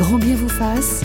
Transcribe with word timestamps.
Grand 0.00 0.16
bien 0.16 0.34
vous 0.34 0.48
fasse. 0.48 1.02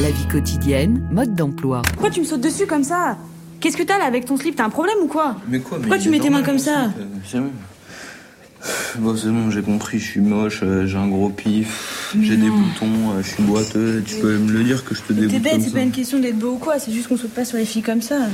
La 0.00 0.10
vie 0.10 0.26
quotidienne, 0.26 1.00
mode 1.12 1.36
d'emploi. 1.36 1.82
Pourquoi 1.92 2.10
tu 2.10 2.18
me 2.18 2.24
sautes 2.24 2.40
dessus 2.40 2.66
comme 2.66 2.82
ça? 2.82 3.16
Qu'est-ce 3.60 3.76
que 3.76 3.84
t'as 3.84 3.98
là 3.98 4.04
avec 4.04 4.24
ton 4.24 4.36
slip? 4.36 4.56
T'as 4.56 4.64
un 4.64 4.68
problème 4.68 4.96
ou 5.04 5.06
quoi? 5.06 5.36
Mais 5.46 5.60
quoi 5.60 5.78
Pourquoi 5.78 5.96
tu 5.96 6.10
mets 6.10 6.18
tes 6.18 6.28
mains 6.28 6.42
comme 6.42 6.58
ça? 6.58 6.90
Bon, 8.98 9.16
c'est 9.16 9.28
bon, 9.28 9.52
j'ai 9.52 9.62
compris, 9.62 10.00
je 10.00 10.10
suis 10.10 10.20
moche, 10.20 10.58
euh, 10.64 10.86
j'ai 10.86 10.98
un 10.98 11.06
gros 11.06 11.28
pif, 11.28 12.12
j'ai 12.20 12.36
des 12.36 12.50
boutons, 12.50 13.12
euh, 13.12 13.22
je 13.22 13.28
suis 13.28 13.44
boiteux. 13.44 14.02
Tu 14.04 14.16
peux 14.16 14.36
me 14.38 14.50
le 14.50 14.64
dire 14.64 14.84
que 14.84 14.96
je 14.96 15.02
te 15.02 15.12
dégoûte 15.12 15.30
T'es 15.30 15.38
bête, 15.38 15.62
c'est 15.62 15.72
pas 15.72 15.82
une 15.82 15.92
question 15.92 16.18
d'être 16.18 16.36
beau 16.36 16.54
ou 16.54 16.58
quoi, 16.58 16.80
c'est 16.80 16.90
juste 16.90 17.06
qu'on 17.06 17.16
saute 17.16 17.30
pas 17.30 17.44
sur 17.44 17.58
les 17.58 17.64
filles 17.64 17.82
comme 17.82 18.02
ça. 18.02 18.26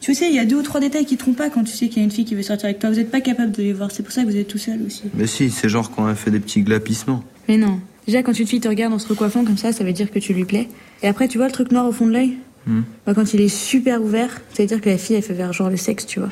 Tu 0.00 0.14
sais, 0.14 0.28
il 0.28 0.36
y 0.36 0.38
a 0.38 0.44
deux 0.44 0.56
ou 0.56 0.62
trois 0.62 0.78
détails 0.78 1.04
qui 1.04 1.16
te 1.16 1.24
trompent 1.24 1.36
pas 1.36 1.50
quand 1.50 1.64
tu 1.64 1.72
sais 1.72 1.88
qu'il 1.88 1.98
y 1.98 2.02
a 2.02 2.04
une 2.04 2.12
fille 2.12 2.24
qui 2.24 2.36
veut 2.36 2.44
sortir 2.44 2.66
avec 2.66 2.78
toi. 2.78 2.90
Vous 2.90 3.00
êtes 3.00 3.10
pas 3.10 3.20
capable 3.20 3.50
de 3.50 3.60
les 3.60 3.72
voir, 3.72 3.90
c'est 3.90 4.04
pour 4.04 4.12
ça 4.12 4.22
que 4.22 4.28
vous 4.28 4.36
êtes 4.36 4.46
tout 4.46 4.58
seul 4.58 4.78
aussi. 4.86 5.02
Mais 5.14 5.26
si, 5.26 5.50
c'est 5.50 5.68
genre 5.68 5.90
quand 5.90 6.08
elle 6.08 6.14
fait 6.14 6.30
des 6.30 6.38
petits 6.38 6.62
glapissements. 6.62 7.24
Mais 7.48 7.56
non. 7.56 7.80
Déjà, 8.06 8.22
quand 8.22 8.38
une 8.38 8.46
fille 8.46 8.60
te 8.60 8.68
regarde 8.68 8.92
en 8.92 8.98
se 8.98 9.08
recoiffant 9.08 9.44
comme 9.44 9.56
ça, 9.56 9.72
ça 9.72 9.82
veut 9.84 9.92
dire 9.92 10.10
que 10.10 10.18
tu 10.18 10.32
lui 10.32 10.44
plais. 10.44 10.68
Et 11.02 11.08
après, 11.08 11.26
tu 11.28 11.38
vois 11.38 11.46
le 11.48 11.52
truc 11.52 11.72
noir 11.72 11.86
au 11.86 11.92
fond 11.92 12.06
de 12.06 12.12
l'œil 12.12 12.36
Hmm. 12.68 12.82
Bah, 13.06 13.14
Quand 13.14 13.32
il 13.32 13.40
est 13.40 13.48
super 13.48 14.02
ouvert, 14.02 14.40
ça 14.52 14.64
veut 14.64 14.66
dire 14.66 14.80
que 14.80 14.88
la 14.90 14.98
fille, 14.98 15.14
elle 15.14 15.22
fait 15.22 15.34
vers 15.34 15.52
genre 15.52 15.70
le 15.70 15.76
sexe, 15.76 16.04
tu 16.04 16.18
vois. 16.18 16.30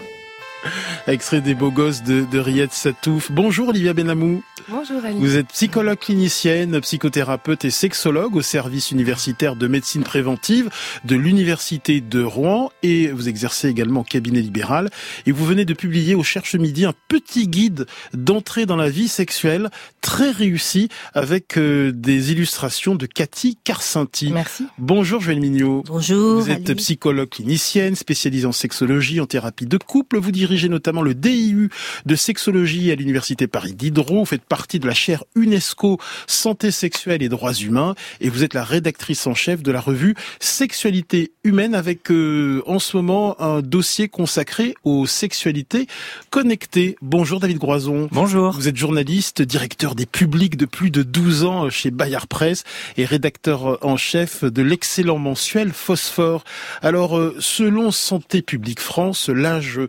Extrait 1.07 1.41
des 1.41 1.55
beaux 1.55 1.71
gosses 1.71 2.03
de, 2.03 2.25
de 2.31 2.39
Riyad 2.41 2.73
Satouf. 2.73 3.31
Bonjour 3.31 3.69
Olivia 3.69 3.93
Benamou. 3.93 4.43
Bonjour 4.69 5.05
Ali. 5.05 5.19
Vous 5.19 5.37
êtes 5.37 5.49
psychologue 5.49 5.99
clinicienne, 5.99 6.81
psychothérapeute 6.81 7.67
et 7.67 7.71
sexologue 7.71 8.35
au 8.35 8.41
service 8.41 8.93
universitaire 8.93 9.57
de 9.57 9.67
médecine 9.67 10.03
préventive 10.03 10.71
de 11.05 11.17
l'université 11.17 12.01
de 12.01 12.23
Rouen 12.23 12.71
et 12.83 13.09
vous 13.09 13.29
exercez 13.29 13.69
également 13.69 14.01
au 14.01 14.05
cabinet 14.05 14.41
libéral 14.41 14.89
et 15.27 15.33
vous 15.33 15.45
venez 15.45 15.67
de 15.67 15.75
publier 15.75 16.15
au 16.15 16.23
Cherche 16.23 16.55
Midi 16.55 16.87
un 16.87 16.95
petit 17.09 17.47
guide 17.47 17.85
d'entrée 18.15 18.65
dans 18.65 18.77
la 18.77 18.89
vie 18.89 19.09
sexuelle 19.09 19.69
très 20.01 20.31
réussi 20.31 20.89
avec 21.13 21.59
euh, 21.59 21.93
des 21.93 22.33
illustrations 22.33 22.95
de 22.95 23.05
Cathy 23.05 23.59
Carcinti. 23.65 24.31
Merci. 24.33 24.65
Bonjour 24.79 25.21
Joël 25.21 25.41
Mignot. 25.41 25.83
Bonjour. 25.87 26.41
Vous 26.41 26.51
êtes 26.51 26.73
psychologue 26.75 27.29
clinicienne, 27.29 27.97
spécialisée 27.97 28.47
en 28.47 28.53
sexologie, 28.53 29.21
en 29.21 29.27
thérapie 29.27 29.67
de 29.67 29.77
couple. 29.77 30.19
Vous 30.19 30.33
dirigez 30.33 30.71
notamment 30.71 31.03
le 31.03 31.15
DIU 31.15 31.69
de 32.07 32.15
sexologie 32.17 32.91
à 32.91 32.95
l'université 32.95 33.47
Paris 33.47 33.75
Diderot. 33.75 34.21
Vous 34.21 34.25
faites 34.25 34.45
partie 34.55 34.79
de 34.79 34.87
la 34.87 34.95
chaire 34.95 35.25
UNESCO 35.35 35.99
Santé 36.29 36.71
sexuelle 36.71 37.25
et 37.25 37.29
droits 37.29 37.55
humains. 37.55 37.97
Et 38.21 38.29
vous 38.29 38.45
êtes 38.45 38.55
la 38.55 38.63
rédactrice 38.63 39.27
en 39.27 39.35
chef 39.35 39.65
de 39.65 39.73
la 39.73 39.81
revue 39.81 40.15
Sexualité 40.39 41.33
humaine 41.43 41.75
avec 41.75 42.09
euh, 42.13 42.63
en 42.67 42.79
ce 42.79 42.97
moment 42.97 43.35
un 43.43 43.63
dossier 43.63 44.07
consacré 44.09 44.77
aux 44.85 45.07
sexualités 45.07 45.89
connectées. 46.31 46.95
Bonjour 47.03 47.41
David 47.41 47.59
Groison. 47.59 48.09
Bonjour. 48.13 48.53
Vous 48.53 48.69
êtes 48.69 48.77
journaliste, 48.77 49.43
directeur 49.43 49.97
des 49.97 50.07
publics 50.07 50.57
de 50.57 50.67
plus 50.67 50.93
de 50.93 51.03
12 51.03 51.43
ans 51.43 51.69
chez 51.69 51.91
Bayard 51.91 52.29
Presse 52.29 52.63
et 52.97 53.05
rédacteur 53.07 53.85
en 53.85 53.97
chef 53.97 54.45
de 54.45 54.63
l'excellent 54.63 55.19
mensuel 55.19 55.73
Phosphore. 55.73 56.45
Alors, 56.81 57.19
euh, 57.19 57.35
selon 57.41 57.91
Santé 57.91 58.41
publique 58.41 58.79
France, 58.79 59.29
l'âge 59.29 59.81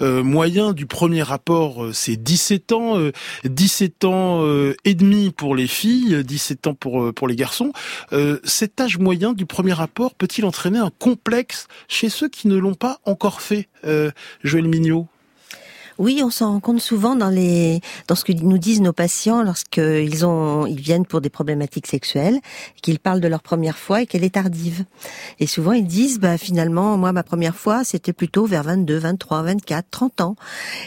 euh, 0.00 0.22
moyen 0.22 0.72
du 0.72 0.86
premier 0.86 1.22
rapport, 1.22 1.84
euh, 1.84 1.92
c'est 1.92 2.16
17 2.16 2.72
ans, 2.72 2.98
euh, 2.98 3.12
17 3.44 4.04
ans 4.04 4.13
euh, 4.14 4.74
et 4.84 4.94
demi 4.94 5.30
pour 5.30 5.54
les 5.54 5.66
filles, 5.66 6.22
17 6.24 6.66
ans 6.66 6.74
pour, 6.74 7.02
euh, 7.02 7.12
pour 7.12 7.28
les 7.28 7.36
garçons. 7.36 7.72
Euh, 8.12 8.38
cet 8.44 8.80
âge 8.80 8.98
moyen 8.98 9.32
du 9.32 9.46
premier 9.46 9.72
rapport 9.72 10.14
peut-il 10.14 10.44
entraîner 10.44 10.78
un 10.78 10.90
complexe 10.98 11.68
chez 11.88 12.08
ceux 12.08 12.28
qui 12.28 12.48
ne 12.48 12.56
l'ont 12.56 12.74
pas 12.74 12.98
encore 13.04 13.40
fait, 13.40 13.68
Joël 14.42 14.68
Mignot? 14.68 15.06
Oui, 15.98 16.22
on 16.24 16.30
s'en 16.30 16.52
rend 16.52 16.60
compte 16.60 16.80
souvent 16.80 17.14
dans 17.14 17.28
les 17.28 17.80
dans 18.08 18.16
ce 18.16 18.24
que 18.24 18.32
nous 18.32 18.58
disent 18.58 18.80
nos 18.80 18.92
patients 18.92 19.44
lorsqu'ils 19.44 20.26
ont 20.26 20.66
ils 20.66 20.80
viennent 20.80 21.06
pour 21.06 21.20
des 21.20 21.30
problématiques 21.30 21.86
sexuelles, 21.86 22.40
qu'ils 22.82 22.98
parlent 22.98 23.20
de 23.20 23.28
leur 23.28 23.42
première 23.42 23.78
fois 23.78 24.02
et 24.02 24.06
qu'elle 24.06 24.24
est 24.24 24.34
tardive. 24.34 24.84
Et 25.38 25.46
souvent 25.46 25.70
ils 25.72 25.86
disent 25.86 26.18
bah 26.18 26.36
finalement 26.36 26.96
moi 26.96 27.12
ma 27.12 27.22
première 27.22 27.54
fois 27.54 27.84
c'était 27.84 28.12
plutôt 28.12 28.44
vers 28.44 28.64
22, 28.64 28.98
23, 28.98 29.42
24, 29.42 29.86
30 29.88 30.20
ans. 30.20 30.36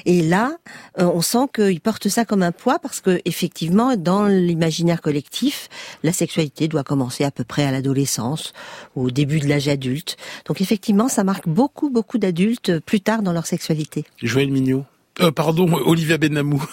Et 0.06 0.22
là, 0.22 0.58
euh, 1.00 1.06
on 1.06 1.22
sent 1.22 1.48
qu'ils 1.56 1.80
portent 1.80 2.10
ça 2.10 2.26
comme 2.26 2.44
un 2.44 2.52
poids 2.52 2.78
parce 2.80 3.00
que 3.00 3.22
effectivement 3.24 3.96
dans 3.96 4.28
l'imaginaire 4.28 5.02
collectif, 5.02 5.70
la 6.04 6.12
sexualité 6.12 6.68
doit 6.68 6.84
commencer 6.84 7.24
à 7.24 7.32
peu 7.32 7.46
près 7.46 7.64
à 7.64 7.72
l'adolescence, 7.72 8.52
au 8.98 9.10
début 9.10 9.40
de 9.40 9.48
l'âge 9.48 9.70
adulte. 9.70 10.18
Donc 10.46 10.60
effectivement, 10.60 11.08
ça 11.08 11.24
marque 11.24 11.48
beaucoup 11.48 11.90
beaucoup 11.90 12.18
d'adultes 12.18 12.80
plus 12.80 13.00
tard 13.00 13.22
dans 13.22 13.32
leur 13.32 13.46
sexualité. 13.46 14.04
Joël 14.22 14.52
Mignot 14.52 14.84
euh, 15.20 15.32
pardon, 15.32 15.68
Olivia 15.86 16.18
Benamou. 16.18 16.64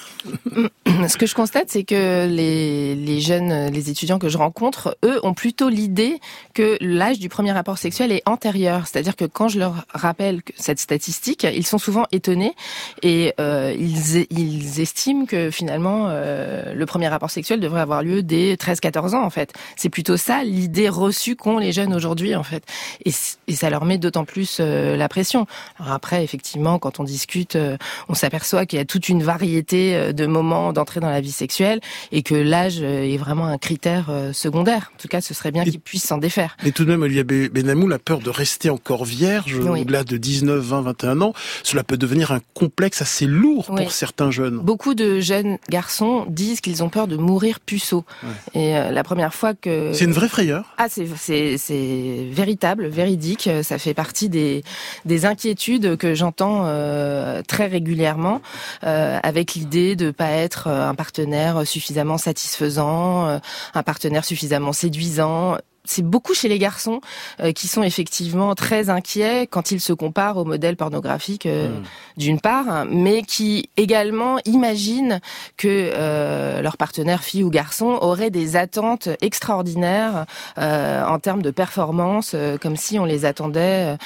Ce 1.09 1.17
que 1.17 1.27
je 1.27 1.35
constate, 1.35 1.67
c'est 1.69 1.85
que 1.85 2.27
les, 2.29 3.21
jeunes, 3.21 3.71
les 3.73 3.91
étudiants 3.91 4.19
que 4.19 4.29
je 4.29 4.37
rencontre, 4.37 4.97
eux, 5.05 5.19
ont 5.23 5.33
plutôt 5.33 5.71
l'idée 5.71 6.21
que 6.53 6.77
l'âge 6.81 7.19
du 7.19 7.29
premier 7.29 7.53
rapport 7.53 7.79
sexuel 7.79 8.13
est 8.13 8.23
antérieur. 8.27 8.87
C'est-à-dire 8.87 9.17
que 9.17 9.25
quand 9.25 9.49
je 9.49 9.59
leur 9.59 9.87
rappelle 9.93 10.43
cette 10.57 10.79
statistique, 10.79 11.45
ils 11.45 11.67
sont 11.67 11.79
souvent 11.79 12.05
étonnés 12.13 12.55
et 13.03 13.33
euh, 13.41 13.75
ils, 13.79 14.81
estiment 14.81 15.25
que 15.25 15.51
finalement 15.51 16.07
euh, 16.09 16.75
le 16.75 16.87
premier 16.87 17.09
rapport 17.09 17.31
sexuel 17.31 17.61
devrait 17.61 17.81
avoir 17.81 18.03
lieu 18.03 18.23
dès 18.23 18.55
13-14 18.55 19.15
ans 19.15 19.25
en 19.25 19.31
fait. 19.31 19.53
C'est 19.77 19.89
plutôt 19.89 20.17
ça 20.17 20.45
l'idée 20.45 20.89
reçue 20.89 21.37
qu'ont 21.37 21.59
les 21.59 21.73
jeunes 21.73 21.95
aujourd'hui 21.95 22.35
en 22.35 22.43
fait. 22.43 22.65
Et, 23.05 23.13
ça 23.55 23.71
leur 23.71 23.85
met 23.85 23.99
d'autant 23.99 24.25
plus 24.25 24.59
la 24.59 25.09
pression. 25.09 25.47
Alors 25.79 25.93
après, 25.93 26.25
effectivement, 26.25 26.79
quand 26.79 26.99
on 26.99 27.05
discute, 27.05 27.57
on 28.09 28.15
s'aperçoit 28.35 28.67
qu'il 28.67 28.79
y 28.79 28.83
a 28.83 28.85
toute 28.85 29.09
une 29.09 29.23
variété 29.23 29.95
euh, 29.95 30.13
de 30.13 30.27
moments 30.27 30.73
d'entrée 30.73 30.99
dans 30.99 31.09
la 31.11 31.21
vie 31.21 31.31
sexuelle 31.31 31.81
et 32.11 32.23
que 32.25 32.35
l'âge 32.35 32.79
euh, 32.83 33.05
est 33.05 33.17
vraiment 33.17 33.47
un 33.47 33.59
critère 33.59 34.07
euh, 34.11 34.33
secondaire. 34.33 34.91
En 34.95 34.99
tout 35.01 35.07
cas, 35.09 35.21
ce 35.21 35.35
serait 35.35 35.53
bien 35.53 35.63
qu'ils 35.63 35.79
puissent 35.79 36.05
s'en 36.05 36.19
défaire. 36.19 36.57
Mais 36.65 36.73
tout 36.73 36.85
de 36.85 36.91
même, 36.91 37.03
Olivia 37.03 37.23
Be- 37.23 37.49
Benamou, 37.49 37.87
la 37.87 38.01
peur 38.01 38.19
de 38.19 38.31
rester 38.31 38.71
encore 38.71 39.05
vierge, 39.05 39.55
Oui. 39.63 39.83
au-delà 39.83 40.03
de 40.03 40.17
19, 40.17 40.59
20, 40.65 40.81
21 40.81 41.21
ans, 41.21 41.33
cela 41.63 41.85
peut 41.85 41.97
devenir 41.97 42.33
un 42.33 42.41
complexe 42.55 43.03
assez 43.03 43.27
lourd 43.27 43.67
Oui. 43.71 43.83
pour 43.83 43.93
certains 43.93 44.33
jeunes. 44.33 44.59
Beaucoup 44.59 44.95
de 44.95 45.21
jeunes 45.21 45.59
garçons 45.71 46.27
disent 46.29 46.61
qu'ils 46.61 46.83
ont 46.83 46.89
peur 46.89 47.07
de 47.07 47.17
mourir 47.17 47.61
puceau. 47.61 48.05
Et 48.55 48.77
euh, 48.77 48.91
la 48.91 49.05
première 49.05 49.33
fois 49.33 49.55
que 49.55 49.93
C'est 49.93 50.05
une 50.07 50.13
vraie 50.13 50.29
frayeur. 50.29 50.75
Ah, 50.79 50.87
c'est 50.89 51.05
véritable, 52.33 52.87
véridique. 52.89 53.49
Ça 53.63 53.79
fait 53.79 53.95
partie 53.95 54.29
des 54.29 54.65
des 55.05 55.25
inquiétudes 55.27 55.97
que 55.97 56.15
j'entends 56.15 56.63
euh, 56.65 57.43
très 57.47 57.67
régulièrement, 57.67 58.24
euh, 58.85 59.19
avec 59.23 59.55
l'idée 59.55 59.97
de 59.97 60.11
pas 60.11 60.31
être 60.31 60.69
euh, 60.69 60.89
un 60.89 60.95
partenaire 60.95 61.67
suffisamment 61.67 62.19
satisfaisant, 62.19 63.29
euh, 63.29 63.39
un 63.75 63.83
partenaire 63.83 64.25
suffisamment 64.25 64.73
séduisant. 64.73 65.59
C'est 65.87 66.03
beaucoup 66.03 66.33
chez 66.33 66.49
les 66.49 66.59
garçons 66.59 67.01
euh, 67.41 67.53
qui 67.53 67.69
sont 67.69 67.83
effectivement 67.83 68.55
très 68.55 68.89
inquiets 68.89 69.47
quand 69.47 69.71
ils 69.71 69.81
se 69.81 69.93
comparent 69.93 70.39
au 70.39 70.45
modèle 70.45 70.77
pornographique 70.77 71.45
euh, 71.45 71.69
d'une 72.17 72.41
part, 72.41 72.69
hein, 72.71 72.87
mais 72.91 73.23
qui 73.23 73.69
également 73.77 74.39
imaginent 74.47 75.21
que 75.59 75.69
euh, 75.95 76.63
leur 76.63 76.79
partenaire 76.79 77.23
fille 77.23 77.43
ou 77.43 77.51
garçon 77.51 77.99
aurait 78.01 78.31
des 78.31 78.57
attentes 78.57 79.09
extraordinaires 79.21 80.25
euh, 80.57 81.05
en 81.05 81.19
termes 81.19 81.43
de 81.43 81.51
performance, 81.51 82.33
euh, 82.35 82.57
comme 82.57 82.77
si 82.77 82.99
on 82.99 83.05
les 83.05 83.27
attendait, 83.27 83.97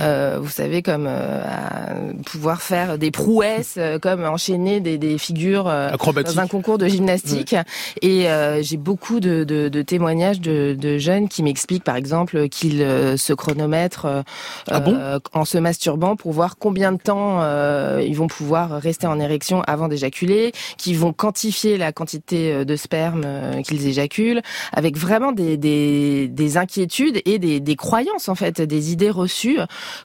euh, 0.00 0.38
vous 0.40 0.50
savez, 0.50 0.82
comme 0.82 1.06
euh, 1.08 1.42
à 1.44 1.94
pouvoir 2.24 2.62
faire 2.62 2.98
des 2.98 3.12
prouesses, 3.12 3.74
euh, 3.78 4.00
comme 4.00 4.24
enchaîner 4.24 4.80
des, 4.80 4.98
des 4.98 5.18
figures 5.18 5.68
euh, 5.68 5.90
dans 6.24 6.40
un 6.40 6.48
concours 6.48 6.78
de 6.78 6.88
gymnastique. 6.88 7.54
Et 8.02 8.28
euh, 8.28 8.60
j'ai 8.62 8.76
beaucoup 8.76 9.20
de, 9.20 9.44
de, 9.44 9.68
de 9.68 9.82
témoignages 9.82 10.40
de, 10.40 10.76
de 10.76 10.98
jeunes 10.98 11.27
qui 11.28 11.42
m'expliquent, 11.42 11.84
par 11.84 11.96
exemple, 11.96 12.48
qu'ils 12.48 12.82
euh, 12.82 13.16
se 13.16 13.32
chronomètrent 13.32 14.06
euh, 14.06 14.22
Ah 14.68 14.80
bon? 14.80 14.96
euh, 14.98 15.18
en 15.32 15.44
se 15.44 15.58
masturbant 15.58 16.16
pour 16.16 16.32
voir 16.32 16.56
combien 16.58 16.92
de 16.92 16.98
temps 16.98 17.18
ils 18.00 18.16
vont 18.16 18.26
pouvoir 18.26 18.80
rester 18.80 19.06
en 19.06 19.20
érection 19.20 19.62
avant 19.62 19.88
d'éjaculer, 19.88 20.52
qu'ils 20.76 20.98
vont 20.98 21.12
quantifier 21.12 21.76
la 21.76 21.92
quantité 21.92 22.64
de 22.64 22.76
sperme 22.76 23.62
qu'ils 23.62 23.86
éjaculent, 23.86 24.42
avec 24.72 24.96
vraiment 24.96 25.32
des, 25.32 25.56
des, 25.56 26.28
des 26.28 26.56
inquiétudes 26.56 27.20
et 27.24 27.38
des, 27.38 27.60
des 27.60 27.76
croyances 27.76 28.28
en 28.28 28.34
fait, 28.34 28.60
des 28.60 28.92
idées 28.92 29.10
reçues 29.10 29.58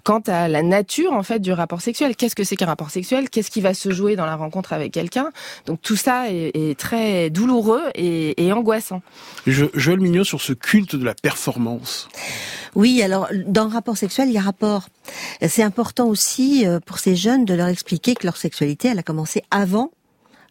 quant 0.03 0.21
à 0.27 0.47
la 0.47 0.61
nature 0.63 1.13
en 1.13 1.23
fait 1.23 1.39
du 1.39 1.51
rapport 1.51 1.81
sexuel. 1.81 2.15
Qu'est-ce 2.15 2.35
que 2.35 2.43
c'est 2.43 2.55
qu'un 2.55 2.65
rapport 2.67 2.89
sexuel? 2.89 3.29
Qu'est-ce 3.29 3.51
qui 3.51 3.61
va 3.61 3.73
se 3.73 3.91
jouer 3.91 4.15
dans 4.15 4.25
la 4.25 4.35
rencontre 4.35 4.73
avec 4.73 4.91
quelqu'un? 4.91 5.31
Donc 5.65 5.81
tout 5.81 5.95
ça 5.95 6.29
est, 6.31 6.51
est 6.55 6.77
très 6.77 7.29
douloureux 7.29 7.83
et, 7.95 8.45
et 8.45 8.51
angoissant. 8.51 9.01
Je, 9.47 9.65
Joël 9.73 9.99
Mignot 9.99 10.23
sur 10.23 10.41
ce 10.41 10.53
culte 10.53 10.95
de 10.95 11.05
la 11.05 11.12
performance. 11.21 12.07
Oui, 12.75 13.01
alors 13.01 13.27
dans 13.45 13.65
le 13.65 13.73
rapport 13.73 13.97
sexuel, 13.97 14.29
il 14.29 14.33
y 14.33 14.37
a 14.37 14.41
rapport. 14.41 14.87
C'est 15.47 15.63
important 15.63 16.07
aussi 16.07 16.65
euh, 16.65 16.79
pour 16.79 16.99
ces 16.99 17.15
jeunes 17.15 17.45
de 17.45 17.53
leur 17.53 17.67
expliquer 17.67 18.15
que 18.15 18.25
leur 18.25 18.37
sexualité, 18.37 18.87
elle 18.89 18.99
a 18.99 19.03
commencé 19.03 19.43
avant 19.51 19.91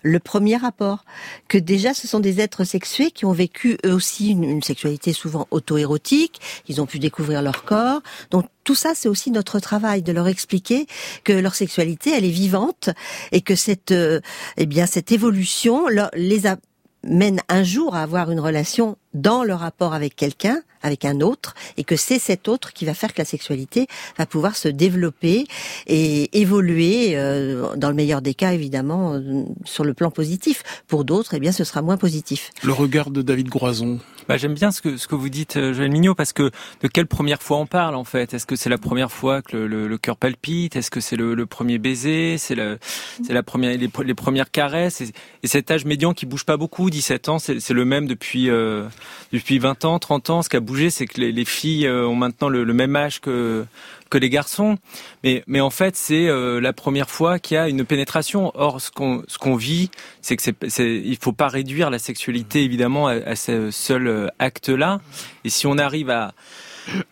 le 0.03 0.19
premier 0.19 0.57
rapport, 0.57 1.05
que 1.49 1.59
déjà 1.59 1.95
ce 1.95 2.09
sont 2.09 2.21
des 2.21 2.41
êtres 2.41 2.65
sexués 2.65 3.11
qui 3.11 3.25
ont 3.25 3.33
vécu 3.33 3.79
eux 3.87 3.93
aussi 3.93 4.31
une, 4.31 4.63
sexualité 4.63 5.13
souvent 5.13 5.47
auto-érotique, 5.51 6.41
ils 6.69 6.81
ont 6.81 6.87
pu 6.87 6.99
découvrir 6.99 7.41
leur 7.41 7.65
corps. 7.65 8.03
Donc 8.31 8.47
tout 8.65 8.75
ça, 8.75 8.93
c'est 8.95 9.09
aussi 9.09 9.31
notre 9.31 9.61
travail 9.61 10.03
de 10.03 10.13
leur 10.13 10.29
expliquer 10.29 10.87
que 11.25 11.33
leur 11.33 11.55
sexualité, 11.55 12.11
elle 12.11 12.25
est 12.25 12.31
vivante 12.31 12.91
et 13.31 13.41
que 13.41 13.55
cette, 13.55 13.93
euh, 13.93 14.21
eh 14.57 14.67
bien, 14.67 14.87
cette 14.87 15.13
évolution 15.13 15.87
les 16.15 16.43
amène 16.47 17.41
un 17.49 17.63
jour 17.63 17.95
à 17.95 18.03
avoir 18.03 18.31
une 18.31 18.41
relation 18.41 18.97
dans 19.15 19.45
le 19.45 19.55
rapport 19.55 19.95
avec 19.95 20.17
quelqu'un, 20.17 20.63
avec 20.83 21.05
un 21.05 21.21
autre, 21.21 21.55
et 21.77 21.85
que 21.85 21.97
c'est 21.97 22.19
cet 22.19 22.49
autre 22.49 22.73
qui 22.73 22.85
va 22.85 22.95
faire 22.95 23.13
que 23.13 23.21
la 23.21 23.25
sexualité 23.25 23.87
va 24.19 24.27
pouvoir 24.27 24.57
se 24.57 24.69
développer 24.69 25.47
et 25.87 26.41
évoluer, 26.41 27.17
euh, 27.17 27.77
dans 27.77 27.89
le 27.89 27.95
meilleur 27.95 28.23
des 28.23 28.35
cas 28.35 28.53
évidemment, 28.53 29.15
euh, 29.15 29.45
sur 29.65 29.85
le 29.85 29.95
plan 29.95 30.11
positif. 30.11 30.63
Pour 30.89 31.05
d'autres, 31.05 31.35
eh 31.35 31.41
bien, 31.41 31.53
ce 31.53 31.65
sera 31.65 31.83
moins 31.83 31.97
positif. 31.97 32.51
Le 32.63 32.73
regard 32.73 33.11
de 33.11 33.23
David 33.23 33.49
Groison. 33.49 34.01
Bah, 34.29 34.37
j'aime 34.37 34.55
bien 34.55 34.71
ce 34.71 34.81
que 34.81 34.97
ce 34.97 35.09
que 35.09 35.15
vous 35.15 35.29
dites, 35.29 35.57
euh, 35.57 35.75
Joël 35.75 35.91
Mignot, 35.91 36.15
parce 36.15 36.33
que 36.33 36.51
de 36.83 36.89
quelle 36.89 37.07
première 37.07 37.43
fois 37.43 37.59
on 37.59 37.67
parle 37.67 37.97
en 37.97 38.05
fait? 38.05 38.35
Est-ce 38.35 38.47
que 38.47 38.55
c'est 38.55 38.71
la 38.71 38.79
première 38.79 39.11
fois 39.11 39.43
que 39.43 39.57
le, 39.57 39.89
le, 39.89 39.99
cœur 39.99 40.17
palpite? 40.17 40.77
Est-ce 40.77 40.91
que 40.91 41.01
c'est 41.01 41.17
le, 41.17 41.35
le, 41.35 41.47
premier 41.47 41.79
baiser? 41.79 42.39
C'est 42.39 42.55
la 42.55 42.77
c'est 43.25 43.33
la 43.33 43.43
première 43.43 43.77
les, 43.77 43.91
les 44.05 44.15
premières 44.15 44.51
caresses? 44.51 45.01
Et, 45.01 45.11
et, 45.43 45.49
cet 45.49 45.71
âge 45.71 45.85
médian 45.85 46.15
qui 46.15 46.27
bouge 46.27 46.45
pas 46.45 46.57
beaucoup, 46.57 46.89
17 46.89 47.29
ans, 47.29 47.39
c'est 47.39 47.69
le 47.71 47.85
même 47.85 48.07
depuis 48.07 48.49
euh, 48.49 48.87
depuis 49.33 49.59
20 49.59 49.85
ans, 49.85 49.99
30 49.99 50.31
ans. 50.31 50.43
Ce 50.43 50.49
qui 50.49 50.57
a 50.57 50.61
bougé, 50.61 50.91
c'est 50.91 51.07
que 51.07 51.21
les, 51.21 51.33
les, 51.33 51.45
filles 51.45 51.87
euh, 51.87 52.07
ont 52.07 52.15
maintenant 52.15 52.49
le, 52.49 52.65
même 52.73 52.97
âge 52.97 53.21
que 53.21 53.65
que 54.11 54.19
les 54.19 54.29
garçons, 54.29 54.77
mais 55.25 55.43
mais 55.47 55.61
en 55.61 55.71
fait 55.71 55.97
c'est 55.97 56.29
euh, 56.29 56.61
la 56.61 56.75
première 56.75 57.09
fois 57.09 57.39
qu'il 57.39 57.55
y 57.55 57.59
a 57.59 57.69
une 57.69 57.85
pénétration. 57.85 58.53
Or 58.55 58.81
ce 58.81 58.91
qu'on 58.91 59.23
ce 59.27 59.39
qu'on 59.39 59.57
vit, 59.57 59.91
c'est 60.21 60.37
que 60.37 60.43
c'est 60.43 61.03
il 61.05 61.17
faut 61.17 61.33
pas 61.33 61.49
réduire 61.49 61.89
la 61.89 61.99
sexualité 61.99 62.63
évidemment 62.63 63.09
à, 63.09 63.13
à 63.13 63.37
ce 63.37 63.71
seul 63.71 64.07
euh, 64.07 64.27
acte 64.39 64.69
là. 64.69 65.01
Et 65.45 65.51
si 65.51 65.67
on 65.67 65.79
arrive 65.79 66.11
à 66.11 66.35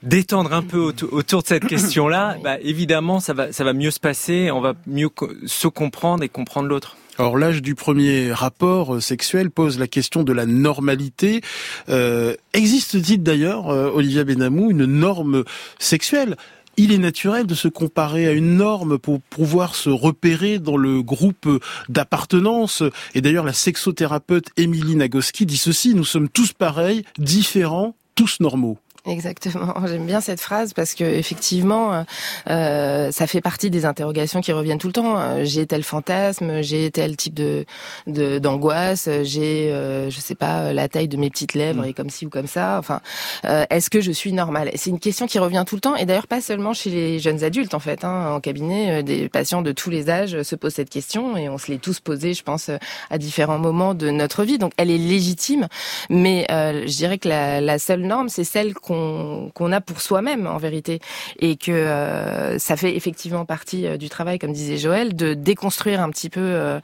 d'étendre 0.03 0.53
un 0.53 0.63
peu 0.63 0.79
autour 0.79 1.43
de 1.43 1.47
cette 1.47 1.67
question-là, 1.67 2.37
bah, 2.43 2.59
évidemment, 2.61 3.21
ça 3.21 3.33
va, 3.33 3.53
ça 3.53 3.65
va 3.65 3.73
mieux 3.73 3.91
se 3.91 4.01
passer, 4.01 4.51
on 4.51 4.61
va 4.61 4.75
mieux 4.87 5.11
se 5.47 5.69
comprendre 5.69 6.23
et 6.23 6.29
comprendre 6.29 6.69
l'autre. 6.69 6.97
Alors 7.21 7.37
l'âge 7.37 7.61
du 7.61 7.75
premier 7.75 8.33
rapport 8.33 8.95
euh, 8.95 9.01
sexuel 9.03 9.51
pose 9.51 9.79
la 9.79 9.87
question 9.87 10.23
de 10.23 10.33
la 10.33 10.47
normalité. 10.47 11.43
Euh, 11.91 12.35
Existe-t-il 12.55 13.23
d'ailleurs, 13.23 13.69
euh, 13.69 13.91
Olivia 13.91 14.25
Benamou, 14.25 14.71
une 14.71 14.87
norme 14.87 15.45
sexuelle? 15.79 16.39
Il 16.79 16.93
est 16.93 16.99
naturel 16.99 17.47
de 17.47 17.55
se 17.55 17.69
comparer 17.69 18.27
à 18.27 18.33
une 18.33 18.57
norme 18.57 18.99
pour 18.99 19.21
pouvoir 19.21 19.75
se 19.75 19.91
repérer 19.91 20.59
dans 20.59 20.79
le 20.79 21.03
groupe 21.03 21.47
d'appartenance. 21.91 22.83
Et 23.15 23.21
d'ailleurs, 23.21 23.45
la 23.45 23.53
sexothérapeute 23.53 24.47
Émilie 24.57 24.97
Nagoski 24.97 25.45
dit 25.45 25.59
ceci, 25.59 25.95
nous 25.95 26.07
sommes 26.07 26.31
tous 26.31 26.55
pareils, 26.55 27.05
différents, 27.19 27.95
tous 28.15 28.41
normaux. 28.41 28.79
Exactement. 29.07 29.75
J'aime 29.87 30.07
bien 30.07 30.21
cette 30.21 30.41
phrase 30.41 30.75
parce 30.75 30.95
que 30.95 31.05
effectivement, 31.05 31.95
euh, 31.95 32.03
euh, 32.51 33.11
ça 33.13 33.27
fait 33.27 33.41
partie 33.41 33.71
des 33.71 33.87
interrogations 33.87 34.41
qui 34.41 34.53
reviennent 34.53 34.79
tout 34.79 34.89
le 34.89 34.93
temps. 34.93 35.19
Euh, 35.19 35.45
j'ai 35.45 35.67
tel 35.67 35.83
fantasme, 35.83 36.61
j'ai 36.63 36.91
tel 36.91 37.17
type 37.17 37.35
de 37.35 37.65
d'angoisse, 38.07 39.09
j'ai, 39.23 39.71
euh, 39.73 40.11
je 40.11 40.21
sais 40.21 40.35
pas, 40.35 40.73
la 40.73 40.89
taille 40.89 41.09
de 41.09 41.17
mes 41.17 41.31
petites 41.31 41.55
lèvres 41.55 41.83
mm. 41.83 41.89
et 41.89 41.93
comme 41.95 42.11
ci 42.11 42.27
ou 42.27 42.31
comme 42.31 42.47
ça. 42.47 42.77
Enfin, 42.79 43.01
euh, 43.45 43.65
est-ce 43.71 43.89
que 43.91 44.01
je 44.01 44.13
suis 44.13 44.33
normale? 44.33 44.71
C'est 44.75 44.91
une 44.91 45.01
question 45.01 45.27
qui 45.27 45.39
revient 45.39 45.65
tout 45.67 45.77
le 45.77 45.81
temps 45.81 45.97
et 45.97 46.05
d'ailleurs 46.05 46.27
pas 46.27 46.41
seulement 46.41 46.75
chez 46.75 46.91
les 46.91 47.19
jeunes 47.19 47.43
adultes 47.43 47.75
en 47.75 47.81
fait. 47.81 48.05
Hein, 48.05 48.33
en 48.33 48.41
cabinet, 48.41 49.03
des 49.03 49.29
patients 49.29 49.63
de 49.63 49.73
tous 49.73 49.91
les 49.91 50.11
âges 50.11 50.43
se 50.43 50.57
posent 50.57 50.75
cette 50.75 50.91
question 50.91 51.37
et 51.37 51.49
on 51.49 51.59
se 51.59 51.71
l'est 51.71 51.81
tous 51.81 52.01
posée, 52.01 52.35
je 52.35 52.43
pense, 52.43 52.71
à 53.11 53.19
différents 53.19 53.59
moments 53.59 53.95
de 53.95 54.11
notre 54.11 54.45
vie. 54.45 54.59
Donc 54.59 54.73
elle 54.77 54.91
est 54.91 54.99
légitime, 54.99 55.69
mais 56.11 56.47
je 56.51 56.97
dirais 56.97 57.19
que 57.19 57.29
la, 57.29 57.61
la 57.61 57.79
seule 57.79 58.03
norme, 58.03 58.29
c'est 58.29 58.45
celle 58.45 58.75
qu'on 58.75 58.90
a 58.95 59.81
pour 59.81 60.01
soi-même 60.01 60.47
en 60.47 60.59
vérité, 60.59 61.01
et 61.39 61.57
que 61.57 61.71
euh, 61.71 62.59
ça 62.59 62.77
fait 62.77 62.97
effectivement 62.97 63.45
partie 63.45 63.87
euh, 63.87 63.97
du 63.97 64.09
travail, 64.09 64.39
comme 64.39 64.53
disait 64.53 64.77
Joël, 64.77 65.15
de 65.15 65.35
déconstruire 65.35 66.01
un 66.01 66.11
petit 66.11 66.31
peu 66.31 66.41
euh, 66.41 66.81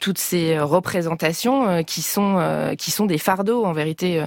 toutes 0.00 0.18
ces 0.18 0.58
représentations 0.58 1.82
qui 1.84 2.02
sont 2.02 2.74
qui 2.78 2.90
sont 2.90 3.06
des 3.06 3.18
fardeaux 3.18 3.64
en 3.64 3.72
vérité. 3.72 4.24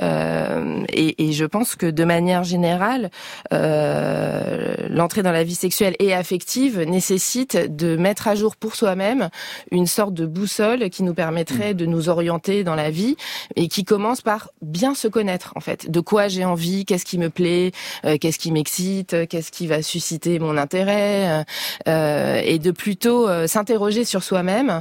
Et, 0.00 1.28
et, 1.28 1.32
je 1.32 1.44
pense 1.44 1.76
que 1.76 1.86
de 1.86 2.04
manière 2.04 2.44
générale, 2.44 3.10
l'entrée 3.50 5.22
dans 5.22 5.32
la 5.32 5.44
vie 5.44 5.54
sexuelle 5.54 5.94
et 5.98 6.14
affective 6.14 6.80
nécessite 6.80 7.56
de 7.74 7.96
mettre 7.96 8.28
à 8.28 8.34
jour 8.34 8.56
pour 8.56 8.74
soi-même 8.74 9.28
une 9.70 9.86
sorte 9.86 10.14
de 10.14 10.26
boussole 10.26 10.90
qui 10.90 11.02
nous 11.02 11.14
permettrait 11.14 11.74
de 11.74 11.86
nous 11.86 12.08
orienter 12.08 12.64
dans 12.64 12.74
la 12.74 12.90
vie 12.90 13.16
et 13.56 13.68
qui 13.68 13.84
commence 13.84 14.20
par 14.20 14.50
bien 14.62 14.94
se 14.94 15.08
connaître 15.08 15.52
en 15.56 15.60
fait. 15.60 15.90
De 15.90 16.00
quoi 16.00 16.28
j'ai 16.28 16.44
envie 16.44 16.53
qu'est-ce 16.86 17.04
qui 17.04 17.18
me 17.18 17.30
plaît, 17.30 17.72
euh, 18.04 18.16
qu'est-ce 18.18 18.38
qui 18.38 18.52
m'excite, 18.52 19.28
qu'est-ce 19.28 19.50
qui 19.50 19.66
va 19.66 19.82
susciter 19.82 20.38
mon 20.38 20.56
intérêt, 20.56 21.28
euh, 21.28 21.44
euh, 21.88 22.42
et 22.44 22.58
de 22.58 22.70
plutôt 22.70 23.28
s'interroger 23.46 24.04
sur 24.04 24.22
soi-même, 24.22 24.80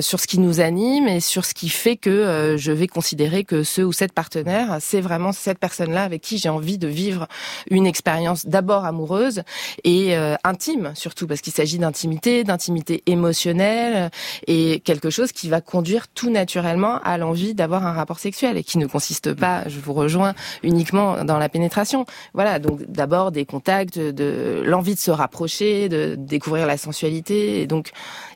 sur 0.00 0.20
ce 0.20 0.26
qui 0.26 0.38
nous 0.38 0.60
anime 0.60 1.08
et 1.08 1.20
sur 1.20 1.44
ce 1.44 1.54
qui 1.54 1.68
fait 1.68 1.96
que 1.96 2.56
je 2.58 2.72
vais 2.72 2.86
considérer 2.86 3.44
que 3.44 3.62
ce 3.62 3.82
ou 3.82 3.92
cette 3.92 4.12
partenaire, 4.12 4.78
c'est 4.80 5.00
vraiment 5.00 5.32
cette 5.32 5.58
personne-là 5.58 6.02
avec 6.04 6.22
qui 6.22 6.38
j'ai 6.38 6.48
envie 6.48 6.78
de 6.78 6.88
vivre 6.88 7.26
une 7.70 7.86
expérience 7.86 8.46
d'abord 8.46 8.84
amoureuse 8.84 9.42
et 9.84 10.14
intime 10.44 10.92
surtout 10.94 11.26
parce 11.26 11.40
qu'il 11.40 11.52
s'agit 11.52 11.78
d'intimité, 11.78 12.44
d'intimité 12.44 13.02
émotionnelle 13.06 14.10
et 14.46 14.80
quelque 14.80 15.10
chose 15.10 15.32
qui 15.32 15.48
va 15.48 15.60
conduire 15.60 16.08
tout 16.08 16.30
naturellement 16.30 17.00
à 17.04 17.18
l'envie 17.18 17.54
d'avoir 17.54 17.86
un 17.86 17.92
rapport 17.92 18.18
sexuel 18.18 18.56
et 18.56 18.64
qui 18.64 18.78
ne 18.78 18.86
consiste 18.86 19.34
pas, 19.34 19.68
je 19.68 19.78
vous 19.80 19.92
rejoins, 19.92 20.34
uniquement 20.62 21.01
dans, 21.24 21.38
la 21.38 21.48
pénétration. 21.48 22.04
Voilà, 22.34 22.58
donc 22.58 22.82
d'abord 22.88 23.32
des 23.32 23.44
contacts, 23.44 23.98
de 23.98 24.62
l'envie 24.64 24.94
de 24.94 25.00
se 25.00 25.10
rapprocher, 25.10 25.88
de 25.88 26.14
découvrir 26.18 26.66
la 26.66 26.76
sensualité. 26.76 27.60
Et 27.62 27.66
donc, 27.66 27.90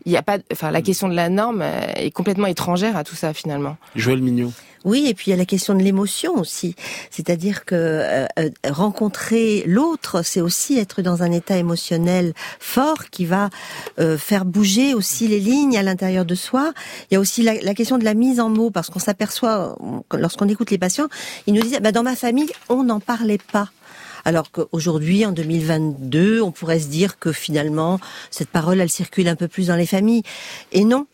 il 0.06 0.10
n'y 0.10 0.16
a 0.16 0.22
pas, 0.22 0.38
enfin, 0.52 0.70
la 0.70 0.82
question 0.82 1.08
de 1.08 1.14
la 1.14 1.28
norme 1.28 1.62
est 1.96 2.10
complètement 2.12 2.46
étrangère 2.46 2.96
à 2.96 3.04
tout 3.04 3.16
ça 3.16 3.34
finalement. 3.34 3.76
Joël 3.96 4.22
Mignot. 4.22 4.52
Oui, 4.86 5.08
et 5.08 5.14
puis 5.14 5.26
il 5.26 5.30
y 5.30 5.34
a 5.34 5.36
la 5.36 5.44
question 5.44 5.74
de 5.74 5.82
l'émotion 5.82 6.34
aussi. 6.34 6.76
C'est-à-dire 7.10 7.64
que 7.64 7.74
euh, 7.74 8.26
euh, 8.38 8.50
rencontrer 8.68 9.64
l'autre, 9.66 10.22
c'est 10.22 10.40
aussi 10.40 10.78
être 10.78 11.02
dans 11.02 11.24
un 11.24 11.32
état 11.32 11.56
émotionnel 11.56 12.34
fort 12.60 13.10
qui 13.10 13.26
va 13.26 13.50
euh, 13.98 14.16
faire 14.16 14.44
bouger 14.44 14.94
aussi 14.94 15.26
les 15.26 15.40
lignes 15.40 15.76
à 15.76 15.82
l'intérieur 15.82 16.24
de 16.24 16.36
soi. 16.36 16.72
Il 17.10 17.14
y 17.14 17.16
a 17.16 17.20
aussi 17.20 17.42
la, 17.42 17.74
question 17.74 17.98
de 17.98 18.04
la 18.04 18.14
mise 18.14 18.38
en 18.38 18.48
mots, 18.48 18.70
parce 18.70 18.88
qu'on 18.88 19.00
s'aperçoit, 19.00 19.76
lorsqu'on 20.12 20.48
écoute 20.48 20.70
les 20.70 20.78
patients, 20.78 21.08
ils 21.48 21.54
nous 21.54 21.62
disent, 21.62 21.80
bah, 21.82 21.90
dans 21.90 22.04
ma 22.04 22.14
famille, 22.14 22.52
on 22.68 22.84
n'en 22.84 23.00
parlait 23.00 23.40
pas. 23.52 23.70
Alors 24.26 24.50
qu'aujourd'hui, 24.50 25.24
en 25.24 25.30
2022, 25.30 26.40
on 26.42 26.50
pourrait 26.50 26.80
se 26.80 26.88
dire 26.88 27.20
que 27.20 27.30
finalement, 27.30 28.00
cette 28.32 28.48
parole, 28.48 28.80
elle 28.80 28.90
circule 28.90 29.28
un 29.28 29.36
peu 29.36 29.46
plus 29.46 29.68
dans 29.68 29.76
les 29.76 29.86
familles. 29.86 30.24
Et 30.72 30.84
non, 30.84 31.06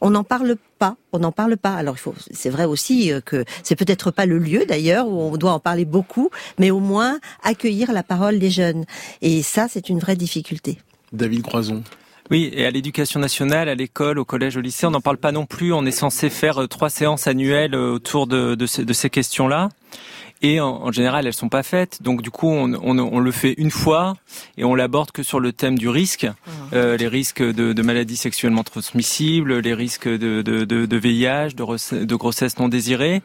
on 0.00 0.10
n'en 0.10 0.22
parle 0.22 0.54
pas, 0.78 0.94
on 1.12 1.18
n'en 1.18 1.32
parle 1.32 1.56
pas. 1.56 1.74
Alors 1.74 1.96
il 1.96 1.98
faut, 1.98 2.14
c'est 2.30 2.48
vrai 2.48 2.66
aussi 2.66 3.12
euh, 3.12 3.20
que 3.20 3.44
c'est 3.64 3.74
peut-être 3.74 4.12
pas 4.12 4.24
le 4.24 4.38
lieu 4.38 4.66
d'ailleurs 4.66 5.08
où 5.08 5.20
on 5.20 5.36
doit 5.36 5.50
en 5.50 5.58
parler 5.58 5.84
beaucoup, 5.84 6.30
mais 6.60 6.70
au 6.70 6.78
moins 6.78 7.18
accueillir 7.42 7.92
la 7.92 8.04
parole 8.04 8.38
des 8.38 8.50
jeunes. 8.50 8.84
Et 9.20 9.42
ça, 9.42 9.66
c'est 9.68 9.88
une 9.88 9.98
vraie 9.98 10.16
difficulté. 10.16 10.78
David 11.12 11.42
Croison. 11.42 11.82
Oui, 12.30 12.50
et 12.52 12.66
à 12.66 12.70
l'éducation 12.70 13.18
nationale, 13.18 13.68
à 13.68 13.74
l'école, 13.74 14.20
au 14.20 14.24
collège, 14.24 14.56
au 14.56 14.60
lycée, 14.60 14.86
on 14.86 14.92
n'en 14.92 15.00
parle 15.00 15.16
pas 15.16 15.32
non 15.32 15.44
plus. 15.44 15.72
On 15.72 15.84
est 15.84 15.90
censé 15.90 16.30
faire 16.30 16.62
euh, 16.62 16.66
trois 16.68 16.88
séances 16.88 17.26
annuelles 17.26 17.74
euh, 17.74 17.94
autour 17.94 18.28
de, 18.28 18.54
de 18.54 18.92
ces 18.92 19.10
questions-là 19.10 19.70
et 20.42 20.60
en, 20.60 20.90
général 20.92 21.26
elles 21.26 21.34
sont 21.34 21.48
pas 21.48 21.62
faites. 21.62 22.02
Donc 22.02 22.22
du 22.22 22.30
coup 22.30 22.48
on, 22.48 22.72
on, 22.74 22.98
on, 22.98 23.20
le 23.20 23.30
fait 23.30 23.54
une 23.58 23.70
fois 23.70 24.16
et 24.56 24.64
on 24.64 24.74
l'aborde 24.74 25.10
que 25.10 25.22
sur 25.22 25.40
le 25.40 25.52
thème 25.52 25.78
du 25.78 25.88
risque, 25.88 26.24
mmh. 26.24 26.50
euh, 26.72 26.96
les 26.96 27.08
risques 27.08 27.42
de, 27.42 27.72
de, 27.72 27.82
maladies 27.82 28.16
sexuellement 28.16 28.64
transmissibles, 28.64 29.58
les 29.58 29.74
risques 29.74 30.08
de, 30.08 30.42
de, 30.42 30.64
de, 30.64 30.86
de 30.86 30.96
VIH, 30.96 31.54
de, 31.54 32.04
de 32.04 32.14
grossesse 32.14 32.58
non 32.58 32.68
désirée 32.68 33.22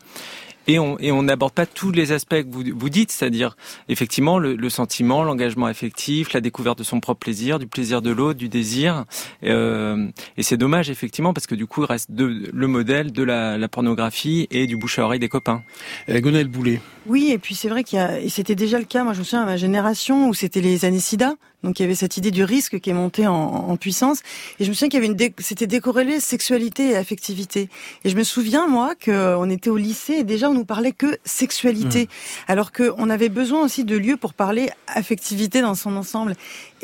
et 0.67 0.79
on 0.79 0.97
et 0.99 1.11
on 1.11 1.23
n'aborde 1.23 1.53
pas 1.53 1.65
tous 1.65 1.91
les 1.91 2.11
aspects 2.11 2.41
que 2.41 2.49
vous, 2.49 2.63
vous 2.75 2.89
dites, 2.89 3.11
c'est-à-dire 3.11 3.55
effectivement 3.89 4.39
le, 4.39 4.55
le 4.55 4.69
sentiment, 4.69 5.23
l'engagement 5.23 5.65
affectif, 5.65 6.33
la 6.33 6.41
découverte 6.41 6.79
de 6.79 6.83
son 6.83 6.99
propre 6.99 7.19
plaisir, 7.19 7.59
du 7.59 7.67
plaisir 7.67 8.01
de 8.01 8.11
l'autre, 8.11 8.39
du 8.39 8.49
désir. 8.49 9.05
Euh, 9.43 10.07
et 10.37 10.43
c'est 10.43 10.57
dommage 10.57 10.89
effectivement 10.89 11.33
parce 11.33 11.47
que 11.47 11.55
du 11.55 11.65
coup 11.65 11.83
il 11.83 11.87
reste 11.87 12.11
de, 12.11 12.49
le 12.51 12.67
modèle 12.67 13.11
de 13.11 13.23
la, 13.23 13.57
la, 13.57 13.67
pornographie 13.67 14.47
et 14.51 14.67
du 14.67 14.77
bouche 14.77 14.99
à 14.99 15.03
oreille 15.03 15.19
des 15.19 15.29
copains. 15.29 15.63
Euh, 16.09 16.19
Gonel 16.19 16.47
Boulet. 16.47 16.81
Oui, 17.07 17.31
et 17.31 17.37
puis 17.37 17.53
c'est 17.53 17.69
vrai 17.69 17.83
qu'il 17.83 17.99
y 17.99 18.01
a, 18.01 18.19
et 18.19 18.29
c'était 18.29 18.55
déjà 18.55 18.79
le 18.79 18.85
cas. 18.85 19.03
Moi, 19.03 19.13
je 19.13 19.19
me 19.19 19.23
souviens 19.23 19.43
à 19.43 19.45
ma 19.45 19.57
génération 19.57 20.27
où 20.27 20.33
c'était 20.33 20.61
les 20.61 20.85
années 20.85 20.99
SIDA, 20.99 21.35
donc 21.65 21.79
il 21.79 21.83
y 21.83 21.85
avait 21.85 21.95
cette 21.95 22.15
idée 22.15 22.31
du 22.31 22.43
risque 22.43 22.79
qui 22.79 22.89
est 22.89 22.93
montée 22.93 23.27
en, 23.27 23.33
en 23.33 23.75
puissance. 23.75 24.21
Et 24.59 24.63
je 24.63 24.69
me 24.69 24.73
souviens 24.73 24.89
qu'il 24.89 25.03
y 25.03 25.05
avait 25.05 25.13
une, 25.13 25.33
c'était 25.39 25.67
décorrélé 25.67 26.19
sexualité 26.19 26.91
et 26.91 26.95
affectivité. 26.95 27.69
Et 28.03 28.09
je 28.09 28.15
me 28.15 28.23
souviens 28.23 28.67
moi 28.67 28.93
qu'on 29.03 29.49
était 29.49 29.69
au 29.69 29.77
lycée 29.77 30.13
et 30.13 30.23
déjà 30.23 30.49
on 30.49 30.53
nous 30.53 30.65
parlait 30.65 30.91
que 30.91 31.17
sexualité, 31.25 32.03
mmh. 32.03 32.51
alors 32.51 32.71
qu'on 32.71 33.09
avait 33.09 33.29
besoin 33.29 33.63
aussi 33.63 33.83
de 33.83 33.97
lieux 33.97 34.17
pour 34.17 34.33
parler 34.33 34.69
affectivité 34.87 35.61
dans 35.61 35.75
son 35.75 35.95
ensemble. 35.97 36.35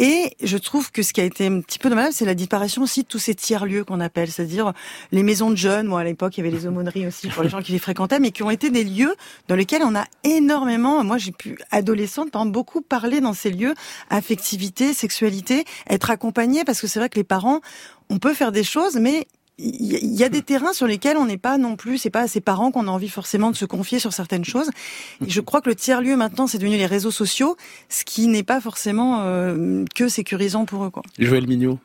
Et 0.04 0.36
je 0.42 0.58
trouve 0.58 0.92
que 0.92 1.04
ce 1.04 1.14
qui 1.14 1.22
a 1.22 1.24
été 1.24 1.46
un 1.46 1.62
petit 1.62 1.78
peu 1.78 1.88
dommage, 1.88 2.14
c'est 2.14 2.26
la 2.26 2.34
disparition 2.34 2.82
aussi 2.82 3.04
de 3.04 3.08
tous 3.08 3.20
ces 3.20 3.36
tiers-lieux 3.36 3.84
qu'on 3.84 4.00
appelle, 4.00 4.32
c'est-à-dire 4.32 4.74
les 5.12 5.22
maisons 5.22 5.52
de 5.52 5.56
jeunes. 5.56 5.86
Moi, 5.86 6.00
à 6.00 6.04
l'époque, 6.04 6.36
il 6.38 6.44
y 6.44 6.48
avait 6.48 6.58
les 6.58 6.66
aumôneries 6.66 7.06
aussi 7.06 7.28
pour 7.28 7.44
les 7.44 7.50
gens 7.50 7.62
qui 7.62 7.72
les 7.72 7.78
fréquentaient, 7.78 8.20
mais 8.20 8.32
qui 8.32 8.42
ont 8.42 8.50
été 8.50 8.72
des 8.72 8.84
lieux 8.84 9.14
dans 9.48 9.54
lesquels 9.54 9.84
on 9.84 9.94
a 9.94 10.06
énormément, 10.24 11.04
moi 11.04 11.20
j'ai 11.20 11.32
pu, 11.32 11.56
adolescente, 11.70 12.36
hein, 12.36 12.48
beaucoup 12.48 12.82
parler 12.82 13.22
dans 13.22 13.34
ces 13.34 13.52
lieux, 13.52 13.76
affectivité, 14.10 14.96
sexualité, 14.96 15.66
être 15.88 16.10
accompagné, 16.10 16.64
parce 16.64 16.82
que 16.82 16.88
c'est 16.88 16.98
vrai 16.98 17.10
que 17.10 17.20
les 17.20 17.24
parents, 17.24 17.62
on 18.10 18.18
peut 18.18 18.34
faire 18.34 18.52
des 18.52 18.64
choses, 18.64 18.96
mais 18.96 19.28
il 19.58 20.16
y 20.16 20.24
a 20.24 20.30
des 20.30 20.42
terrains 20.42 20.74
sur 20.74 20.88
lesquels 20.88 21.18
on 21.18 21.26
n'est 21.26 21.38
pas 21.38 21.58
non 21.58 21.76
plus, 21.76 21.98
c'est 21.98 22.10
pas 22.10 22.22
à 22.22 22.28
ses 22.28 22.42
parents 22.42 22.72
qu'on 22.72 22.88
a 22.88 22.92
envie 22.92 23.10
forcément 23.10 23.52
de 23.52 23.56
se 23.56 23.66
confier 23.66 24.00
sur 24.00 24.14
certaines 24.14 24.46
choses. 24.46 24.70
Et 25.26 25.30
je 25.30 25.42
crois 25.42 25.62
que 25.62 25.70
le 25.70 25.76
tiers 25.76 26.02
lieu 26.02 26.16
maintenant, 26.16 26.48
c'est 26.48 26.58
devenu 26.58 26.78
les 26.78 26.86
réseaux 26.86 27.12
sociaux, 27.12 27.58
ce 27.90 28.04
qui 28.04 28.28
n'est 28.28 28.44
pas 28.44 28.62
forcément 28.62 29.22
euh, 29.22 29.86
que 29.96 30.08
sécurisant 30.08 30.66
pour 30.66 30.84
eux. 30.86 30.92
Joël 31.20 31.48
Mignot. 31.48 31.80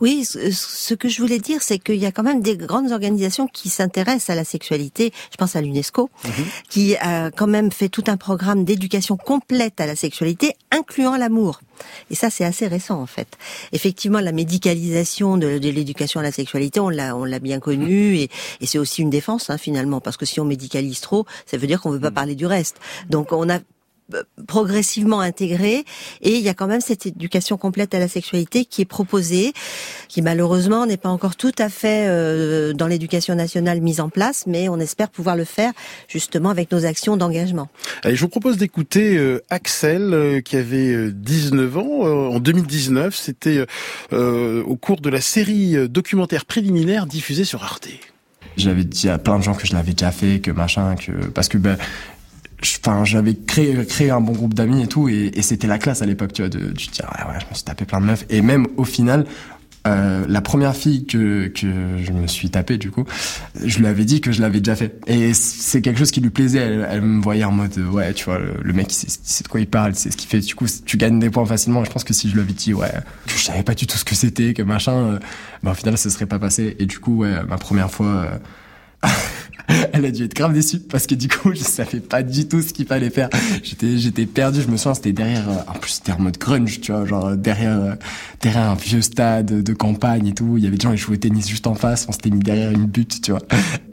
Oui, 0.00 0.24
ce 0.24 0.94
que 0.94 1.08
je 1.08 1.20
voulais 1.20 1.38
dire, 1.38 1.62
c'est 1.62 1.78
qu'il 1.78 1.96
y 1.96 2.06
a 2.06 2.12
quand 2.12 2.22
même 2.22 2.42
des 2.42 2.56
grandes 2.56 2.92
organisations 2.92 3.46
qui 3.46 3.68
s'intéressent 3.68 4.30
à 4.30 4.34
la 4.34 4.44
sexualité. 4.44 5.12
Je 5.30 5.36
pense 5.36 5.56
à 5.56 5.60
l'UNESCO, 5.60 6.10
mhm. 6.24 6.30
qui 6.68 6.96
a 6.96 7.30
quand 7.30 7.46
même 7.46 7.72
fait 7.72 7.88
tout 7.88 8.04
un 8.06 8.16
programme 8.16 8.64
d'éducation 8.64 9.16
complète 9.16 9.80
à 9.80 9.86
la 9.86 9.96
sexualité, 9.96 10.54
incluant 10.70 11.16
l'amour. 11.16 11.60
Et 12.10 12.14
ça, 12.14 12.30
c'est 12.30 12.44
assez 12.44 12.66
récent 12.66 13.00
en 13.00 13.06
fait. 13.06 13.28
Effectivement, 13.72 14.20
la 14.20 14.32
médicalisation 14.32 15.36
de, 15.36 15.46
l'éducation 15.46 16.20
à 16.20 16.22
la 16.22 16.32
sexualité, 16.32 16.80
on 16.80 16.88
l'a, 16.88 17.16
on 17.16 17.24
l'a 17.24 17.38
bien 17.38 17.60
connue, 17.60 18.16
et, 18.16 18.30
et 18.60 18.66
c'est 18.66 18.78
aussi 18.78 19.02
une 19.02 19.10
défense 19.10 19.50
hein, 19.50 19.58
finalement, 19.58 20.00
parce 20.00 20.16
que 20.16 20.26
si 20.26 20.40
on 20.40 20.44
médicalise 20.44 21.00
trop, 21.00 21.26
ça 21.46 21.56
veut 21.56 21.66
dire 21.66 21.80
qu'on 21.80 21.90
veut 21.90 22.00
pas 22.00 22.10
mhm. 22.10 22.14
parler 22.14 22.34
du 22.34 22.46
reste. 22.46 22.76
Donc, 23.10 23.32
on 23.32 23.48
a 23.50 23.58
progressivement 24.46 25.20
intégré 25.20 25.84
et 26.20 26.36
il 26.36 26.40
y 26.40 26.48
a 26.48 26.54
quand 26.54 26.66
même 26.66 26.80
cette 26.80 27.06
éducation 27.06 27.56
complète 27.56 27.94
à 27.94 27.98
la 27.98 28.08
sexualité 28.08 28.64
qui 28.64 28.82
est 28.82 28.86
proposée, 28.86 29.52
qui 30.08 30.22
malheureusement 30.22 30.86
n'est 30.86 30.96
pas 30.96 31.08
encore 31.08 31.36
tout 31.36 31.54
à 31.58 31.68
fait 31.68 32.06
euh, 32.08 32.72
dans 32.72 32.86
l'éducation 32.86 33.34
nationale 33.34 33.80
mise 33.80 34.00
en 34.00 34.08
place, 34.08 34.44
mais 34.46 34.68
on 34.68 34.78
espère 34.78 35.10
pouvoir 35.10 35.36
le 35.36 35.44
faire 35.44 35.72
justement 36.08 36.50
avec 36.50 36.70
nos 36.70 36.86
actions 36.86 37.16
d'engagement. 37.16 37.68
Allez, 38.02 38.16
je 38.16 38.20
vous 38.20 38.28
propose 38.28 38.56
d'écouter 38.56 39.16
euh, 39.16 39.42
Axel 39.50 40.14
euh, 40.14 40.40
qui 40.40 40.56
avait 40.56 41.10
19 41.10 41.76
ans 41.76 41.82
en 41.82 42.38
2019. 42.38 43.14
C'était 43.14 43.66
au 44.12 44.76
cours 44.76 45.00
de 45.00 45.10
la 45.10 45.20
série 45.20 45.88
documentaire 45.88 46.44
préliminaire 46.44 47.06
diffusée 47.06 47.44
sur 47.44 47.62
Arte. 47.64 47.88
J'avais 48.56 48.84
dit 48.84 49.08
à 49.08 49.18
plein 49.18 49.38
de 49.38 49.42
gens 49.42 49.54
que 49.54 49.66
je 49.66 49.74
l'avais 49.74 49.92
déjà 49.92 50.10
fait, 50.10 50.40
que 50.40 50.50
machin, 50.50 50.94
que 50.96 51.12
parce 51.26 51.48
que 51.48 51.58
ben 51.58 51.76
enfin 52.62 53.04
j'avais 53.04 53.34
créé 53.34 53.84
créé 53.86 54.10
un 54.10 54.20
bon 54.20 54.32
groupe 54.32 54.54
d'amis 54.54 54.82
et 54.82 54.86
tout 54.86 55.08
et, 55.08 55.30
et 55.34 55.42
c'était 55.42 55.66
la 55.66 55.78
classe 55.78 56.02
à 56.02 56.06
l'époque 56.06 56.32
tu 56.32 56.42
vois 56.42 56.48
de, 56.48 56.72
tu 56.72 56.88
te 56.88 56.92
dis 56.94 57.02
ouais, 57.02 57.32
ouais 57.32 57.40
je 57.40 57.46
me 57.46 57.54
suis 57.54 57.64
tapé 57.64 57.84
plein 57.84 58.00
de 58.00 58.06
meufs. 58.06 58.24
Et 58.30 58.42
même 58.42 58.66
au 58.76 58.84
final 58.84 59.26
euh, 59.86 60.24
la 60.28 60.40
première 60.40 60.74
fille 60.74 61.06
que 61.06 61.46
que 61.46 61.66
je 62.02 62.12
me 62.12 62.26
suis 62.26 62.50
tapé 62.50 62.76
du 62.76 62.90
coup 62.90 63.04
je 63.64 63.78
lui 63.78 63.86
avais 63.86 64.04
dit 64.04 64.20
que 64.20 64.32
je 64.32 64.40
l'avais 64.40 64.58
déjà 64.58 64.74
fait. 64.74 64.98
Et 65.06 65.32
c'est 65.34 65.80
quelque 65.80 65.98
chose 65.98 66.10
qui 66.10 66.20
lui 66.20 66.30
plaisait. 66.30 66.58
Elle, 66.58 66.88
elle 66.90 67.02
me 67.02 67.22
voyait 67.22 67.44
en 67.44 67.52
mode 67.52 67.76
ouais 67.78 68.12
tu 68.12 68.24
vois 68.24 68.38
le, 68.38 68.72
mec 68.72 68.90
il 68.90 69.10
sait, 69.10 69.44
de 69.44 69.48
quoi 69.48 69.60
il 69.60 69.68
parle 69.68 69.94
c'est 69.94 70.10
ce 70.10 70.16
qu'il 70.16 70.28
fait. 70.28 70.40
Du 70.40 70.54
coup 70.54 70.66
tu 70.84 70.96
gagnes 70.96 71.18
des 71.18 71.30
points 71.30 71.46
facilement. 71.46 71.82
Et 71.82 71.84
je 71.84 71.90
pense 71.90 72.04
que 72.04 72.14
si 72.14 72.28
je 72.28 72.34
lui 72.34 72.40
avais 72.40 72.52
dit 72.52 72.74
ouais 72.74 72.90
que 73.26 73.32
je 73.32 73.44
savais 73.44 73.62
pas 73.62 73.74
du 73.74 73.86
tout 73.86 73.96
ce 73.96 74.04
que 74.04 74.14
c'était 74.14 74.54
que 74.54 74.62
machin 74.62 74.92
euh, 74.92 75.18
bah, 75.62 75.72
au 75.72 75.74
final 75.74 75.96
ça 75.98 76.10
serait 76.10 76.26
pas 76.26 76.38
passé. 76.38 76.76
Et 76.78 76.86
du 76.86 76.98
coup 76.98 77.18
ouais 77.18 77.34
ma 77.48 77.58
première 77.58 77.90
fois 77.90 78.06
euh, 79.04 79.08
elle 79.96 80.04
a 80.06 80.10
dû 80.10 80.24
être 80.24 80.34
grave 80.34 80.52
déçue 80.52 80.80
parce 80.80 81.06
que 81.06 81.14
du 81.14 81.28
coup, 81.28 81.52
je 81.54 81.62
savais 81.62 82.00
pas 82.00 82.22
du 82.22 82.46
tout 82.46 82.60
ce 82.62 82.72
qu'il 82.72 82.86
fallait 82.86 83.10
faire. 83.10 83.28
J'étais, 83.62 83.98
j'étais 83.98 84.26
perdu. 84.26 84.60
Je 84.60 84.68
me 84.68 84.76
souviens, 84.76 84.94
c'était 84.94 85.12
derrière, 85.12 85.48
euh, 85.48 85.54
en 85.66 85.74
plus, 85.74 85.92
c'était 85.92 86.12
en 86.12 86.20
mode 86.20 86.38
grunge, 86.38 86.80
tu 86.80 86.92
vois, 86.92 87.04
genre 87.04 87.26
euh, 87.26 87.36
derrière, 87.36 87.78
euh, 87.78 87.94
derrière 88.42 88.70
un 88.70 88.74
vieux 88.74 89.02
stade 89.02 89.62
de 89.62 89.72
campagne 89.72 90.28
et 90.28 90.34
tout. 90.34 90.56
Il 90.58 90.64
y 90.64 90.66
avait 90.66 90.76
des 90.76 90.82
gens 90.82 90.92
qui 90.92 90.98
jouaient 90.98 91.16
au 91.16 91.20
tennis 91.20 91.48
juste 91.48 91.66
en 91.66 91.74
face. 91.74 92.06
On 92.08 92.12
s'était 92.12 92.30
mis 92.30 92.40
derrière 92.40 92.70
une 92.70 92.86
butte, 92.86 93.20
tu 93.22 93.30
vois. 93.30 93.42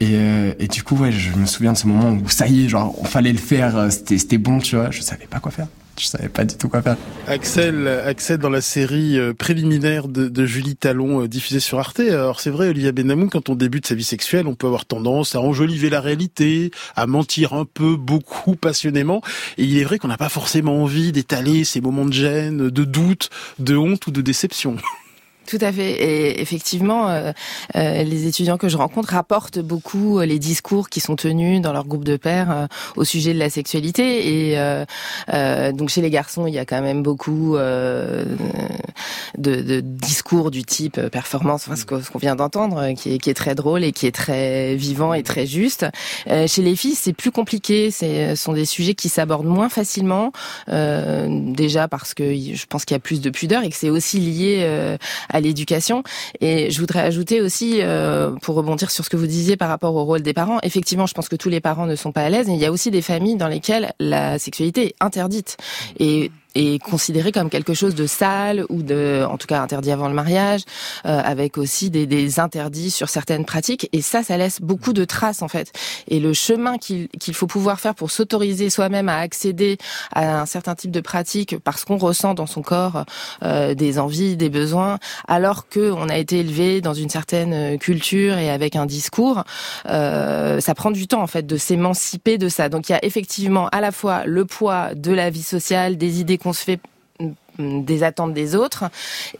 Et, 0.00 0.16
et 0.58 0.68
du 0.68 0.82
coup, 0.82 0.96
ouais, 0.96 1.12
je 1.12 1.36
me 1.36 1.46
souviens 1.46 1.72
de 1.72 1.78
ce 1.78 1.86
moment 1.86 2.10
où 2.10 2.28
ça 2.28 2.46
y 2.46 2.64
est, 2.64 2.68
genre, 2.68 2.94
on 2.98 3.04
fallait 3.04 3.32
le 3.32 3.38
faire. 3.38 3.90
C'était, 3.90 4.18
c'était 4.18 4.38
bon, 4.38 4.58
tu 4.58 4.76
vois. 4.76 4.90
Je 4.90 5.00
savais 5.00 5.26
pas 5.26 5.40
quoi 5.40 5.50
faire 5.50 5.68
je 5.98 6.06
savais 6.06 6.28
pas 6.28 6.44
du 6.44 6.56
tout 6.56 6.68
quoi 6.68 6.82
faire. 6.82 6.96
Axel, 7.26 7.86
Axel 7.88 8.38
dans 8.38 8.50
la 8.50 8.60
série 8.60 9.18
euh, 9.18 9.32
préliminaire 9.32 10.08
de, 10.08 10.46
Julie 10.46 10.76
Talon 10.76 11.22
euh, 11.22 11.28
diffusée 11.28 11.60
sur 11.60 11.78
Arte. 11.78 12.00
Alors 12.00 12.40
c'est 12.40 12.50
vrai, 12.50 12.68
Olivia 12.68 12.92
Benamou, 12.92 13.28
quand 13.28 13.48
on 13.48 13.54
débute 13.54 13.86
sa 13.86 13.94
vie 13.94 14.04
sexuelle, 14.04 14.46
on 14.46 14.54
peut 14.54 14.66
avoir 14.66 14.84
tendance 14.84 15.34
à 15.34 15.40
enjoliver 15.40 15.90
la 15.90 16.00
réalité, 16.00 16.70
à 16.96 17.06
mentir 17.06 17.52
un 17.54 17.64
peu, 17.64 17.96
beaucoup, 17.96 18.56
passionnément. 18.56 19.22
Et 19.58 19.64
il 19.64 19.78
est 19.78 19.84
vrai 19.84 19.98
qu'on 19.98 20.08
n'a 20.08 20.18
pas 20.18 20.28
forcément 20.28 20.82
envie 20.82 21.12
d'étaler 21.12 21.64
ces 21.64 21.80
moments 21.80 22.06
de 22.06 22.12
gêne, 22.12 22.70
de 22.70 22.84
doute, 22.84 23.30
de 23.58 23.76
honte 23.76 24.06
ou 24.06 24.10
de 24.10 24.20
déception. 24.20 24.76
Tout 25.46 25.58
à 25.60 25.72
fait. 25.72 25.92
Et 25.92 26.40
effectivement, 26.40 27.08
euh, 27.08 27.32
euh, 27.76 28.02
les 28.02 28.26
étudiants 28.26 28.56
que 28.56 28.68
je 28.68 28.78
rencontre 28.78 29.10
rapportent 29.10 29.58
beaucoup 29.58 30.18
euh, 30.18 30.24
les 30.24 30.38
discours 30.38 30.88
qui 30.88 31.00
sont 31.00 31.16
tenus 31.16 31.60
dans 31.60 31.72
leur 31.72 31.84
groupe 31.86 32.04
de 32.04 32.16
pairs 32.16 32.68
au 32.96 33.04
sujet 33.04 33.34
de 33.34 33.38
la 33.38 33.50
sexualité. 33.50 34.52
Et 34.52 34.56
donc 35.72 35.88
chez 35.90 36.00
les 36.00 36.10
garçons, 36.10 36.46
il 36.46 36.54
y 36.54 36.58
a 36.58 36.64
quand 36.64 36.80
même 36.80 37.02
beaucoup 37.02 37.56
de, 37.56 38.26
de, 39.38 39.80
discours 39.80 40.50
du 40.50 40.64
type 40.64 41.00
performance, 41.08 41.66
enfin, 41.68 41.76
ce 41.76 41.84
qu'on 41.84 42.18
vient 42.18 42.36
d'entendre, 42.36 42.92
qui 42.94 43.14
est, 43.14 43.18
qui 43.18 43.30
est 43.30 43.34
très 43.34 43.54
drôle 43.54 43.84
et 43.84 43.92
qui 43.92 44.06
est 44.06 44.14
très 44.14 44.74
vivant 44.76 45.14
et 45.14 45.22
très 45.22 45.46
juste. 45.46 45.86
chez 46.26 46.62
les 46.62 46.76
filles, 46.76 46.94
c'est 46.94 47.12
plus 47.12 47.30
compliqué. 47.30 47.90
Ce 47.90 48.34
sont 48.36 48.52
des 48.52 48.64
sujets 48.64 48.94
qui 48.94 49.08
s'abordent 49.08 49.46
moins 49.46 49.68
facilement. 49.68 50.32
déjà 50.68 51.88
parce 51.88 52.14
que 52.14 52.34
je 52.34 52.66
pense 52.66 52.84
qu'il 52.84 52.94
y 52.94 52.98
a 52.98 53.00
plus 53.00 53.20
de 53.20 53.30
pudeur 53.30 53.62
et 53.62 53.70
que 53.70 53.76
c'est 53.76 53.90
aussi 53.90 54.18
lié 54.18 54.96
à 55.33 55.33
l'éducation. 55.40 56.02
Et 56.40 56.70
je 56.70 56.80
voudrais 56.80 57.00
ajouter 57.00 57.40
aussi, 57.40 57.78
euh, 57.80 58.30
pour 58.42 58.54
rebondir 58.54 58.90
sur 58.90 59.04
ce 59.04 59.10
que 59.10 59.16
vous 59.16 59.26
disiez 59.26 59.56
par 59.56 59.68
rapport 59.68 59.94
au 59.94 60.04
rôle 60.04 60.22
des 60.22 60.34
parents, 60.34 60.58
effectivement, 60.62 61.06
je 61.06 61.14
pense 61.14 61.28
que 61.28 61.36
tous 61.36 61.48
les 61.48 61.60
parents 61.60 61.86
ne 61.86 61.96
sont 61.96 62.12
pas 62.12 62.22
à 62.22 62.30
l'aise, 62.30 62.46
il 62.48 62.56
y 62.56 62.66
a 62.66 62.72
aussi 62.72 62.90
des 62.90 63.02
familles 63.02 63.36
dans 63.36 63.48
lesquelles 63.48 63.92
la 63.98 64.38
sexualité 64.38 64.86
est 64.86 64.94
interdite. 65.00 65.56
Et 65.98 66.30
est 66.54 66.82
considéré 66.82 67.32
comme 67.32 67.50
quelque 67.50 67.74
chose 67.74 67.94
de 67.94 68.06
sale 68.06 68.64
ou 68.68 68.82
de, 68.82 69.24
en 69.28 69.36
tout 69.38 69.46
cas 69.46 69.60
interdit 69.60 69.90
avant 69.90 70.08
le 70.08 70.14
mariage, 70.14 70.62
euh, 71.06 71.20
avec 71.24 71.58
aussi 71.58 71.90
des, 71.90 72.06
des, 72.06 72.40
interdits 72.40 72.90
sur 72.90 73.08
certaines 73.08 73.44
pratiques. 73.44 73.88
Et 73.92 74.02
ça, 74.02 74.22
ça 74.22 74.36
laisse 74.36 74.60
beaucoup 74.60 74.92
de 74.92 75.04
traces 75.04 75.42
en 75.42 75.48
fait. 75.48 75.72
Et 76.08 76.20
le 76.20 76.32
chemin 76.32 76.78
qu'il 76.78 77.08
faut 77.32 77.46
pouvoir 77.46 77.80
faire 77.80 77.94
pour 77.94 78.10
s'autoriser 78.10 78.70
soi-même 78.70 79.08
à 79.08 79.18
accéder 79.18 79.78
à 80.12 80.40
un 80.40 80.46
certain 80.46 80.74
type 80.74 80.90
de 80.90 81.00
pratique 81.00 81.56
parce 81.62 81.84
qu'on 81.84 81.96
ressent 81.96 82.34
dans 82.34 82.46
son 82.46 82.62
corps 82.62 83.04
euh, 83.42 83.74
des 83.74 83.98
envies, 83.98 84.36
des 84.36 84.50
besoins, 84.50 84.98
alors 85.28 85.68
que 85.68 85.92
on 85.92 86.08
a 86.08 86.18
été 86.18 86.40
élevé 86.40 86.80
dans 86.80 86.94
une 86.94 87.08
certaine 87.08 87.78
culture 87.78 88.38
et 88.38 88.50
avec 88.50 88.76
un 88.76 88.86
discours, 88.86 89.44
euh, 89.88 90.60
ça 90.60 90.74
prend 90.74 90.90
du 90.90 91.06
temps 91.06 91.22
en 91.22 91.26
fait 91.26 91.46
de 91.46 91.56
s'émanciper 91.56 92.38
de 92.38 92.48
ça. 92.48 92.68
Donc 92.68 92.88
il 92.88 92.92
y 92.92 92.94
a 92.94 93.04
effectivement 93.04 93.68
à 93.68 93.80
la 93.80 93.92
fois 93.92 94.24
le 94.26 94.44
poids 94.44 94.94
de 94.94 95.12
la 95.12 95.30
vie 95.30 95.42
sociale, 95.42 95.96
des 95.96 96.20
idées 96.20 96.38
qu'on 96.44 96.52
se 96.52 96.62
fait 96.62 96.80
des 97.58 98.02
attentes 98.02 98.34
des 98.34 98.54
autres 98.54 98.84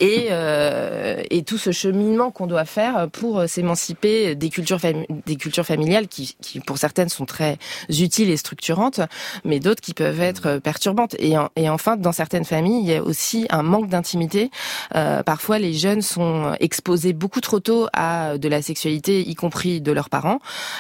et, 0.01 0.29
euh, 0.31 1.23
et 1.31 1.43
tout 1.43 1.59
ce 1.59 1.73
cheminement 1.73 2.31
qu'on 2.31 2.47
doit 2.47 2.65
faire 2.65 3.09
pour 3.11 3.49
s'émanciper 3.49 4.35
des 4.35 4.49
cultures 4.49 4.81
des 5.27 5.37
cultures 5.37 5.67
familiales 5.67 6.09
qui, 6.09 6.37
qui 6.41 6.61
pour 6.61 6.79
certaines 6.79 7.09
sont 7.09 7.27
très 7.27 7.59
utiles 7.89 8.31
et 8.31 8.37
structurantes 8.37 9.01
mais 9.45 9.61
d'autres 9.61 9.81
qui 9.81 9.95
peuvent 9.95 10.21
être 10.21 10.59
perturbantes. 10.59 11.15
Et, 11.19 11.35
et 11.57 11.69
enfin 11.69 11.97
dans 11.97 12.13
certaines 12.13 12.45
familles 12.45 12.81
il 12.81 12.89
y 12.89 12.95
a 12.95 13.03
aussi 13.03 13.47
un 13.51 13.63
manque 13.63 13.89
d'intimité. 13.89 14.51
Euh, 14.95 15.23
parfois 15.23 15.59
les 15.59 15.73
jeunes 15.73 16.03
sont 16.03 16.55
exposés 16.61 17.13
beaucoup 17.13 17.41
trop 17.41 17.61
tôt 17.61 17.89
à 17.93 18.39
de 18.39 18.49
la 18.49 18.63
sexualité 18.63 19.29
y 19.29 19.35
compris 19.35 19.81
de 19.81 19.93
leurs 19.93 20.11
parents 20.11 20.39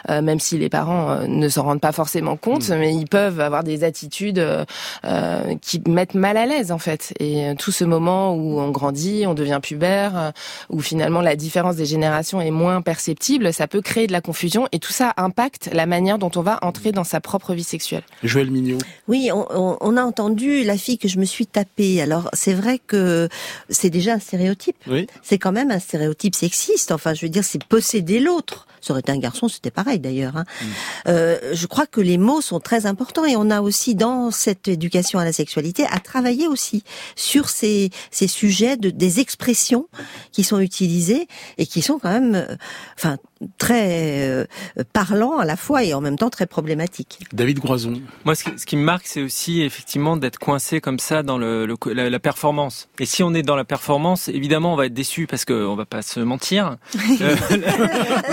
euh, 0.08 0.22
même 0.22 0.40
si 0.40 0.58
les 0.58 0.68
parents 0.68 1.10
euh, 1.10 1.26
ne 1.26 1.48
s'en 1.48 1.64
rendent 1.64 1.80
pas 1.80 1.92
forcément 1.92 2.36
compte 2.36 2.68
mmh. 2.68 2.76
mais 2.76 2.94
ils 2.94 3.08
peuvent 3.08 3.40
avoir 3.40 3.64
des 3.64 3.84
attitudes 3.84 4.38
euh, 4.38 5.54
qui 5.60 5.82
mettent 5.86 6.14
mal 6.14 6.36
à 6.36 6.46
l'aise 6.46 6.72
en 6.72 6.78
fait 6.78 7.14
et 7.24 7.46
euh, 7.46 7.54
tout 7.54 7.72
ce 7.72 7.84
moment 7.84 8.34
où 8.34 8.60
on 8.60 8.70
grandit, 8.70 9.24
on 9.26 9.34
devient 9.34 9.60
pubère, 9.62 10.16
euh, 10.16 10.30
où 10.70 10.80
finalement 10.80 11.20
la 11.20 11.36
différence 11.36 11.76
des 11.76 11.86
générations 11.86 12.40
est 12.40 12.50
moins 12.50 12.82
perceptible, 12.82 13.52
ça 13.52 13.66
peut 13.66 13.80
créer 13.80 14.06
de 14.06 14.12
la 14.12 14.20
confusion 14.20 14.68
et 14.72 14.78
tout 14.78 14.92
ça 14.92 15.14
impacte 15.16 15.70
la 15.72 15.86
manière 15.86 16.18
dont 16.18 16.30
on 16.36 16.42
va 16.42 16.58
entrer 16.62 16.92
dans 16.92 17.04
sa 17.04 17.20
propre 17.20 17.54
vie 17.54 17.64
sexuelle. 17.64 18.02
Joël 18.22 18.50
Mignot. 18.50 18.78
Oui, 19.08 19.30
on, 19.32 19.78
on 19.80 19.96
a 19.96 20.02
entendu 20.02 20.64
la 20.64 20.76
fille 20.76 20.98
que 20.98 21.08
je 21.08 21.18
me 21.18 21.24
suis 21.24 21.46
tapée. 21.46 22.02
Alors 22.02 22.28
c'est 22.32 22.54
vrai 22.54 22.78
que 22.78 23.28
c'est 23.68 23.90
déjà 23.90 24.14
un 24.14 24.18
stéréotype. 24.18 24.76
Oui. 24.86 25.06
C'est 25.22 25.38
quand 25.38 25.52
même 25.52 25.70
un 25.70 25.78
stéréotype 25.78 26.34
sexiste. 26.34 26.92
Enfin, 26.92 27.14
je 27.14 27.24
veux 27.24 27.30
dire, 27.30 27.44
c'est 27.44 27.62
posséder 27.64 28.20
l'autre. 28.20 28.66
Ça 28.80 28.92
aurait 28.92 29.00
été 29.00 29.12
un 29.12 29.18
garçon, 29.18 29.48
c'était 29.48 29.70
pareil 29.70 29.98
d'ailleurs. 29.98 30.36
Hein. 30.36 30.44
Mm. 30.60 30.66
Euh, 31.08 31.54
je 31.54 31.66
crois 31.66 31.86
que 31.86 32.02
les 32.02 32.18
mots 32.18 32.42
sont 32.42 32.60
très 32.60 32.84
importants 32.84 33.24
et 33.24 33.34
on 33.34 33.50
a 33.50 33.62
aussi 33.62 33.94
dans 33.94 34.30
cette 34.30 34.68
éducation 34.68 35.18
à 35.18 35.24
la 35.24 35.32
sexualité 35.32 35.86
à 35.90 36.00
travailler 36.00 36.46
aussi 36.48 36.84
sur 37.16 37.48
ces, 37.48 37.90
ces 38.10 38.28
sujets 38.28 38.76
de 38.76 38.90
des 38.90 39.20
expressions 39.20 39.88
qui 40.32 40.44
sont 40.44 40.60
utilisées 40.60 41.26
et 41.58 41.66
qui 41.66 41.82
sont 41.82 41.98
quand 41.98 42.12
même, 42.12 42.34
euh, 42.34 42.56
enfin 42.96 43.18
très 43.58 44.28
euh, 44.28 44.44
parlants 44.92 45.38
à 45.38 45.44
la 45.44 45.56
fois 45.56 45.84
et 45.84 45.94
en 45.94 46.00
même 46.00 46.16
temps 46.18 46.30
très 46.30 46.46
problématiques. 46.46 47.20
David 47.32 47.58
Groison. 47.60 47.94
Moi, 48.24 48.34
ce 48.34 48.44
qui, 48.44 48.50
ce 48.58 48.66
qui 48.66 48.76
me 48.76 48.82
marque, 48.84 49.06
c'est 49.06 49.22
aussi 49.22 49.62
effectivement 49.62 50.16
d'être 50.16 50.38
coincé 50.38 50.80
comme 50.80 50.98
ça 50.98 51.22
dans 51.22 51.38
le, 51.38 51.66
le- 51.66 51.76
la, 51.92 52.10
la 52.10 52.18
performance. 52.18 52.88
Et 52.98 53.06
si 53.06 53.22
on 53.22 53.34
est 53.34 53.42
dans 53.42 53.56
la 53.56 53.64
performance, 53.64 54.28
évidemment, 54.28 54.72
on 54.72 54.76
va 54.76 54.86
être 54.86 54.94
déçu 54.94 55.26
parce 55.26 55.44
que 55.44 55.52
on 55.66 55.74
va 55.76 55.84
pas 55.86 56.02
se 56.02 56.20
mentir. 56.20 56.76
Euh, 57.20 57.36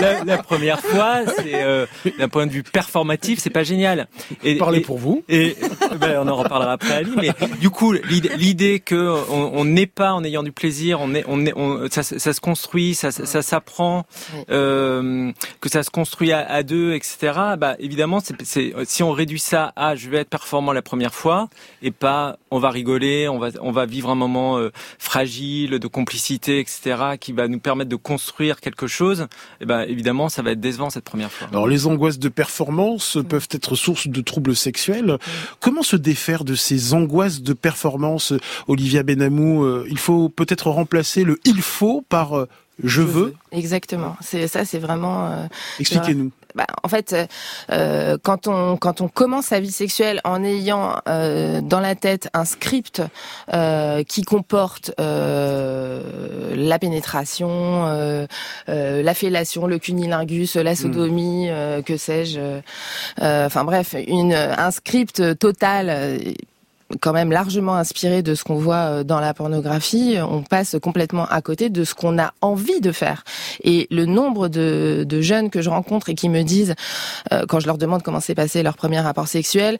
la- 0.00 0.24
la 0.24 0.38
première 0.42 0.80
fois, 0.80 1.20
c'est 1.36 1.62
euh, 1.62 1.86
d'un 2.18 2.28
point 2.28 2.46
de 2.46 2.52
vue 2.52 2.62
performatif, 2.62 3.38
c'est 3.38 3.50
pas 3.50 3.62
génial. 3.62 4.08
Et, 4.42 4.56
Parlez 4.58 4.78
et- 4.78 4.82
pour 4.82 4.98
vous. 4.98 5.22
Et 5.28 5.56
ben, 6.00 6.18
on 6.24 6.28
en 6.28 6.36
reparlera 6.36 6.72
après 6.72 6.94
Ali, 6.94 7.12
mais 7.16 7.30
du 7.60 7.70
coup 7.70 7.92
l'idée- 7.92 8.30
l'idée 8.36 8.80
que 8.80 9.14
on 9.30 9.52
on 9.54 9.64
n'est 9.64 9.86
pas 9.86 10.12
en 10.12 10.24
ayant 10.24 10.42
du 10.42 10.52
plaisir, 10.52 11.00
on 11.00 11.14
est, 11.14 11.24
on 11.28 11.44
est, 11.46 11.52
on- 11.56 11.86
ça, 11.90 12.02
se- 12.02 12.18
ça 12.18 12.32
se 12.32 12.40
construit, 12.40 12.94
ça, 12.94 13.10
ça, 13.12 13.26
ça 13.26 13.42
s'apprend, 13.42 14.04
Oui. 14.34 14.40
Euh, 15.02 15.32
que 15.60 15.68
ça 15.68 15.82
se 15.82 15.90
construit 15.90 16.32
à, 16.32 16.62
deux, 16.62 16.94
etc. 16.94 17.32
Bah 17.58 17.76
évidemment, 17.78 18.20
si 18.42 19.02
on 19.02 19.12
réduit 19.12 19.38
ça 19.38 19.72
à 19.76 19.96
je 19.96 20.08
vais 20.08 20.18
être 20.18 20.28
performant 20.28 20.72
la 20.72 20.82
première 20.82 21.14
fois 21.14 21.48
et 21.82 21.90
pas 21.90 22.38
on 22.50 22.58
va 22.58 22.70
rigoler, 22.70 23.28
on 23.28 23.38
va, 23.38 23.86
vivre 23.86 24.10
un 24.10 24.14
moment 24.14 24.58
euh, 24.58 24.70
fragile 24.98 25.78
de 25.78 25.86
complicité, 25.86 26.60
etc. 26.60 27.16
qui 27.18 27.32
va 27.32 27.48
nous 27.48 27.58
permettre 27.58 27.88
de 27.88 27.96
construire 27.96 28.60
quelque 28.60 28.86
chose. 28.86 29.26
Et 29.60 29.66
ben 29.66 29.82
évidemment, 29.82 30.28
ça 30.28 30.42
va 30.42 30.52
être 30.52 30.60
décevant 30.60 30.90
cette 30.90 31.04
première 31.04 31.32
fois. 31.32 31.48
Alors 31.50 31.66
les 31.66 31.86
angoisses 31.86 32.18
de 32.18 32.28
performance 32.28 33.18
peuvent 33.28 33.48
être 33.50 33.74
source 33.74 34.08
de 34.08 34.20
troubles 34.20 34.54
sexuels. 34.54 35.18
Comment 35.60 35.82
se 35.82 35.96
défaire 35.96 36.44
de 36.44 36.54
ces 36.54 36.94
angoisses 36.94 37.42
de 37.42 37.52
performance, 37.52 38.32
Olivia 38.68 39.02
Benamou? 39.02 39.64
Euh, 39.64 39.86
Il 39.90 39.98
faut 39.98 40.28
peut-être 40.28 40.70
remplacer 40.70 41.24
le 41.24 41.38
il 41.44 41.62
faut 41.62 42.04
par 42.08 42.46
je 42.82 43.02
veux. 43.02 43.34
Exactement. 43.52 44.16
C'est 44.20 44.48
ça, 44.48 44.64
c'est 44.64 44.78
vraiment. 44.78 45.26
euh, 45.26 45.46
Expliquez-nous. 45.78 46.30
bah, 46.54 46.66
en 46.82 46.88
fait, 46.88 47.14
euh, 47.70 48.16
quand 48.22 48.46
on 48.48 48.76
quand 48.76 49.00
on 49.00 49.08
commence 49.08 49.46
sa 49.46 49.60
vie 49.60 49.70
sexuelle 49.72 50.20
en 50.24 50.42
ayant 50.44 50.96
euh, 51.08 51.60
dans 51.60 51.80
la 51.80 51.94
tête 51.94 52.28
un 52.34 52.44
script 52.44 53.02
euh, 53.52 54.02
qui 54.04 54.22
comporte 54.22 54.92
euh, 55.00 56.00
la 56.54 56.78
pénétration, 56.78 57.48
euh, 57.86 58.26
euh, 58.68 59.02
la 59.02 59.14
fellation, 59.14 59.66
le 59.66 59.78
cunilingus, 59.78 60.56
la 60.56 60.74
sodomie, 60.74 61.48
euh, 61.50 61.82
que 61.82 61.96
sais-je, 61.96 62.40
euh, 63.20 63.46
enfin 63.46 63.64
bref, 63.64 63.94
une 64.06 64.32
un 64.34 64.70
script 64.70 65.38
total. 65.38 66.20
Quand 67.00 67.12
même 67.12 67.32
largement 67.32 67.74
inspiré 67.76 68.22
de 68.22 68.34
ce 68.34 68.44
qu'on 68.44 68.56
voit 68.56 68.74
euh, 68.76 69.04
dans 69.04 69.20
la 69.20 69.34
pornographie, 69.34 70.16
on 70.20 70.42
passe 70.42 70.76
complètement 70.82 71.26
à 71.26 71.40
côté 71.42 71.70
de 71.70 71.84
ce 71.84 71.94
qu'on 71.94 72.18
a 72.18 72.32
envie 72.40 72.80
de 72.80 72.92
faire. 72.92 73.24
Et 73.64 73.86
le 73.90 74.06
nombre 74.06 74.48
de, 74.48 75.04
de 75.08 75.20
jeunes 75.20 75.50
que 75.50 75.62
je 75.62 75.70
rencontre 75.70 76.08
et 76.10 76.14
qui 76.14 76.28
me 76.28 76.42
disent, 76.42 76.74
euh, 77.32 77.44
quand 77.48 77.60
je 77.60 77.66
leur 77.66 77.78
demande 77.78 78.02
comment 78.02 78.20
s'est 78.20 78.34
passé 78.34 78.62
leur 78.62 78.76
premier 78.76 79.00
rapport 79.00 79.28
sexuel, 79.28 79.78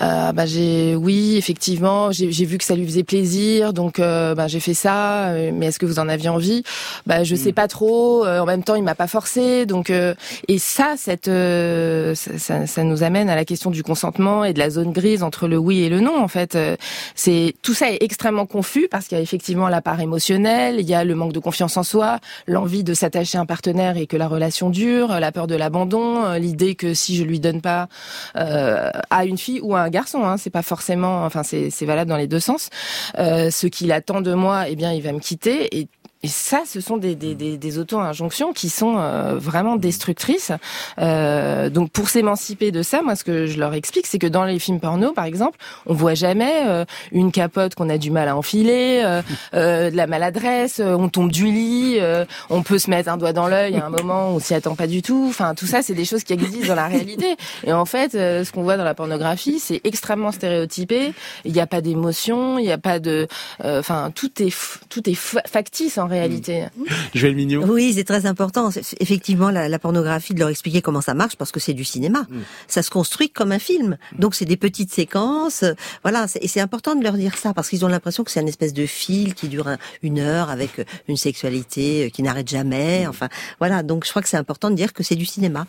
euh, 0.00 0.32
bah 0.32 0.46
j'ai, 0.46 0.94
oui, 0.96 1.36
effectivement, 1.36 2.10
j'ai 2.12 2.44
vu 2.44 2.58
que 2.58 2.64
ça 2.64 2.74
lui 2.74 2.86
faisait 2.86 3.04
plaisir, 3.04 3.72
donc 3.72 3.98
euh, 3.98 4.34
bah, 4.34 4.46
j'ai 4.48 4.60
fait 4.60 4.74
ça. 4.74 5.28
euh, 5.30 5.50
Mais 5.52 5.66
est-ce 5.66 5.78
que 5.78 5.86
vous 5.86 5.98
en 5.98 6.08
aviez 6.08 6.28
envie? 6.28 6.62
Bah 7.06 7.24
je 7.24 7.34
sais 7.34 7.52
pas 7.52 7.68
trop. 7.68 8.24
euh, 8.24 8.38
en 8.40 8.46
même 8.46 8.62
temps, 8.62 8.74
il 8.76 8.82
m'a 8.84 8.94
pas 8.94 9.06
forcé, 9.08 9.66
donc 9.66 9.90
euh, 9.90 10.14
et 10.46 10.58
ça, 10.58 10.94
cette, 10.96 11.28
euh, 11.28 12.14
ça, 12.14 12.38
ça, 12.38 12.66
ça 12.66 12.82
nous 12.84 13.02
amène 13.02 13.28
à 13.28 13.34
la 13.36 13.44
question 13.44 13.70
du 13.70 13.82
consentement 13.82 14.44
et 14.44 14.52
de 14.52 14.58
la 14.58 14.70
zone 14.70 14.92
grise 14.92 15.22
entre 15.22 15.48
le 15.48 15.58
oui 15.58 15.80
et 15.82 15.88
le 15.88 16.00
non. 16.00 16.16
En 16.22 16.28
fait, 16.28 16.37
Euh, 16.54 16.76
c'est 17.14 17.54
tout 17.62 17.74
ça 17.74 17.90
est 17.90 18.02
extrêmement 18.02 18.46
confus 18.46 18.88
parce 18.90 19.08
qu'il 19.08 19.16
y 19.16 19.20
a 19.20 19.22
effectivement 19.22 19.68
la 19.68 19.82
part 19.82 20.00
émotionnelle, 20.00 20.76
il 20.80 20.88
y 20.88 20.94
a 20.94 21.04
le 21.04 21.14
manque 21.14 21.32
de 21.32 21.38
confiance 21.38 21.76
en 21.76 21.82
soi, 21.82 22.18
l'envie 22.46 22.84
de 22.84 22.94
s'attacher 22.94 23.38
à 23.38 23.40
un 23.40 23.46
partenaire 23.46 23.96
et 23.96 24.06
que 24.06 24.16
la 24.16 24.28
relation 24.28 24.70
dure, 24.70 25.08
la 25.20 25.32
peur 25.32 25.46
de 25.46 25.54
l'abandon, 25.54 26.24
euh, 26.24 26.38
l'idée 26.38 26.74
que 26.74 26.94
si 26.94 27.16
je 27.16 27.24
lui 27.24 27.40
donne 27.40 27.60
pas 27.60 27.88
euh, 28.36 28.90
à 29.10 29.24
une 29.24 29.38
fille 29.38 29.60
ou 29.60 29.74
à 29.74 29.80
un 29.80 29.90
garçon, 29.90 30.24
hein, 30.24 30.36
c'est 30.36 30.50
pas 30.50 30.62
forcément, 30.62 31.24
enfin 31.24 31.42
c'est 31.42 31.84
valable 31.84 32.10
dans 32.10 32.16
les 32.16 32.26
deux 32.26 32.40
sens, 32.40 32.70
ce 33.16 33.66
qu'il 33.66 33.92
attend 33.92 34.20
de 34.20 34.34
moi, 34.34 34.68
eh 34.68 34.76
bien 34.76 34.92
il 34.92 35.02
va 35.02 35.12
me 35.12 35.20
quitter 35.20 35.76
et 35.76 35.88
et 36.22 36.28
ça, 36.28 36.62
ce 36.66 36.80
sont 36.80 36.96
des, 36.96 37.14
des, 37.14 37.34
des, 37.34 37.56
des 37.58 37.78
auto-injonctions 37.78 38.52
qui 38.52 38.68
sont 38.70 38.96
euh, 38.98 39.34
vraiment 39.38 39.76
destructrices. 39.76 40.52
Euh, 40.98 41.70
donc, 41.70 41.90
pour 41.90 42.08
s'émanciper 42.08 42.72
de 42.72 42.82
ça, 42.82 43.02
moi, 43.02 43.14
ce 43.16 43.24
que 43.24 43.46
je 43.46 43.58
leur 43.58 43.74
explique, 43.74 44.06
c'est 44.06 44.18
que 44.18 44.26
dans 44.26 44.44
les 44.44 44.58
films 44.58 44.80
porno, 44.80 45.12
par 45.12 45.24
exemple, 45.26 45.58
on 45.86 45.94
voit 45.94 46.14
jamais 46.14 46.62
euh, 46.66 46.84
une 47.12 47.30
capote 47.30 47.74
qu'on 47.74 47.88
a 47.88 47.98
du 47.98 48.10
mal 48.10 48.28
à 48.28 48.36
enfiler, 48.36 49.02
euh, 49.04 49.22
euh, 49.54 49.90
de 49.90 49.96
la 49.96 50.06
maladresse, 50.06 50.80
euh, 50.80 50.94
on 50.94 51.08
tombe 51.08 51.30
du 51.30 51.46
lit, 51.46 51.98
euh, 52.00 52.24
on 52.50 52.62
peut 52.62 52.78
se 52.78 52.90
mettre 52.90 53.08
un 53.10 53.16
doigt 53.16 53.32
dans 53.32 53.46
l'œil 53.46 53.76
à 53.76 53.86
un 53.86 53.90
moment 53.90 54.30
où 54.32 54.36
on 54.36 54.38
s'y 54.40 54.54
attend 54.54 54.74
pas 54.74 54.86
du 54.86 55.02
tout. 55.02 55.26
Enfin, 55.28 55.54
tout 55.54 55.66
ça, 55.66 55.82
c'est 55.82 55.94
des 55.94 56.04
choses 56.04 56.24
qui 56.24 56.32
existent 56.32 56.66
dans 56.68 56.74
la 56.74 56.88
réalité. 56.88 57.36
Et 57.64 57.72
en 57.72 57.84
fait, 57.84 58.14
euh, 58.14 58.44
ce 58.44 58.50
qu'on 58.52 58.62
voit 58.62 58.76
dans 58.76 58.84
la 58.84 58.94
pornographie, 58.94 59.60
c'est 59.60 59.80
extrêmement 59.84 60.32
stéréotypé. 60.32 61.12
Il 61.44 61.52
n'y 61.52 61.60
a 61.60 61.66
pas 61.66 61.80
d'émotion, 61.80 62.58
il 62.58 62.64
n'y 62.64 62.72
a 62.72 62.78
pas 62.78 62.98
de, 62.98 63.28
euh, 63.64 63.78
enfin, 63.80 64.10
tout 64.14 64.42
est 64.42 64.52
tout 64.88 65.08
est 65.08 65.14
fa- 65.14 65.42
factice 65.46 65.98
en 65.98 66.07
réalité. 66.08 66.66
Joël 67.14 67.34
Mignot. 67.36 67.64
Oui, 67.66 67.92
c'est 67.94 68.04
très 68.04 68.26
important. 68.26 68.70
Effectivement, 69.00 69.50
la, 69.50 69.68
la 69.68 69.78
pornographie, 69.78 70.34
de 70.34 70.40
leur 70.40 70.48
expliquer 70.48 70.82
comment 70.82 71.00
ça 71.00 71.14
marche, 71.14 71.36
parce 71.36 71.52
que 71.52 71.60
c'est 71.60 71.74
du 71.74 71.84
cinéma. 71.84 72.26
Ça 72.66 72.82
se 72.82 72.90
construit 72.90 73.30
comme 73.30 73.52
un 73.52 73.58
film. 73.58 73.96
Donc, 74.18 74.34
c'est 74.34 74.44
des 74.44 74.56
petites 74.56 74.92
séquences. 74.92 75.62
euh, 75.62 75.74
Voilà, 76.02 76.26
et 76.40 76.48
c'est 76.48 76.60
important 76.60 76.94
de 76.96 77.02
leur 77.04 77.14
dire 77.14 77.36
ça, 77.36 77.54
parce 77.54 77.68
qu'ils 77.68 77.84
ont 77.84 77.88
l'impression 77.88 78.24
que 78.24 78.30
c'est 78.30 78.40
une 78.40 78.48
espèce 78.48 78.72
de 78.72 78.86
fil 78.86 79.34
qui 79.34 79.48
dure 79.48 79.68
un- 79.68 79.78
une 80.02 80.18
heure 80.18 80.50
avec 80.50 80.78
euh, 80.80 80.84
une 81.08 81.16
sexualité 81.16 82.06
euh, 82.06 82.08
qui 82.08 82.22
n'arrête 82.22 82.48
jamais. 82.48 83.06
Enfin, 83.06 83.28
voilà. 83.60 83.82
Donc, 83.82 84.04
je 84.04 84.10
crois 84.10 84.22
que 84.22 84.28
c'est 84.28 84.36
important 84.36 84.70
de 84.70 84.74
dire 84.76 84.92
que 84.92 85.02
c'est 85.02 85.16
du 85.16 85.26
cinéma. 85.26 85.66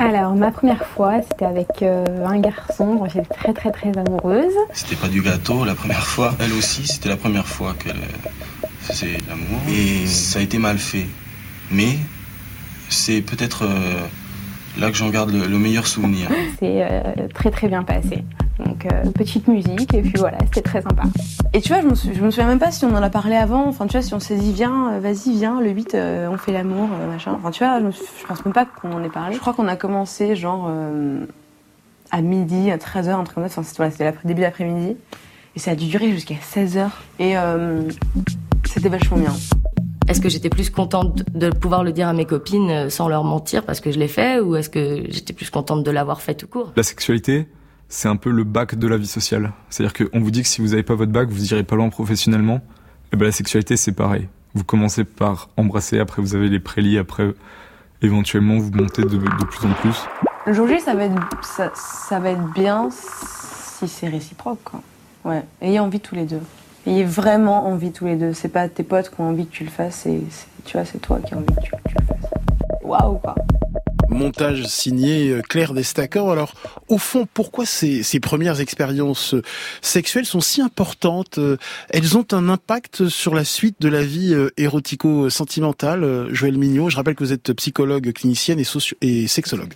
Alors, 0.00 0.36
ma 0.36 0.52
première 0.52 0.86
fois, 0.86 1.20
c'était 1.22 1.44
avec 1.44 1.82
euh, 1.82 2.04
un 2.24 2.38
garçon 2.38 2.94
dont 2.94 3.08
j'étais 3.08 3.34
très 3.34 3.52
très 3.52 3.72
très 3.72 3.90
amoureuse. 3.98 4.54
C'était 4.72 4.94
pas 4.94 5.08
du 5.08 5.22
gâteau 5.22 5.64
la 5.64 5.74
première 5.74 6.06
fois. 6.06 6.34
Elle 6.38 6.52
aussi, 6.52 6.86
c'était 6.86 7.08
la 7.08 7.16
première 7.16 7.48
fois 7.48 7.74
qu'elle 7.74 7.96
euh, 7.96 8.66
faisait 8.80 9.18
l'amour. 9.28 9.60
Et 9.68 10.06
ça 10.06 10.38
a 10.38 10.42
été 10.42 10.58
mal 10.58 10.78
fait. 10.78 11.08
Mais 11.72 11.98
c'est 12.88 13.22
peut-être 13.22 13.64
euh, 13.64 14.06
là 14.78 14.90
que 14.90 14.96
j'en 14.96 15.10
garde 15.10 15.30
le, 15.30 15.46
le 15.46 15.58
meilleur 15.58 15.86
souvenir. 15.86 16.28
C'est 16.58 16.82
euh, 16.90 17.02
très 17.34 17.50
très 17.50 17.68
bien 17.68 17.82
passé. 17.82 18.24
Donc, 18.64 18.86
euh, 18.86 19.10
petite 19.12 19.46
musique, 19.46 19.94
et 19.94 20.02
puis 20.02 20.14
voilà, 20.18 20.38
c'était 20.46 20.62
très 20.62 20.82
sympa. 20.82 21.04
Et 21.52 21.60
tu 21.60 21.68
vois, 21.72 21.80
je 21.80 21.86
me, 21.86 21.94
sou- 21.94 22.10
je 22.12 22.20
me 22.20 22.30
souviens 22.30 22.48
même 22.48 22.58
pas 22.58 22.72
si 22.72 22.84
on 22.84 22.90
en 22.94 23.02
a 23.02 23.10
parlé 23.10 23.36
avant. 23.36 23.66
Enfin, 23.68 23.86
tu 23.86 23.92
vois, 23.92 24.02
si 24.02 24.14
on 24.14 24.20
s'est 24.20 24.36
dit, 24.36 24.52
viens, 24.52 24.94
euh, 24.94 25.00
vas-y, 25.00 25.32
viens, 25.36 25.60
le 25.60 25.70
8, 25.70 25.94
euh, 25.94 26.28
on 26.28 26.36
fait 26.38 26.50
l'amour, 26.52 26.88
euh, 27.00 27.08
machin. 27.12 27.32
Enfin, 27.38 27.52
tu 27.52 27.62
vois, 27.64 27.78
je, 27.78 27.84
me 27.86 27.92
suis- 27.92 28.04
je 28.20 28.26
pense 28.26 28.44
même 28.44 28.52
pas 28.54 28.64
qu'on 28.66 28.92
en 28.92 29.02
ait 29.04 29.08
parlé. 29.10 29.34
Je 29.36 29.40
crois 29.40 29.52
qu'on 29.54 29.68
a 29.68 29.76
commencé, 29.76 30.34
genre, 30.34 30.66
euh, 30.68 31.24
à 32.10 32.20
midi, 32.20 32.70
à 32.72 32.78
13h, 32.78 33.10
un 33.10 33.22
truc 33.24 33.36
comme 33.36 33.48
ça. 33.48 33.60
Enfin, 33.60 33.62
c'était 33.62 34.02
voilà, 34.02 34.12
début 34.24 34.40
d'après-midi. 34.42 34.96
Et 35.54 35.58
ça 35.60 35.70
a 35.72 35.74
dû 35.76 35.86
durer 35.86 36.10
jusqu'à 36.10 36.34
16h. 36.34 36.88
Et 37.20 37.38
euh, 37.38 37.82
c'était 38.64 38.88
vachement 38.88 39.18
bien. 39.18 39.34
Est-ce 40.08 40.22
que 40.22 40.30
j'étais 40.30 40.48
plus 40.48 40.70
contente 40.70 41.22
de 41.34 41.50
pouvoir 41.50 41.84
le 41.84 41.92
dire 41.92 42.08
à 42.08 42.14
mes 42.14 42.24
copines 42.24 42.70
euh, 42.70 42.88
sans 42.88 43.08
leur 43.08 43.24
mentir 43.24 43.62
parce 43.62 43.80
que 43.80 43.90
je 43.90 43.98
l'ai 43.98 44.08
fait 44.08 44.40
ou 44.40 44.56
est-ce 44.56 44.70
que 44.70 45.04
j'étais 45.10 45.34
plus 45.34 45.50
contente 45.50 45.84
de 45.84 45.90
l'avoir 45.90 46.22
fait 46.22 46.34
tout 46.34 46.46
court? 46.46 46.72
La 46.76 46.82
sexualité, 46.82 47.46
c'est 47.90 48.08
un 48.08 48.16
peu 48.16 48.30
le 48.30 48.44
bac 48.44 48.74
de 48.76 48.88
la 48.88 48.96
vie 48.96 49.06
sociale. 49.06 49.52
C'est-à-dire 49.68 49.92
qu'on 49.92 50.20
vous 50.20 50.30
dit 50.30 50.40
que 50.40 50.48
si 50.48 50.62
vous 50.62 50.68
n'avez 50.68 50.82
pas 50.82 50.94
votre 50.94 51.12
bac, 51.12 51.28
vous 51.28 51.52
irez 51.52 51.62
pas 51.62 51.76
loin 51.76 51.90
professionnellement. 51.90 52.62
Et 53.12 53.16
ben 53.16 53.26
la 53.26 53.32
sexualité, 53.32 53.76
c'est 53.76 53.92
pareil. 53.92 54.28
Vous 54.54 54.64
commencez 54.64 55.04
par 55.04 55.50
embrasser, 55.58 55.98
après 55.98 56.22
vous 56.22 56.34
avez 56.34 56.48
les 56.48 56.58
prélis, 56.60 56.96
après 56.96 57.34
éventuellement 58.00 58.56
vous 58.58 58.70
montez 58.70 59.02
de, 59.02 59.08
de 59.08 59.44
plus 59.44 59.66
en 59.66 59.74
plus. 59.74 60.06
Le 60.46 60.54
jour 60.54 60.66
J, 60.68 60.80
ça 60.80 60.94
va 60.94 61.04
être, 61.04 61.14
ça, 61.42 61.70
ça 61.74 62.18
va 62.18 62.30
être 62.30 62.52
bien 62.54 62.88
si 62.90 63.86
c'est 63.86 64.08
réciproque, 64.08 64.60
quoi. 64.64 64.80
Ouais. 65.26 65.42
Ayez 65.60 65.80
envie 65.80 66.00
tous 66.00 66.14
les 66.14 66.24
deux. 66.24 66.40
Ayez 66.88 67.04
vraiment 67.04 67.66
envie 67.66 67.92
tous 67.92 68.06
les 68.06 68.16
deux. 68.16 68.32
C'est 68.32 68.48
pas 68.48 68.66
tes 68.68 68.82
potes 68.82 69.10
qui 69.14 69.20
ont 69.20 69.28
envie 69.28 69.46
que 69.46 69.52
tu 69.52 69.64
le 69.64 69.70
fasses, 69.70 70.00
c'est- 70.04 70.20
tu 70.64 70.76
vois, 70.76 70.86
c'est 70.86 70.98
toi 70.98 71.18
qui 71.26 71.34
as 71.34 71.36
envie 71.36 71.46
que 71.46 71.60
tu, 71.62 71.70
le 71.74 72.04
fasses. 72.06 72.30
Waouh, 72.82 73.18
quoi. 73.18 73.34
Montage 74.08 74.64
signé 74.64 75.28
euh, 75.28 75.42
Claire 75.42 75.74
Destacan. 75.74 76.30
Alors, 76.30 76.54
au 76.88 76.96
fond, 76.96 77.26
pourquoi 77.34 77.66
ces, 77.66 78.02
ces 78.02 78.20
premières 78.20 78.60
expériences 78.60 79.34
euh, 79.34 79.42
sexuelles 79.82 80.24
sont 80.24 80.40
si 80.40 80.62
importantes 80.62 81.36
Euh, 81.38 81.58
Elles 81.90 82.16
ont 82.16 82.24
un 82.32 82.48
impact 82.48 83.08
sur 83.08 83.34
la 83.34 83.44
suite 83.44 83.76
de 83.80 83.88
la 83.90 84.02
vie 84.02 84.34
érotico-sentimentale. 84.56 86.28
Joël 86.32 86.56
Mignot, 86.56 86.88
je 86.88 86.96
rappelle 86.96 87.14
que 87.16 87.24
vous 87.24 87.32
êtes 87.34 87.52
psychologue 87.52 88.12
clinicienne 88.14 88.58
et, 88.58 88.64
socio- 88.64 88.96
et 89.02 89.26
sexologue. 89.28 89.74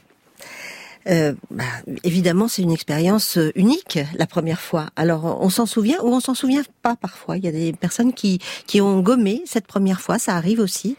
Euh, 1.08 1.34
bah, 1.50 1.64
évidemment, 2.04 2.48
c'est 2.48 2.62
une 2.62 2.70
expérience 2.70 3.36
euh, 3.36 3.50
unique 3.54 3.98
la 4.14 4.26
première 4.26 4.60
fois. 4.60 4.90
Alors, 4.96 5.38
on 5.40 5.50
s'en 5.50 5.66
souvient 5.66 5.98
ou 6.02 6.08
on 6.08 6.20
s'en 6.20 6.34
souvient 6.34 6.62
pas 6.82 6.96
parfois. 6.96 7.36
Il 7.36 7.44
y 7.44 7.48
a 7.48 7.52
des 7.52 7.72
personnes 7.72 8.12
qui 8.12 8.38
qui 8.66 8.80
ont 8.80 9.00
gommé 9.00 9.42
cette 9.46 9.66
première 9.66 10.00
fois, 10.00 10.18
ça 10.18 10.36
arrive 10.36 10.60
aussi. 10.60 10.96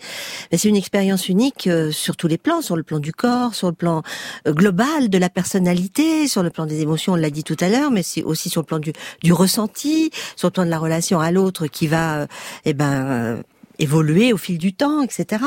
Mais 0.51 0.57
c'est 0.57 0.69
une 0.69 0.75
expérience 0.75 1.29
unique 1.29 1.67
euh, 1.67 1.91
sur 1.91 2.17
tous 2.17 2.27
les 2.27 2.37
plans, 2.37 2.61
sur 2.61 2.75
le 2.75 2.83
plan 2.83 2.99
du 2.99 3.13
corps, 3.13 3.55
sur 3.55 3.67
le 3.67 3.73
plan 3.73 4.03
global 4.47 5.09
de 5.09 5.17
la 5.17 5.29
personnalité, 5.29 6.27
sur 6.27 6.43
le 6.43 6.49
plan 6.49 6.65
des 6.65 6.81
émotions, 6.81 7.13
on 7.13 7.17
l'a 7.17 7.29
dit 7.29 7.43
tout 7.43 7.57
à 7.59 7.69
l'heure, 7.69 7.91
mais 7.91 8.03
c'est 8.03 8.23
aussi 8.23 8.49
sur 8.49 8.61
le 8.61 8.65
plan 8.65 8.79
du, 8.79 8.93
du 9.21 9.33
ressenti, 9.33 10.11
sur 10.35 10.47
le 10.47 10.51
plan 10.51 10.65
de 10.65 10.69
la 10.69 10.79
relation 10.79 11.19
à 11.19 11.31
l'autre 11.31 11.67
qui 11.67 11.87
va, 11.87 12.27
eh 12.65 12.73
ben, 12.73 13.43
évoluer 13.79 14.33
au 14.33 14.37
fil 14.37 14.57
du 14.57 14.73
temps, 14.73 15.01
etc. 15.01 15.43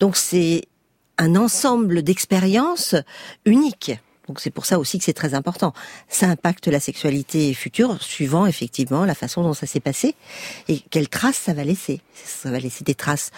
Donc 0.00 0.16
c'est 0.16 0.67
un 1.18 1.36
ensemble 1.36 2.02
d'expériences 2.02 2.94
uniques. 3.44 3.92
Donc 4.28 4.40
c'est 4.40 4.50
pour 4.50 4.66
ça 4.66 4.78
aussi 4.78 4.98
que 4.98 5.04
c'est 5.04 5.14
très 5.14 5.34
important. 5.34 5.72
Ça 6.08 6.26
impacte 6.26 6.68
la 6.68 6.80
sexualité 6.80 7.54
future 7.54 8.00
suivant 8.02 8.46
effectivement 8.46 9.04
la 9.04 9.14
façon 9.14 9.42
dont 9.42 9.54
ça 9.54 9.66
s'est 9.66 9.80
passé 9.80 10.14
et 10.68 10.80
quelles 10.90 11.08
traces 11.08 11.38
ça 11.38 11.54
va 11.54 11.64
laisser. 11.64 12.02
Ça 12.24 12.50
va 12.50 12.58
laisser 12.58 12.84
des 12.84 12.94
traces 12.94 13.30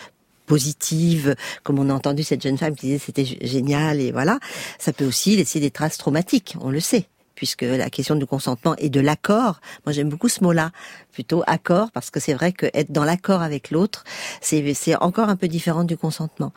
positives, 0.47 1.37
comme 1.63 1.79
on 1.79 1.89
a 1.91 1.95
entendu 1.95 2.25
cette 2.25 2.43
jeune 2.43 2.59
femme 2.59 2.75
qui 2.75 2.87
disait 2.87 2.99
c'était 2.99 3.25
génial 3.25 4.01
et 4.01 4.11
voilà. 4.11 4.41
Ça 4.79 4.93
peut 4.93 5.07
aussi 5.07 5.37
laisser 5.37 5.61
des 5.61 5.71
traces 5.71 5.97
traumatiques, 5.97 6.57
on 6.61 6.71
le 6.71 6.81
sait 6.81 7.07
puisque 7.41 7.63
la 7.63 7.89
question 7.89 8.17
du 8.17 8.27
consentement 8.27 8.77
et 8.77 8.91
de 8.91 9.01
l'accord, 9.01 9.63
moi 9.87 9.95
j'aime 9.95 10.11
beaucoup 10.11 10.29
ce 10.29 10.45
mot-là, 10.45 10.73
plutôt 11.11 11.43
accord, 11.47 11.91
parce 11.91 12.11
que 12.11 12.21
c'est 12.21 12.35
vrai 12.35 12.53
que 12.53 12.67
être 12.75 12.93
dans 12.93 13.03
l'accord 13.03 13.41
avec 13.41 13.71
l'autre, 13.71 14.05
c'est 14.43 14.95
encore 14.97 15.31
un 15.31 15.37
peu 15.37 15.49
différent 15.49 15.85
du 15.85 15.97
consentement. 15.97 16.53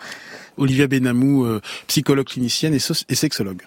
Olivia 0.58 0.88
Benamou, 0.88 1.46
euh, 1.46 1.62
psychologue 1.88 2.28
clinicienne 2.28 2.74
et 2.74 3.16
sexologue. 3.16 3.62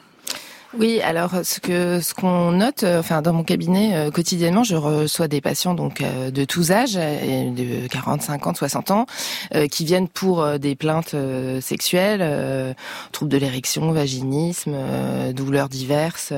Oui, 0.79 1.01
alors 1.01 1.31
ce 1.43 1.59
que 1.59 2.01
ce 2.03 2.13
qu'on 2.13 2.53
note, 2.53 2.83
euh, 2.83 3.01
enfin 3.01 3.23
dans 3.23 3.33
mon 3.33 3.45
cabinet 3.45 3.97
euh, 3.97 4.11
quotidiennement, 4.11 4.63
je 4.63 4.77
reçois 4.77 5.27
des 5.27 5.41
patients 5.41 5.73
donc 5.73 6.03
euh, 6.03 6.31
de 6.31 6.45
tous 6.45 6.71
âges, 6.71 6.97
de 6.97 7.87
40, 7.89 8.21
50, 8.21 8.59
60 8.59 8.91
ans, 8.91 9.07
qui 9.71 9.85
viennent 9.87 10.09
pour 10.09 10.59
des 10.59 10.75
plaintes 10.75 11.15
sexuelles, 11.61 12.75
troubles 13.13 13.31
de 13.31 13.37
l'érection, 13.39 13.91
vaginisme, 13.93 14.77
douleurs 15.33 15.69
diverses, 15.69 16.33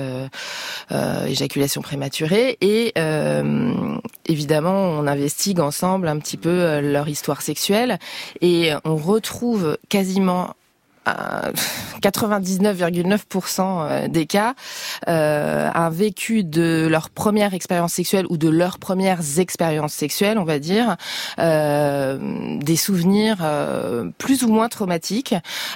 éjaculation 1.26 1.82
prématurée, 1.82 2.58
et 2.60 2.94
évidemment 4.26 4.72
on 4.72 5.06
investigue 5.06 5.60
ensemble 5.60 6.08
un 6.08 6.18
petit 6.18 6.36
peu 6.36 6.80
leur 6.80 7.08
histoire 7.08 7.42
sexuelle 7.42 7.98
et 8.40 8.72
on 8.84 8.96
retrouve 8.96 9.78
quasiment 9.88 10.54
99,9% 12.02 13.60
euh, 13.60 14.08
des 14.08 14.26
cas, 14.26 14.54
euh, 15.08 15.70
un 15.74 15.90
vécu 15.90 16.44
de 16.44 16.86
leur 16.88 17.10
première 17.10 17.54
expérience 17.54 17.92
sexuelle 17.92 18.26
ou 18.30 18.36
de 18.36 18.48
leurs 18.48 18.78
premières 18.78 19.38
expériences 19.38 19.92
sexuelles, 19.92 20.38
on 20.38 20.44
va 20.44 20.58
dire, 20.58 20.96
euh, 21.38 22.18
des 22.60 22.76
souvenirs 22.76 23.38
euh, 23.42 24.10
plus 24.18 24.42
ou 24.42 24.48
moins 24.48 24.68
traumatiques, 24.68 25.34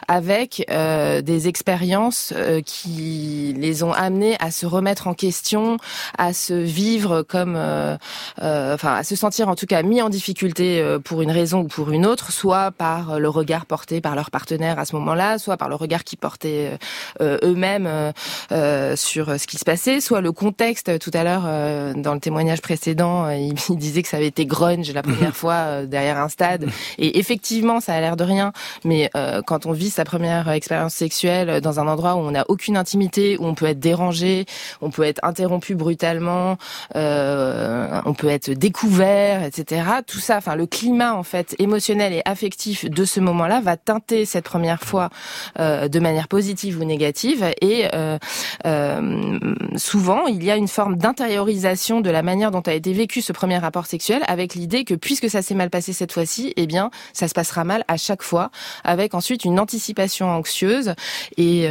avec 0.09 0.65
euh, 0.71 1.23
des 1.23 1.49
expériences 1.49 2.33
qui 2.65 3.55
les 3.59 3.83
ont 3.83 3.93
amenés 3.93 4.37
à 4.41 4.51
se 4.51 4.67
remettre 4.67 5.07
en 5.07 5.15
question, 5.15 5.79
à 6.19 6.33
se 6.33 6.55
vivre 6.55 7.23
comme, 7.23 7.57
enfin, 7.57 8.95
à 8.95 9.03
se 9.03 9.17
sentir 9.17 9.49
en 9.49 9.55
tout 9.55 9.67
cas 9.67 9.83
mis 9.83 10.03
en 10.03 10.09
difficulté 10.09 10.83
pour 11.05 11.23
une 11.23 11.31
raison 11.31 11.61
ou 11.61 11.69
pour 11.69 11.91
une 11.91 12.07
autre, 12.07 12.33
soit 12.33 12.71
par 12.71 13.19
le 13.19 13.29
regard 13.29 13.67
porté 13.67 14.01
par 14.01 14.15
leur 14.15 14.31
partenaire 14.31 14.79
à 14.79 14.85
ce 14.85 14.97
moment-là 14.97 15.22
soit 15.39 15.57
par 15.57 15.69
le 15.69 15.75
regard 15.75 16.05
qu'ils 16.05 16.19
portaient 16.19 16.79
euh, 17.21 17.39
eux-mêmes 17.43 18.13
euh, 18.53 18.97
sur 18.97 19.39
ce 19.39 19.47
qui 19.47 19.59
se 19.59 19.65
passait, 19.65 20.01
soit 20.01 20.21
le 20.21 20.33
contexte. 20.33 20.99
Tout 20.99 21.11
à 21.15 21.25
l'heure, 21.25 21.45
euh, 21.47 21.93
dans 21.95 22.15
le 22.15 22.21
témoignage 22.21 22.61
précédent, 22.61 23.29
il, 23.31 23.55
disait 23.77 24.03
que 24.03 24.09
ça 24.09 24.19
avait 24.19 24.29
été 24.29 24.47
grunge 24.47 24.91
la 24.93 25.03
première 25.03 25.35
fois 25.43 25.85
derrière 25.87 26.19
un 26.19 26.29
stade. 26.29 26.67
Et 26.99 27.19
effectivement, 27.19 27.81
ça 27.81 27.95
a 27.95 28.01
l'air 28.01 28.17
de 28.17 28.25
rien, 28.25 28.53
mais 28.85 29.11
quand 29.47 29.67
on 29.67 29.73
vit 29.73 29.91
sa 29.91 30.05
première 30.05 30.49
expérience 30.51 30.95
sexuelle 30.95 31.61
dans 31.61 31.81
un 31.81 31.89
endroit 31.89 32.15
où 32.15 32.19
on 32.19 32.33
n'a 32.33 32.45
aucune 32.49 32.77
intimité, 32.77 33.37
où 33.39 33.47
on 33.47 33.55
peut 33.55 33.67
être 33.67 33.81
dérangé, 33.81 34.47
on 34.81 34.91
peut 34.91 35.03
être 35.03 35.21
interrompu 35.23 35.75
brutalement, 35.75 36.57
on 36.95 38.15
peut 38.17 38.29
être 38.29 38.51
découvert, 38.51 39.43
etc. 39.43 39.83
Tout 40.07 40.19
ça, 40.19 40.37
enfin 40.37 40.57
le 40.57 40.67
climat 40.67 41.15
en 41.15 41.23
fait 41.23 41.55
émotionnel 41.59 42.13
et 42.13 42.23
affectif 42.25 42.89
de 42.89 43.05
ce 43.05 43.21
moment-là 43.21 43.61
va 43.61 43.77
teinter 43.77 44.25
cette 44.25 44.45
première 44.45 44.81
fois 44.81 45.11
euh, 45.59 45.89
de 45.89 46.01
manière 46.01 46.29
positive 46.29 46.81
ou 46.81 46.85
négative. 46.85 47.45
Et 47.61 47.87
euh, 47.95 48.19
euh, 48.67 49.39
souvent, 49.77 50.27
il 50.27 50.43
y 50.45 50.51
a 50.51 50.57
une 50.57 50.69
forme 50.69 50.97
d'intériorisation 50.97 52.01
de 52.01 52.11
la 52.11 52.23
manière 52.23 52.51
dont 52.51 52.61
a 52.61 52.73
été 52.73 52.93
vécu 52.93 53.23
ce 53.23 53.33
premier 53.33 53.59
rapport 53.59 53.87
sexuel, 53.87 54.23
avec 54.27 54.55
l'idée 54.55 54.85
que 54.85 54.95
puisque 54.95 55.29
ça 55.29 55.43
s'est 55.43 55.55
mal 55.55 55.71
passé 55.71 55.93
cette 55.93 56.13
fois-ci, 56.13 56.53
eh 56.57 56.67
bien, 56.67 56.91
ça 57.13 57.29
se 57.29 57.35
passera 57.35 57.65
mal 57.65 57.85
à 57.89 57.97
chaque 57.97 58.23
fois, 58.23 58.51
avec 58.85 59.15
ensuite 59.15 59.45
une 59.45 59.59
anticipation 59.59 60.31
anxieuse. 60.31 60.95
Et, 61.37 61.69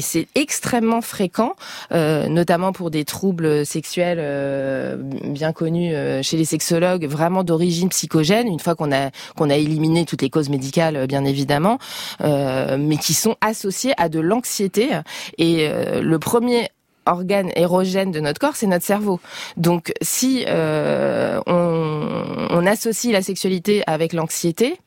c'est 0.00 0.26
extrêmement 0.34 1.00
fréquent, 1.00 1.54
notamment 1.90 2.72
pour 2.72 2.90
des 2.90 3.04
troubles 3.04 3.64
sexuels 3.64 4.18
bien 5.24 5.52
connus 5.52 5.94
chez 6.22 6.36
les 6.36 6.44
sexologues, 6.44 7.06
vraiment 7.06 7.44
d'origine 7.44 7.88
psychogène. 7.88 8.48
Une 8.48 8.58
fois 8.58 8.74
qu'on 8.74 8.90
a 8.90 9.56
éliminé 9.56 10.04
toutes 10.04 10.22
les 10.22 10.30
causes 10.30 10.48
médicales, 10.48 11.06
bien 11.06 11.24
évidemment, 11.24 11.78
mais 12.86 12.96
qui 12.96 13.14
sont 13.14 13.36
associés 13.40 13.94
à 13.96 14.08
de 14.08 14.20
l'anxiété. 14.20 14.90
Et 15.38 15.68
euh, 15.68 16.00
le 16.00 16.18
premier 16.18 16.68
organe 17.06 17.50
érogène 17.56 18.12
de 18.12 18.20
notre 18.20 18.40
corps, 18.40 18.56
c'est 18.56 18.66
notre 18.66 18.84
cerveau. 18.84 19.20
Donc 19.56 19.92
si 20.02 20.44
euh, 20.46 21.40
on, 21.46 22.48
on 22.50 22.66
associe 22.66 23.12
la 23.12 23.22
sexualité 23.22 23.82
avec 23.86 24.12
l'anxiété, 24.12 24.78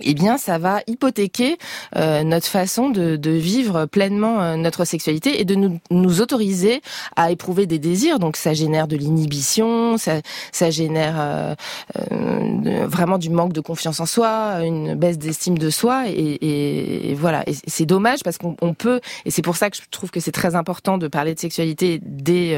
eh 0.00 0.14
bien, 0.14 0.38
ça 0.38 0.58
va 0.58 0.80
hypothéquer 0.86 1.58
euh, 1.96 2.22
notre 2.22 2.46
façon 2.46 2.90
de, 2.90 3.16
de, 3.16 3.30
vivre 3.30 3.86
pleinement 3.86 4.40
euh, 4.40 4.56
notre 4.56 4.84
sexualité 4.84 5.40
et 5.40 5.44
de 5.44 5.54
nous, 5.54 5.80
nous, 5.90 6.20
autoriser 6.20 6.80
à 7.16 7.30
éprouver 7.30 7.66
des 7.66 7.78
désirs. 7.78 8.18
Donc, 8.18 8.36
ça 8.36 8.54
génère 8.54 8.88
de 8.88 8.96
l'inhibition, 8.96 9.98
ça, 9.98 10.20
ça, 10.50 10.70
génère 10.70 11.16
euh, 11.18 11.54
euh 12.12 12.86
vraiment 12.86 13.18
du 13.18 13.30
manque 13.30 13.52
de 13.52 13.60
confiance 13.60 14.00
en 14.00 14.06
soi, 14.06 14.64
une 14.64 14.94
baisse 14.94 15.18
d'estime 15.18 15.58
de 15.58 15.70
soi, 15.70 16.04
et, 16.08 17.10
et, 17.10 17.14
voilà. 17.14 17.42
Et 17.46 17.54
c'est 17.66 17.86
dommage 17.86 18.22
parce 18.22 18.38
qu'on 18.38 18.74
peut, 18.74 19.00
et 19.24 19.30
c'est 19.30 19.42
pour 19.42 19.56
ça 19.56 19.70
que 19.70 19.76
je 19.76 19.82
trouve 19.90 20.10
que 20.10 20.20
c'est 20.20 20.32
très 20.32 20.54
important 20.54 20.98
de 20.98 21.08
parler 21.08 21.34
de 21.34 21.40
sexualité 21.40 22.00
dès 22.02 22.56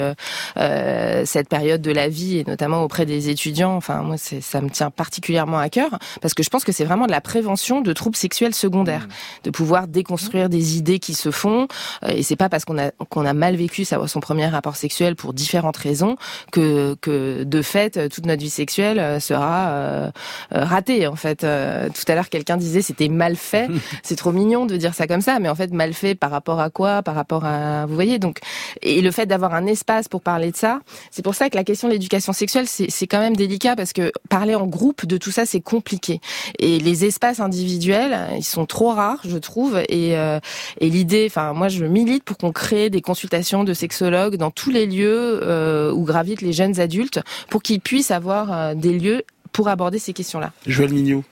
euh, 0.57 1.25
cette 1.25 1.49
période 1.49 1.83
de 1.83 1.90
la 1.90 2.09
vie 2.09 2.38
et 2.38 2.44
notamment 2.44 2.83
auprès 2.83 3.07
des 3.07 3.29
étudiants. 3.29 3.77
Enfin, 3.77 4.03
moi, 4.03 4.16
ça 4.18 4.61
me 4.61 4.70
tient 4.70 4.90
particulièrement 4.90 5.59
à 5.59 5.68
cœur 5.68 5.99
parce 6.20 6.35
que 6.35 6.42
je 6.42 6.51
pense 6.51 6.64
que 6.64 6.73
c'est 6.73 6.85
vraiment 6.85 7.07
de 7.07 7.11
la 7.11 7.20
prévention 7.24 7.80
de 7.80 7.92
troubles 7.92 8.16
sexuels 8.16 8.54
secondaires, 8.54 9.08
mmh. 9.08 9.44
de 9.44 9.50
pouvoir 9.50 9.88
déconstruire 9.88 10.48
des 10.48 10.78
idées 10.78 11.00
qui 11.00 11.14
se 11.14 11.30
font. 11.30 11.66
Euh, 12.04 12.08
et 12.08 12.22
c'est 12.22 12.37
pas 12.37 12.48
parce 12.48 12.64
qu'on 12.64 12.78
a 12.78 12.90
qu'on 13.10 13.26
a 13.26 13.32
mal 13.32 13.56
vécu 13.56 13.84
son 13.84 14.20
premier 14.20 14.46
rapport 14.46 14.76
sexuel 14.76 15.16
pour 15.16 15.34
différentes 15.34 15.76
raisons 15.76 16.16
que 16.52 16.96
que 17.00 17.42
de 17.42 17.62
fait 17.62 18.08
toute 18.08 18.26
notre 18.26 18.42
vie 18.42 18.50
sexuelle 18.50 18.98
euh, 18.98 19.20
sera 19.20 19.68
euh, 19.68 20.10
ratée. 20.50 21.06
En 21.06 21.16
fait, 21.16 21.40
tout 21.40 22.12
à 22.12 22.14
l'heure 22.14 22.28
quelqu'un 22.28 22.56
disait 22.56 22.82
c'était 22.82 23.08
mal 23.08 23.37
fait. 23.37 23.68
c'est 24.02 24.16
trop 24.16 24.32
mignon 24.32 24.66
de 24.66 24.76
dire 24.76 24.94
ça 24.94 25.06
comme 25.06 25.20
ça, 25.20 25.38
mais 25.40 25.48
en 25.48 25.54
fait 25.54 25.72
mal 25.72 25.94
fait 25.94 26.14
par 26.14 26.30
rapport 26.30 26.60
à 26.60 26.70
quoi? 26.70 27.02
Par 27.02 27.14
rapport 27.14 27.44
à 27.44 27.87
vous 27.87 27.94
voyez 27.94 28.18
donc 28.18 28.38
et 28.82 29.00
le 29.00 29.10
fait 29.10 29.26
d'avoir 29.26 29.54
un 29.54 29.66
espace 29.66 30.08
pour 30.08 30.20
parler 30.20 30.50
de 30.50 30.56
ça, 30.56 30.80
c'est 31.10 31.22
pour 31.22 31.34
ça 31.34 31.50
que 31.50 31.56
la 31.56 31.64
question 31.64 31.88
de 31.88 31.94
l'éducation 31.94 32.32
sexuelle 32.32 32.66
c'est 32.68 33.06
quand 33.06 33.20
même 33.20 33.37
délicat 33.37 33.76
parce 33.76 33.92
que 33.92 34.12
parler 34.28 34.54
en 34.54 34.66
groupe 34.66 35.06
de 35.06 35.16
tout 35.16 35.30
ça 35.30 35.46
c'est 35.46 35.60
compliqué 35.60 36.20
et 36.58 36.78
les 36.78 37.04
espaces 37.14 37.38
individuels, 37.38 38.18
ils 38.37 38.44
sont 38.44 38.66
trop 38.66 38.90
rares, 38.90 39.20
je 39.24 39.38
trouve. 39.38 39.79
Et, 39.88 40.18
euh, 40.18 40.40
et 40.81 40.90
l'idée, 40.90 41.27
enfin, 41.31 41.53
moi, 41.53 41.68
je 41.68 41.85
milite 41.85 42.24
pour 42.24 42.37
qu'on 42.37 42.50
crée 42.50 42.90
des 42.90 43.00
consultations 43.00 43.62
de 43.62 43.72
sexologues 43.72 44.37
dans 44.37 44.50
tous 44.50 44.70
les 44.70 44.87
lieux 44.87 45.40
euh, 45.44 45.92
où 45.92 46.03
gravitent 46.03 46.42
les 46.42 46.53
jeunes 46.53 46.81
adultes, 46.81 47.20
pour 47.50 47.62
qu'ils 47.62 47.81
puissent 47.81 48.11
avoir 48.11 48.53
euh, 48.53 48.74
des 48.74 48.98
lieux 48.98 49.22
pour 49.53 49.68
aborder 49.68 50.00
ces 50.00 50.12
questions-là. 50.12 50.50
Joël 50.66 50.92
Mignot. 50.92 51.22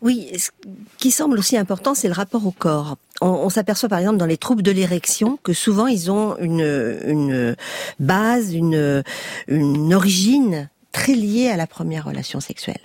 Oui, 0.00 0.28
ce 0.36 0.50
qui 0.98 1.12
semble 1.12 1.38
aussi 1.38 1.56
important, 1.56 1.94
c'est 1.94 2.08
le 2.08 2.14
rapport 2.14 2.44
au 2.44 2.50
corps. 2.50 2.96
On, 3.20 3.28
on 3.28 3.48
s'aperçoit 3.48 3.88
par 3.88 4.00
exemple 4.00 4.16
dans 4.16 4.26
les 4.26 4.38
troubles 4.38 4.64
de 4.64 4.72
l'érection 4.72 5.38
que 5.44 5.52
souvent 5.52 5.86
ils 5.86 6.10
ont 6.10 6.36
une, 6.38 6.98
une 7.06 7.54
base, 8.00 8.52
une, 8.52 9.04
une 9.46 9.94
origine 9.94 10.68
très 10.90 11.14
liée 11.14 11.48
à 11.48 11.56
la 11.56 11.68
première 11.68 12.06
relation 12.06 12.40
sexuelle. 12.40 12.80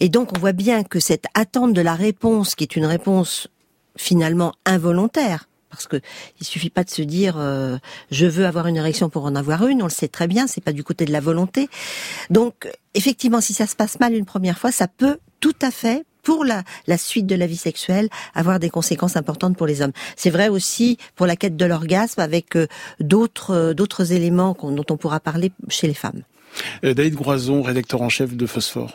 Et 0.00 0.08
donc 0.08 0.36
on 0.36 0.38
voit 0.38 0.52
bien 0.52 0.84
que 0.84 1.00
cette 1.00 1.26
attente 1.34 1.72
de 1.72 1.80
la 1.80 1.94
réponse, 1.94 2.54
qui 2.54 2.64
est 2.64 2.76
une 2.76 2.86
réponse 2.86 3.48
finalement 3.96 4.54
involontaire, 4.64 5.46
parce 5.72 5.86
que 5.86 6.00
il 6.40 6.46
suffit 6.46 6.70
pas 6.70 6.84
de 6.84 6.90
se 6.90 7.02
dire 7.02 7.36
euh, 7.38 7.78
je 8.10 8.26
veux 8.26 8.46
avoir 8.46 8.66
une 8.66 8.76
érection 8.76 9.08
pour 9.08 9.24
en 9.24 9.34
avoir 9.34 9.66
une, 9.66 9.82
on 9.82 9.86
le 9.86 9.90
sait 9.90 10.08
très 10.08 10.28
bien, 10.28 10.46
c'est 10.46 10.62
pas 10.62 10.72
du 10.72 10.84
côté 10.84 11.04
de 11.04 11.12
la 11.12 11.20
volonté. 11.20 11.68
Donc 12.30 12.70
effectivement, 12.94 13.40
si 13.40 13.54
ça 13.54 13.66
se 13.66 13.74
passe 13.74 13.98
mal 13.98 14.14
une 14.14 14.26
première 14.26 14.58
fois, 14.58 14.70
ça 14.70 14.86
peut 14.86 15.18
tout 15.40 15.56
à 15.62 15.70
fait 15.70 16.04
pour 16.22 16.44
la, 16.44 16.62
suite 16.98 17.26
de 17.26 17.34
la 17.34 17.48
vie 17.48 17.56
sexuelle, 17.56 18.08
avoir 18.32 18.60
des 18.60 18.70
conséquences 18.70 19.16
importantes 19.16 19.56
pour 19.56 19.66
les 19.66 19.82
hommes. 19.82 19.90
C'est 20.14 20.30
vrai 20.30 20.48
aussi 20.48 20.98
pour 21.16 21.26
la 21.26 21.34
quête 21.34 21.56
de 21.56 21.64
l'orgasme 21.64 22.20
avec 22.20 22.54
euh, 22.54 22.68
d'autres 23.00 23.50
euh, 23.50 23.74
d'autres 23.74 24.12
éléments 24.12 24.56
dont 24.62 24.84
on 24.90 24.96
pourra 24.96 25.18
parler 25.18 25.50
chez 25.68 25.88
les 25.88 25.94
femmes. 25.94 26.22
David 26.82 27.14
Groison, 27.14 27.62
rédacteur 27.62 28.02
en 28.02 28.10
chef 28.10 28.36
de 28.36 28.44
Phosphore. 28.44 28.94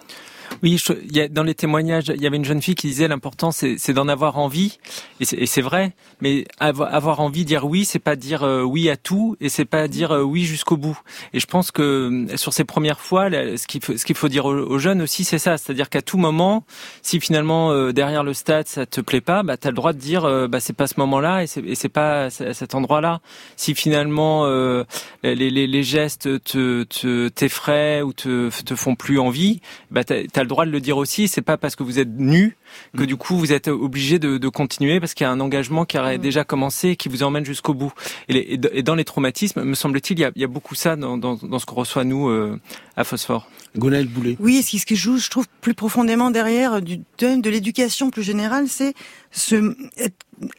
Oui, 0.64 0.78
je, 0.78 0.94
y 1.12 1.22
a, 1.22 1.28
dans 1.28 1.44
les 1.44 1.56
témoignages, 1.56 2.12
il 2.14 2.22
y 2.22 2.28
avait 2.28 2.38
une 2.38 2.46
jeune 2.46 2.62
fille 2.62 2.76
qui 2.76 2.88
disait 2.88 3.08
l'important 3.08 3.52
c'est 3.52 3.94
d'en 3.94 4.08
avoir 4.08 4.38
envie, 4.38 4.80
et 5.20 5.46
c'est 5.46 5.62
vrai. 5.62 5.94
Mais 6.22 6.46
avoir, 6.60 7.20
envie, 7.20 7.46
dire 7.46 7.66
oui, 7.66 7.86
c'est 7.86 8.00
pas 8.00 8.16
dire 8.16 8.44
euh, 8.44 8.62
oui 8.64 8.90
à 8.90 8.98
tout, 8.98 9.38
et 9.40 9.50
c'est 9.50 9.66
pas 9.66 9.88
dire 9.88 10.12
euh, 10.12 10.22
oui 10.22 10.44
jusqu'au 10.44 10.78
bout. 10.78 11.00
Et 11.34 11.40
je 11.40 11.46
pense 11.46 11.72
que 11.72 11.82
euh, 12.32 12.38
sur 12.38 12.54
ces 12.54 12.64
premières 12.64 13.00
fois, 13.00 13.30
ce 13.30 13.68
qu'il 13.68 13.84
faut, 13.84 13.94
qu'il 13.94 14.16
faut 14.16 14.28
dire 14.28 14.46
aux, 14.46 14.80
jeunes 14.80 15.02
aussi, 15.02 15.24
c'est 15.24 15.40
ça, 15.40 15.58
c'est-à-dire 15.58 15.90
qu'à 15.90 16.02
tout 16.02 16.18
moment, 16.18 16.66
si 17.02 17.20
finalement 17.20 17.92
derrière 17.92 18.24
le 18.24 18.34
stade 18.34 18.68
ça 18.68 18.86
te 18.86 19.02
plaît 19.02 19.22
pas, 19.22 19.44
bah 19.44 19.58
t'as 19.58 19.70
le 19.70 19.76
droit 19.76 19.94
de 19.94 20.00
dire 20.00 20.24
bah 20.50 20.60
c'est 20.60 20.74
pas 20.74 20.88
ce 20.88 20.96
moment-là 20.98 21.44
et 21.44 21.48
c'est 21.48 21.90
pas 21.90 22.30
cet 22.30 22.76
endroit-là. 22.76 23.22
Si 23.56 23.76
finalement 23.76 24.46
les, 25.24 25.36
les, 25.36 25.68
les, 25.68 25.84
gestes 25.84 26.44
te 26.44 27.28
t'effraient 27.28 28.02
ou 28.02 28.14
te, 28.14 28.50
te 28.64 28.76
font 28.76 28.96
plus 28.96 29.20
envie, 29.20 29.62
bah 29.92 30.04
t'as 30.04 30.37
as 30.40 30.44
le 30.44 30.50
droit 30.50 30.66
de 30.66 30.72
le 30.72 30.80
dire 30.80 30.98
aussi. 30.98 31.28
C'est 31.28 31.42
pas 31.42 31.58
parce 31.58 31.76
que 31.76 31.84
vous 31.84 32.00
êtes 32.00 32.18
nu 32.18 32.58
que 32.98 33.04
du 33.04 33.16
coup 33.16 33.38
vous 33.38 33.54
êtes 33.54 33.68
obligé 33.68 34.20
de, 34.20 34.38
de 34.38 34.50
continuer 34.50 35.00
parce 35.00 35.14
qu'il 35.14 35.26
y 35.26 35.28
a 35.28 35.32
un 35.32 35.40
engagement 35.40 35.86
qui 35.86 35.98
aurait 35.98 36.18
mm. 36.18 36.22
déjà 36.22 36.44
commencé 36.44 36.90
et 36.90 36.96
qui 36.96 37.10
vous 37.10 37.24
emmène 37.24 37.46
jusqu'au 37.46 37.74
bout. 37.74 37.94
Et, 38.30 38.54
et, 38.54 38.84
dans 38.84 38.96
les 38.96 39.06
traumatismes, 39.06 39.64
me 39.64 39.76
semble-t-il, 39.76 40.20
il 40.20 40.22
y 40.22 40.26
a, 40.26 40.32
il 40.36 40.42
y 40.42 40.46
a 40.46 40.48
beaucoup 40.48 40.76
ça 40.76 40.96
dans, 40.96 41.18
dans, 41.18 41.36
dans 41.36 41.60
ce 41.60 41.66
qu'on 41.66 41.76
reçoit 41.76 42.04
nous 42.04 42.30
euh, 42.30 42.60
à 42.96 43.04
Phosphore. 43.04 43.48
Gonel 43.78 44.08
Boulet. 44.08 44.38
Oui, 44.40 44.64
ce 44.64 44.70
qui, 44.70 44.80
ce 44.80 44.86
qui 44.86 44.96
joue, 44.96 45.18
je 45.18 45.30
trouve, 45.30 45.46
plus 45.62 45.74
profondément 45.74 46.32
derrière 46.32 46.82
du 46.82 47.02
thème 47.18 47.42
de 47.42 47.50
l'éducation 47.50 48.10
plus 48.10 48.24
générale, 48.24 48.68
c'est 48.68 48.94
ce, 49.32 49.76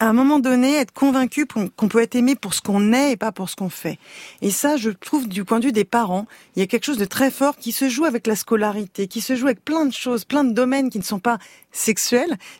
à 0.01 0.09
un 0.09 0.13
moment 0.13 0.39
donné, 0.39 0.77
être 0.77 0.93
convaincu 0.93 1.47
qu'on 1.47 1.89
peut 1.89 2.01
être 2.01 2.15
aimé 2.15 2.35
pour 2.35 2.55
ce 2.55 2.61
qu'on 2.61 2.93
est 2.93 3.13
et 3.13 3.17
pas 3.17 3.33
pour 3.33 3.49
ce 3.49 3.57
qu'on 3.57 3.71
fait. 3.71 3.99
Et 4.43 4.51
ça, 4.51 4.77
je 4.77 4.91
trouve, 4.91 5.29
du 5.29 5.45
point 5.45 5.61
de 5.61 5.67
vue 5.67 5.73
des 5.73 5.85
parents, 5.85 6.27
il 6.55 6.61
y 6.61 6.63
a 6.63 6.67
quelque 6.67 6.85
chose 6.85 6.99
de 6.99 7.05
très 7.05 7.31
fort 7.31 7.57
qui 7.57 7.73
se 7.73 7.89
joue 7.89 8.05
avec 8.05 8.27
la 8.27 8.37
scolarité, 8.37 9.09
qui 9.09 9.21
se 9.21 9.37
joue 9.37 9.47
avec 9.47 9.65
plein 9.65 9.87
de 9.87 9.93
choses, 9.93 10.25
plein 10.25 10.45
de 10.45 10.53
domaines 10.53 10.91
qui 10.91 10.99
ne 10.99 11.05
sont 11.05 11.21
pas 11.21 11.39
sexuels, 11.73 11.98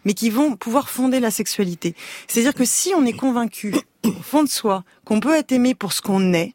mais 0.05 0.15
qui 0.15 0.31
vont 0.31 0.57
pouvoir 0.57 0.89
fonder 0.89 1.21
la 1.21 1.31
sexualité. 1.31 1.95
C'est-à-dire 2.27 2.55
que 2.55 2.65
si 2.65 2.93
on 2.97 3.05
est 3.07 3.13
convaincu, 3.13 3.75
au 4.05 4.13
fond 4.23 4.43
de 4.43 4.49
soi, 4.49 4.85
qu'on 5.05 5.21
peut 5.21 5.35
être 5.35 5.53
aimé 5.53 5.75
pour 5.75 5.93
ce 5.93 6.03
qu'on 6.03 6.33
est, 6.33 6.55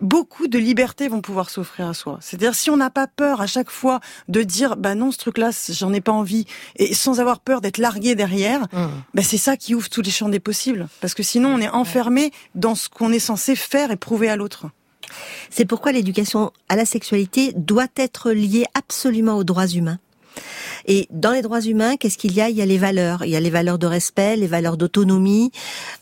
beaucoup 0.00 0.48
de 0.48 0.58
libertés 0.58 1.08
vont 1.08 1.20
pouvoir 1.20 1.50
s'offrir 1.50 1.88
à 1.88 1.94
soi. 1.94 2.18
C'est-à-dire 2.20 2.54
si 2.54 2.70
on 2.70 2.76
n'a 2.76 2.90
pas 2.90 3.06
peur 3.06 3.40
à 3.40 3.46
chaque 3.46 3.70
fois 3.70 4.00
de 4.28 4.42
dire 4.42 4.76
bah 4.76 4.94
non 4.94 5.10
ce 5.10 5.18
truc-là 5.18 5.50
j'en 5.70 5.92
ai 5.92 6.00
pas 6.00 6.12
envie 6.12 6.46
et 6.76 6.94
sans 6.94 7.20
avoir 7.20 7.40
peur 7.40 7.60
d'être 7.60 7.78
largué 7.78 8.14
derrière, 8.14 8.62
mmh. 8.72 8.86
bah 9.14 9.22
c'est 9.22 9.38
ça 9.38 9.56
qui 9.56 9.74
ouvre 9.74 9.88
tous 9.88 10.02
les 10.02 10.10
champs 10.10 10.28
des 10.28 10.40
possibles 10.40 10.88
parce 11.00 11.14
que 11.14 11.22
sinon 11.22 11.54
on 11.54 11.58
est 11.58 11.68
enfermé 11.68 12.30
dans 12.54 12.74
ce 12.74 12.88
qu'on 12.88 13.12
est 13.12 13.18
censé 13.18 13.56
faire 13.56 13.90
et 13.90 13.96
prouver 13.96 14.28
à 14.28 14.36
l'autre. 14.36 14.66
C'est 15.50 15.64
pourquoi 15.64 15.92
l'éducation 15.92 16.52
à 16.68 16.76
la 16.76 16.84
sexualité 16.84 17.52
doit 17.56 17.88
être 17.96 18.30
liée 18.30 18.66
absolument 18.74 19.36
aux 19.36 19.44
droits 19.44 19.66
humains. 19.66 19.98
Et 20.86 21.06
dans 21.10 21.32
les 21.32 21.42
droits 21.42 21.60
humains, 21.60 21.96
qu'est-ce 21.96 22.18
qu'il 22.18 22.32
y 22.32 22.40
a? 22.40 22.48
Il 22.48 22.56
y 22.56 22.62
a 22.62 22.66
les 22.66 22.78
valeurs. 22.78 23.24
Il 23.24 23.30
y 23.30 23.36
a 23.36 23.40
les 23.40 23.50
valeurs 23.50 23.78
de 23.78 23.86
respect, 23.86 24.36
les 24.36 24.46
valeurs 24.46 24.76
d'autonomie, 24.76 25.52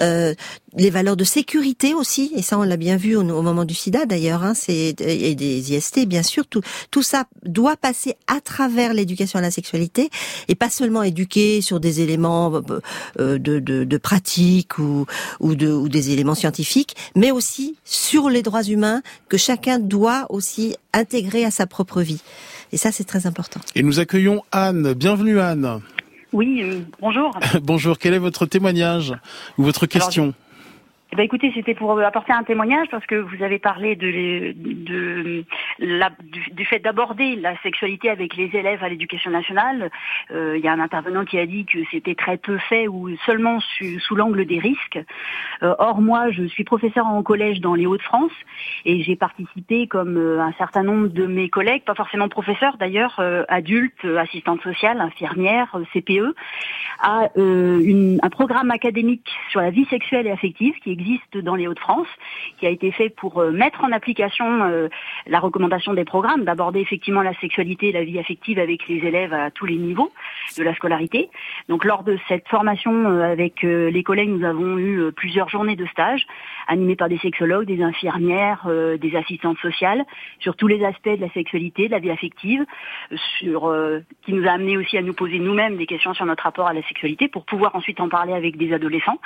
euh, 0.03 0.35
les 0.77 0.91
valeurs 0.91 1.17
de 1.17 1.25
sécurité 1.25 1.95
aussi. 1.95 2.33
Et 2.37 2.43
ça, 2.43 2.59
on 2.59 2.63
l'a 2.63 2.77
bien 2.77 2.97
vu 2.97 3.17
au, 3.17 3.23
moment 3.23 3.65
du 3.65 3.75
SIDA 3.75 4.07
d'ailleurs. 4.07 4.45
Hein, 4.45 4.55
c'est 4.55 5.01
et 5.01 5.35
des 5.35 5.75
IST, 5.75 6.07
bien 6.07 6.23
sûr. 6.23 6.47
Tout, 6.47 6.61
tout 6.91 7.03
ça 7.03 7.25
doit 7.45 7.77
passer 7.77 8.15
à 8.27 8.41
travers 8.41 8.95
l'éducation 8.95 9.39
à 9.39 9.43
la 9.43 9.51
sexualité 9.51 10.11
et 10.49 10.55
pas 10.55 10.71
seulement 10.71 11.03
éduquer 11.03 11.61
sur 11.61 11.81
des 11.81 12.01
éléments 12.01 12.61
euh, 13.19 13.39
de, 13.39 13.59
de, 13.59 13.85
de 13.85 13.99
pratique 13.99 14.79
ou, 14.79 15.07
ou, 15.41 15.55
de, 15.55 15.71
ou 15.71 15.89
des 15.89 16.11
éléments 16.11 16.35
scientifiques, 16.35 16.95
mais 17.15 17.31
aussi 17.31 17.77
sur 17.85 18.29
les 18.31 18.43
droits 18.43 18.63
humains 18.63 19.03
que 19.29 19.37
chacun 19.37 19.79
doit 19.79 20.27
aussi 20.31 20.77
intégrer 20.93 21.45
à 21.45 21.51
sa 21.51 21.67
propre 21.67 22.03
vie. 22.03 22.21
Et 22.73 22.77
ça, 22.77 22.93
c'est 22.93 23.05
très 23.05 23.27
important. 23.27 23.61
Et 23.75 23.83
nous 23.83 24.01
accueillons 24.01 24.43
Anne. 24.53 24.93
Bienvenue 24.95 25.41
Anne. 25.41 25.81
Oui, 26.33 26.63
euh, 26.63 26.81
bonjour. 27.01 27.39
bonjour, 27.63 27.99
quel 27.99 28.15
est 28.15 28.19
votre 28.19 28.47
témoignage 28.47 29.15
ou 29.59 29.65
votre 29.65 29.87
question? 29.87 30.35
Eh 31.13 31.17
ben, 31.17 31.23
écoutez, 31.23 31.53
c'était 31.55 31.75
pour 31.75 31.99
apporter 32.01 32.33
un 32.33 32.43
témoignage 32.43 32.89
parce 32.91 33.07
que 33.07 33.15
vous 33.15 33.43
avez 33.45 33.61
parlé 33.61 33.95
de, 33.95 34.53
de 34.57 35.45
la, 35.79 36.11
du, 36.53 36.65
fait 36.65 36.81
d'aborder 36.81 37.37
la 37.37 37.57
sexualité 37.63 38.11
avec 38.11 38.35
les 38.37 38.51
élèves 38.57 38.83
à 38.83 38.89
l'éducation 38.89 39.31
nationale. 39.31 39.91
Euh, 40.33 40.59
il 40.59 40.65
y 40.65 40.69
a 40.69 40.73
un 40.73 40.81
intervenant 40.81 41.25
qui 41.25 41.39
a 41.39 41.47
dit 41.47 41.65
que 41.65 41.79
c'était 41.93 42.17
très 42.17 42.39
peu 42.39 42.59
fait 42.59 42.89
ou 42.89 43.17
seulement 43.25 43.61
sous 44.01 44.17
l'angle 44.17 44.47
des 44.47 44.59
risques. 44.59 44.99
Euh, 45.63 45.77
or, 45.79 46.01
moi, 46.01 46.33
je 46.33 46.43
suis 46.43 46.65
professeur 46.65 47.07
en 47.07 47.23
collège 47.23 47.61
dans 47.61 47.77
les 47.77 47.87
Hauts-de-France 47.87 48.33
et 48.85 49.01
j'ai 49.05 49.15
participé, 49.15 49.87
comme 49.87 50.17
euh, 50.17 50.41
un 50.41 50.53
certain 50.55 50.83
nombre 50.83 51.07
de 51.07 51.27
mes 51.27 51.49
collègues, 51.49 51.85
pas 51.85 51.95
forcément 51.95 52.29
professeurs 52.29 52.79
d'ailleurs, 52.79 53.23
adultes, 53.49 54.05
assistantes 54.05 54.63
sociales, 54.63 55.01
infirmières, 55.01 55.77
CPE, 55.93 56.35
à 57.01 57.29
une, 57.37 58.19
un 58.23 58.31
programme 58.31 58.73
académique 58.73 59.31
sur 59.51 59.61
la 59.61 59.71
vie 59.71 59.85
sexuelle 59.85 60.27
et 60.27 60.33
affective 60.33 60.75
qui 60.83 60.96
existe 60.99 61.37
dans 61.39 61.55
les 61.55 61.67
Hauts-de-France, 61.69 62.09
qui 62.59 62.67
a 62.67 62.71
été 62.71 62.91
fait 62.91 63.11
pour 63.11 63.39
euh, 63.39 63.51
mettre 63.51 63.85
en 63.85 63.93
application 63.93 64.47
euh, 64.63 64.89
la 65.27 65.41
recommandation 65.41 65.95
des 65.95 66.05
programmes, 66.05 66.45
d'aborder 66.45 66.81
effectivement 66.81 67.23
la 67.23 67.35
sexualité 67.35 67.89
et 67.89 67.93
la 67.93 68.05
vie 68.05 68.19
affective 68.19 68.59
avec 68.59 68.89
les 68.89 68.97
élèves 69.07 69.33
à 69.33 69.51
tous 69.51 69.67
les 69.67 69.77
niveaux 69.77 70.13
de 70.57 70.63
la 70.63 70.75
scolarité. 70.75 71.29
Donc 71.69 71.85
lors 71.85 72.03
de 72.03 72.19
cette 72.29 72.49
formation 72.49 72.93
euh, 73.07 73.33
avec 73.33 73.63
les 73.63 74.03
collègues, 74.03 74.31
nous 74.31 74.45
avons 74.45 74.79
eu 74.79 75.13
plusieurs 75.13 75.49
journées 75.49 75.77
de 75.77 75.87
stage 75.87 76.27
animées 76.67 76.97
par 76.97 77.09
des 77.09 77.19
sexologues, 77.19 77.67
des 77.67 77.83
infirmières, 77.83 78.69
des 79.01 79.17
assistantes 79.17 79.59
sociales, 79.59 80.05
sur 80.41 80.57
tous 80.57 80.67
les 80.67 80.85
aspects 80.85 81.09
de 81.09 81.21
la 81.21 81.31
sexualité, 81.31 81.87
de 81.87 81.93
la 81.93 81.99
vie 81.99 82.11
affective, 82.11 82.65
sur 83.39 83.75
qui 84.25 84.33
nous 84.33 84.47
a 84.47 84.51
amené 84.51 84.77
aussi 84.77 84.97
à 84.99 85.03
nous 85.03 85.15
poser 85.15 85.39
nous-mêmes 85.39 85.77
des 85.77 85.87
questions 85.87 86.15
sur 86.15 86.27
notre 86.27 86.43
rapport 86.43 86.67
à 86.67 86.73
la 86.73 86.83
sexualité 86.83 87.29
pour 87.29 87.45
pouvoir 87.45 87.75
ensuite 87.75 88.01
en 88.01 88.09
parler 88.09 88.33
avec 88.33 88.57
des 88.57 88.73
adolescents. 88.73 89.21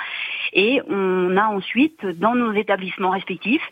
Et 0.53 0.81
on 0.89 1.35
a 1.37 1.45
ensuite, 1.47 2.05
dans 2.05 2.35
nos 2.35 2.53
établissements 2.53 3.09
respectifs, 3.11 3.67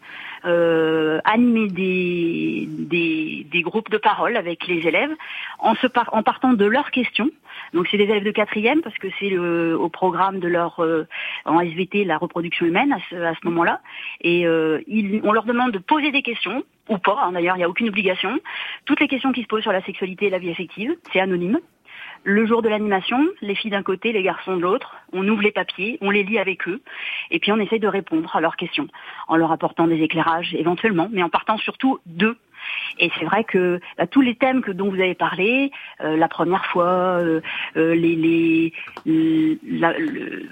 euh, 0.46 1.20
animé 1.26 1.68
des, 1.68 2.66
des, 2.70 3.46
des, 3.52 3.62
groupes 3.62 3.90
de 3.90 3.98
parole 3.98 4.38
avec 4.38 4.68
les 4.68 4.88
élèves 4.88 5.12
en, 5.60 5.76
se 5.76 5.88
en 6.14 6.24
partant 6.24 6.54
de 6.54 6.66
leurs 6.66 6.92
questions. 6.92 7.30
Donc 7.74 7.88
c'est 7.92 7.98
des 7.98 8.06
élèves 8.06 8.24
de 8.24 8.32
quatrième 8.32 8.82
parce 8.82 8.98
que 8.98 9.08
c'est 9.20 9.38
au 9.38 9.90
programme 9.90 10.40
de 10.40 10.48
leur 10.48 10.80
euh, 10.80 11.08
en 11.44 11.60
SVT 11.60 12.06
la 12.06 12.18
reproduction 12.18 12.66
humaine 12.66 12.94
à 12.94 13.00
ce, 13.10 13.16
à 13.16 13.34
ce 13.36 13.40
moment-là. 13.60 13.82
Et 14.22 14.46
euh, 14.46 14.82
on 15.24 15.32
leur 15.32 15.46
demande 15.46 15.72
de 15.72 15.80
poser 15.80 16.12
des 16.12 16.22
questions 16.22 16.64
ou 16.90 16.98
pas. 16.98 17.20
Hein, 17.22 17.32
D'ailleurs, 17.34 17.56
il 17.56 17.60
n'y 17.60 17.66
a 17.66 17.70
aucune 17.70 17.90
obligation. 17.90 18.40
Toutes 18.86 19.00
les 19.00 19.08
questions 19.08 19.32
qui 19.32 19.44
se 19.44 19.48
posent 19.48 19.64
sur 19.64 19.72
la 19.72 19.84
sexualité 19.84 20.28
et 20.28 20.30
la 20.30 20.40
vie 20.40 20.52
affective, 20.52 20.96
c'est 21.12 21.20
anonyme. 21.20 21.60
Le 22.24 22.46
jour 22.46 22.62
de 22.62 22.68
l'animation, 22.68 23.26
les 23.42 23.56
filles 23.56 23.72
d'un 23.72 23.84
côté, 23.84 24.12
les 24.12 24.24
garçons 24.24 24.58
de 24.58 24.62
l'autre, 24.62 24.98
on 25.14 25.26
ouvre 25.28 25.42
les 25.42 25.52
papiers, 25.52 25.98
on 26.02 26.10
les 26.10 26.24
lit 26.24 26.38
avec 26.38 26.68
eux, 26.68 26.82
et 27.32 27.40
puis 27.40 27.54
on 27.54 27.58
essaye 27.58 27.80
de 27.80 27.88
répondre 27.88 28.36
à 28.36 28.42
leurs 28.42 28.58
questions, 28.58 28.88
en 29.30 29.38
leur 29.38 29.54
apportant 29.54 29.88
des 29.88 30.02
éclairages 30.02 30.54
éventuellement, 30.54 31.08
mais 31.12 31.24
en 31.24 31.30
partant 31.30 31.58
surtout 31.58 32.00
d'eux 32.06 32.38
et 33.00 33.12
c'est 33.18 33.26
vrai 33.26 33.44
que 33.44 33.80
bah, 33.98 34.08
tous 34.08 34.22
les 34.22 34.36
thèmes 34.36 34.62
que 34.62 34.72
dont 34.72 34.90
vous 34.90 35.00
avez 35.00 35.16
parlé, 35.16 35.72
euh, 36.02 36.18
la 36.18 36.28
première 36.28 36.66
fois, 36.66 37.20
euh, 37.20 37.42
euh, 37.78 37.96
les, 37.96 38.74
les 39.06 39.60
la, 39.64 39.94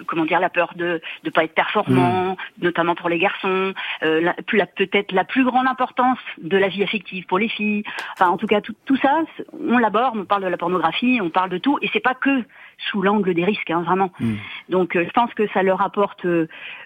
comment 0.08 0.25
dire, 0.25 0.39
la 0.39 0.49
peur 0.49 0.73
de 0.75 1.01
ne 1.23 1.30
pas 1.30 1.43
être 1.43 1.53
performant, 1.53 2.34
mm. 2.34 2.63
notamment 2.63 2.95
pour 2.95 3.10
les 3.10 3.19
garçons, 3.19 3.73
la, 4.01 4.34
peut-être 4.65 5.12
la 5.12 5.23
plus 5.23 5.43
grande 5.43 5.67
importance 5.67 6.19
de 6.41 6.58
la 6.58 6.69
vie 6.69 6.84
affective 6.84 7.25
pour 7.25 7.39
les 7.39 7.49
filles. 7.49 7.84
Enfin, 8.13 8.30
en 8.30 8.38
tout 8.38 8.47
cas, 8.47 8.62
tout, 8.62 8.75
tout 8.86 8.97
ça, 8.97 9.23
on 9.60 9.77
l'aborde, 9.77 10.17
on 10.17 10.25
parle 10.25 10.43
de 10.43 10.47
la 10.47 10.58
pornographie, 10.58 11.19
on 11.21 11.30
parle 11.30 11.49
de 11.49 11.58
tout, 11.58 11.77
et 11.82 11.89
c'est 11.93 11.99
pas 11.99 12.15
que 12.15 12.43
sous 12.77 13.01
l'angle 13.01 13.34
des 13.34 13.43
risques, 13.43 13.71
hein, 13.71 13.82
vraiment. 13.82 14.12
Mm. 14.19 14.36
Donc, 14.69 14.91
je 14.93 15.10
pense 15.12 15.34
que 15.34 15.47
ça 15.49 15.63
leur 15.63 15.82
apporte, 15.82 16.25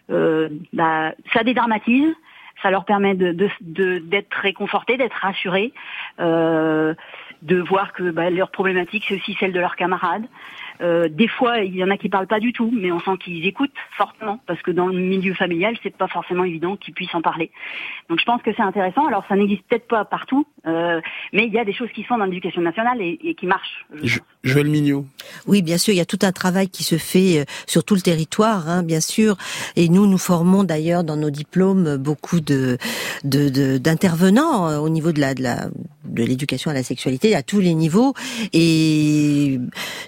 bah, 0.10 1.14
ça 1.34 1.44
dédramatise 1.44 2.16
ça 2.62 2.72
leur 2.72 2.86
permet 2.86 3.16
de, 3.16 3.32
d'être 3.62 4.34
réconfortés, 4.34 4.98
d'être 4.98 5.16
rassurés, 5.16 5.74
euh, 6.20 6.94
de 7.42 7.60
voir 7.60 7.94
que 7.94 8.12
bah, 8.12 8.30
leur 8.30 8.52
problématique 8.52 9.06
c'est 9.08 9.16
aussi 9.16 9.36
celle 9.40 9.52
de 9.52 9.60
leurs 9.60 9.76
camarades. 9.76 10.26
Euh, 10.82 11.10
des 11.10 11.28
fois, 11.28 11.60
il 11.60 11.76
y 11.76 11.84
en 11.84 11.90
a 11.90 11.98
qui 11.98 12.10
parlent 12.10 12.28
pas 12.28 12.40
du 12.40 12.54
tout, 12.54 12.72
mais 12.74 12.92
on 12.92 13.00
sent 13.00 13.18
qu'ils 13.24 13.46
écoutent 13.46 13.72
fortement 13.98 14.40
parce 14.48 14.62
que 14.62 14.72
dans 14.72 14.88
le 14.88 15.00
milieu 15.00 15.34
familial, 15.34 15.76
c'est 15.84 15.96
pas 15.96 16.08
forcément 16.08 16.44
évident 16.44 16.76
qu'ils 16.76 16.94
puissent 16.94 17.14
en 17.14 17.22
parler. 17.22 17.52
Donc 18.10 18.20
je 18.20 18.26
pense 18.26 18.42
que 18.42 18.52
c'est 18.56 18.64
intéressant. 18.64 19.06
Alors 19.08 19.24
ça 19.30 19.36
n'existe 19.36 19.64
peut-être 19.68 19.88
pas 19.88 20.06
partout, 20.06 20.48
euh, 20.66 21.00
mais 21.34 21.46
il 21.46 21.54
y 21.54 21.60
a 21.60 21.66
des 21.66 21.74
choses 21.74 21.90
qui 21.94 22.04
sont 22.04 22.18
dans 22.18 22.26
l'éducation 22.26 22.62
nationale 22.62 23.02
et, 23.02 23.20
et 23.24 23.36
qui 23.36 23.46
marchent. 23.46 23.86
Je, 24.02 24.20
Joël 24.44 24.68
Mignot. 24.68 25.06
Oui, 25.48 25.62
bien 25.62 25.78
sûr, 25.78 25.94
il 25.94 25.98
y 25.98 26.02
a 26.02 26.06
tout 26.06 26.20
un 26.24 26.32
travail 26.32 26.70
qui 26.70 26.84
se 26.84 26.98
fait 26.98 27.40
euh, 27.40 27.44
sur 27.68 27.84
tout 27.84 27.96
le 27.96 28.02
territoire, 28.02 28.68
hein, 28.68 28.82
bien 28.84 29.02
sûr. 29.02 29.38
Et 29.76 29.88
nous, 29.90 30.08
nous 30.08 30.18
formons 30.18 30.64
d'ailleurs 30.64 31.04
dans 31.04 31.18
nos 31.18 31.30
diplômes 31.30 31.98
beaucoup 31.98 32.40
de 32.40 32.78
d'intervenants 33.24 34.72
de, 34.72 34.78
au 34.78 34.90
niveau 34.90 35.12
de 35.12 35.20
la 35.20 35.34
de 35.34 35.44
la 35.44 35.68
de 36.06 36.24
l'éducation 36.24 36.72
à 36.72 36.74
la 36.74 36.84
sexualité 36.84 37.36
à 37.36 37.44
tous 37.44 37.60
les 37.60 37.74
niveaux. 37.74 38.14
Et 38.54 39.60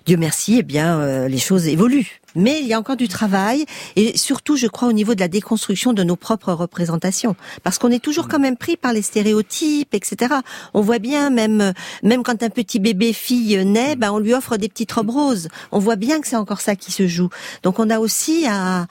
Dieu 0.05 0.17
merci, 0.17 0.62
eh 0.63 0.65
bien, 0.65 1.01
euh, 1.01 1.27
les 1.27 1.39
choses 1.39 1.67
évoluent. 1.67 2.21
Mais 2.35 2.61
il 2.61 2.67
y 2.67 2.73
a 2.73 2.79
encore 2.79 2.95
du 2.95 3.09
travail 3.09 3.65
et 3.97 4.17
surtout, 4.17 4.55
je 4.55 4.67
crois, 4.67 4.87
au 4.87 4.93
niveau 4.93 5.13
de 5.13 5.19
la 5.19 5.27
déconstruction 5.27 5.91
de 5.91 6.03
nos 6.03 6.15
propres 6.15 6.53
représentations, 6.53 7.35
parce 7.63 7.77
qu'on 7.77 7.91
est 7.91 7.99
toujours 7.99 8.29
quand 8.29 8.39
même 8.39 8.55
pris 8.55 8.77
par 8.77 8.93
les 8.93 9.01
stéréotypes, 9.01 9.93
etc. 9.93 10.35
On 10.73 10.79
voit 10.79 10.99
bien, 10.99 11.29
même 11.29 11.73
même 12.01 12.23
quand 12.23 12.41
un 12.43 12.49
petit 12.49 12.79
bébé 12.79 13.11
fille 13.11 13.65
naît, 13.65 13.97
ben 13.97 14.13
on 14.13 14.19
lui 14.19 14.33
offre 14.33 14.55
des 14.55 14.69
petites 14.69 14.93
robes 14.93 15.09
roses. 15.09 15.49
On 15.73 15.79
voit 15.79 15.97
bien 15.97 16.21
que 16.21 16.27
c'est 16.27 16.37
encore 16.37 16.61
ça 16.61 16.77
qui 16.77 16.93
se 16.93 17.07
joue. 17.07 17.29
Donc 17.61 17.79
on 17.79 17.89
a 17.89 17.99
aussi 17.99 18.47
à 18.47 18.87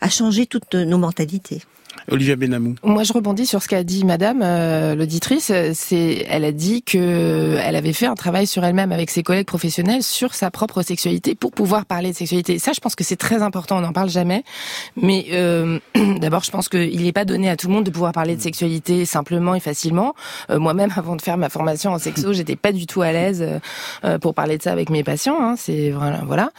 à 0.00 0.08
changer 0.08 0.46
toutes 0.46 0.74
nos 0.74 0.98
mentalités. 0.98 1.62
Olivia 2.10 2.36
Benamou. 2.36 2.74
Moi, 2.82 3.02
je 3.02 3.12
rebondis 3.12 3.46
sur 3.46 3.62
ce 3.62 3.68
qu'a 3.68 3.82
dit 3.82 4.04
Madame 4.04 4.40
euh, 4.42 4.94
l'auditrice. 4.94 5.52
C'est, 5.74 6.26
elle 6.28 6.44
a 6.44 6.52
dit 6.52 6.82
que 6.82 7.56
elle 7.62 7.76
avait 7.76 7.92
fait 7.92 8.06
un 8.06 8.14
travail 8.14 8.46
sur 8.46 8.64
elle-même 8.64 8.92
avec 8.92 9.10
ses 9.10 9.22
collègues 9.22 9.46
professionnels 9.46 10.02
sur 10.02 10.34
sa 10.34 10.50
propre 10.50 10.82
sexualité 10.82 11.34
pour 11.34 11.52
pouvoir 11.52 11.86
parler 11.86 12.12
de 12.12 12.16
sexualité. 12.16 12.58
Ça, 12.58 12.72
je 12.72 12.80
pense 12.80 12.94
que 12.94 13.04
c'est 13.04 13.16
très 13.16 13.42
important. 13.42 13.78
On 13.78 13.80
n'en 13.80 13.92
parle 13.92 14.10
jamais. 14.10 14.44
Mais 14.96 15.26
euh, 15.32 15.78
d'abord, 16.20 16.44
je 16.44 16.50
pense 16.50 16.68
qu'il 16.68 17.02
n'est 17.02 17.12
pas 17.12 17.24
donné 17.24 17.50
à 17.50 17.56
tout 17.56 17.68
le 17.68 17.74
monde 17.74 17.84
de 17.84 17.90
pouvoir 17.90 18.12
parler 18.12 18.36
de 18.36 18.42
sexualité 18.42 19.04
simplement 19.04 19.54
et 19.54 19.60
facilement. 19.60 20.14
Euh, 20.50 20.58
moi-même, 20.58 20.90
avant 20.96 21.16
de 21.16 21.22
faire 21.22 21.36
ma 21.36 21.48
formation 21.48 21.92
en 21.92 21.98
sexo, 21.98 22.32
j'étais 22.32 22.56
pas 22.56 22.72
du 22.72 22.86
tout 22.86 23.02
à 23.02 23.12
l'aise 23.12 23.44
pour 24.20 24.34
parler 24.34 24.58
de 24.58 24.62
ça 24.62 24.72
avec 24.72 24.90
mes 24.90 25.02
patients. 25.02 25.38
Hein. 25.40 25.54
C'est 25.56 25.90
voilà. 25.90 26.50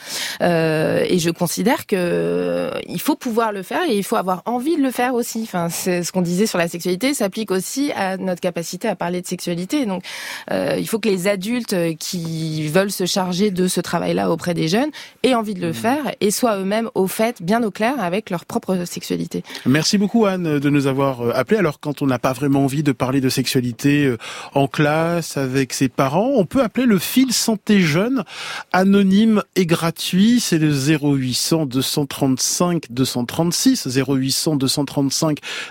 et 0.41 1.19
je 1.19 1.30
considère 1.30 1.86
que 1.86 2.71
il 2.88 3.00
faut 3.00 3.15
pouvoir 3.15 3.52
le 3.52 3.63
faire 3.63 3.84
et 3.89 3.95
il 3.95 4.04
faut 4.04 4.15
avoir 4.15 4.41
envie 4.45 4.78
de 4.78 4.82
le 4.82 4.91
faire 4.91 5.13
aussi. 5.13 5.26
Enfin, 5.35 5.69
c'est 5.69 6.03
ce 6.03 6.11
qu'on 6.11 6.21
disait 6.21 6.45
sur 6.45 6.57
la 6.57 6.67
sexualité 6.67 7.13
s'applique 7.13 7.51
aussi 7.51 7.91
à 7.93 8.17
notre 8.17 8.41
capacité 8.41 8.87
à 8.87 8.95
parler 8.95 9.21
de 9.21 9.27
sexualité. 9.27 9.85
Donc, 9.85 10.03
euh, 10.51 10.75
il 10.77 10.87
faut 10.87 10.99
que 10.99 11.09
les 11.09 11.27
adultes 11.27 11.75
qui 11.99 12.67
veulent 12.67 12.91
se 12.91 13.05
charger 13.05 13.51
de 13.51 13.67
ce 13.67 13.81
travail-là 13.81 14.31
auprès 14.31 14.53
des 14.53 14.67
jeunes 14.67 14.89
aient 15.23 15.33
envie 15.33 15.53
de 15.53 15.61
le 15.61 15.69
mmh. 15.69 15.73
faire 15.73 16.15
et 16.21 16.31
soient 16.31 16.57
eux-mêmes 16.57 16.89
au 16.95 17.07
fait, 17.07 17.41
bien 17.41 17.63
au 17.63 17.71
clair 17.71 17.95
avec 17.99 18.29
leur 18.29 18.45
propre 18.45 18.85
sexualité. 18.85 19.43
Merci 19.65 19.97
beaucoup 19.97 20.25
Anne 20.25 20.59
de 20.59 20.69
nous 20.69 20.87
avoir 20.87 21.21
euh, 21.21 21.31
appelé. 21.35 21.57
Alors, 21.59 21.79
quand 21.79 22.01
on 22.01 22.07
n'a 22.07 22.19
pas 22.19 22.33
vraiment 22.33 22.63
envie 22.63 22.83
de 22.83 22.91
parler 22.91 23.21
de 23.21 23.29
sexualité 23.29 24.05
euh, 24.05 24.17
en 24.53 24.67
classe 24.67 25.37
avec 25.37 25.73
ses 25.73 25.89
parents, 25.89 26.31
on 26.35 26.45
peut 26.45 26.61
appeler 26.61 26.85
le 26.85 26.99
fil 26.99 27.33
santé 27.33 27.81
jeune, 27.81 28.23
anonyme 28.71 29.43
et 29.55 29.65
gratuit. 29.65 30.39
C'est 30.39 30.59
le 30.59 30.71
0800 30.71 31.65
235 31.65 32.85
236 32.89 33.87
0800 33.87 34.55
235 34.55 35.16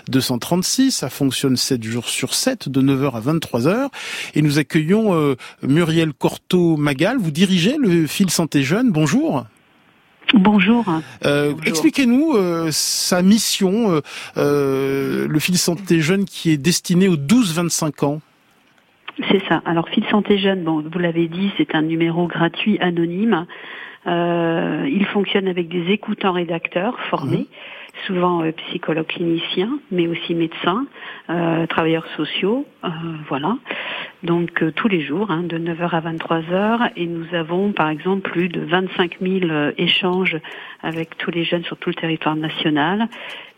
236. 0.09 0.91
Ça 0.91 1.09
fonctionne 1.09 1.57
7 1.57 1.83
jours 1.83 2.09
sur 2.09 2.33
7, 2.33 2.69
de 2.69 2.81
9h 2.81 3.15
à 3.15 3.19
23h. 3.19 3.89
Et 4.35 4.41
nous 4.41 4.59
accueillons 4.59 5.13
euh, 5.13 5.35
Muriel 5.63 6.13
Corto-Magal. 6.13 7.17
Vous 7.17 7.31
dirigez 7.31 7.77
le 7.79 8.07
fil 8.07 8.29
Santé 8.29 8.63
Jeune. 8.63 8.91
Bonjour. 8.91 9.45
Bonjour. 10.33 10.83
Euh, 11.25 11.53
expliquez-nous 11.65 12.33
euh, 12.35 12.67
sa 12.71 13.21
mission, 13.21 14.01
le 14.35 15.39
fil 15.39 15.57
santé 15.57 16.01
jeune 16.01 16.25
qui 16.25 16.51
est 16.51 16.57
destiné 16.57 17.07
aux 17.07 17.15
12-25 17.15 18.05
ans. 18.05 18.21
C'est 19.31 19.41
ça. 19.47 19.61
Alors 19.65 19.87
fil 19.89 20.03
santé 20.11 20.37
jeune, 20.37 20.63
bon, 20.63 20.83
vous 20.83 20.99
l'avez 20.99 21.27
dit, 21.27 21.51
c'est 21.57 21.73
un 21.75 21.81
numéro 21.81 22.27
gratuit 22.27 22.77
anonyme. 22.79 23.45
il 24.05 25.05
fonctionne 25.13 25.47
avec 25.47 25.69
des 25.69 25.91
écoutants 25.91 26.33
rédacteurs 26.33 26.99
formés. 27.09 27.47
Mmh 27.49 27.76
souvent 28.05 28.43
euh, 28.43 28.51
psychologues 28.51 29.07
cliniciens, 29.07 29.79
mais 29.91 30.07
aussi 30.07 30.35
médecins, 30.35 30.85
euh, 31.29 31.65
travailleurs 31.67 32.05
sociaux, 32.15 32.65
euh, 32.83 32.89
voilà. 33.29 33.57
Donc 34.23 34.63
tous 34.75 34.87
les 34.87 35.05
jours, 35.05 35.31
hein, 35.31 35.43
de 35.43 35.57
9h 35.57 35.89
à 35.91 36.01
23h, 36.01 36.91
et 36.95 37.05
nous 37.05 37.33
avons 37.33 37.71
par 37.71 37.89
exemple 37.89 38.29
plus 38.29 38.49
de 38.49 38.61
25 38.61 39.17
000 39.21 39.71
échanges 39.77 40.37
avec 40.81 41.17
tous 41.17 41.31
les 41.31 41.43
jeunes 41.43 41.63
sur 41.63 41.77
tout 41.77 41.89
le 41.89 41.95
territoire 41.95 42.35
national. 42.35 43.07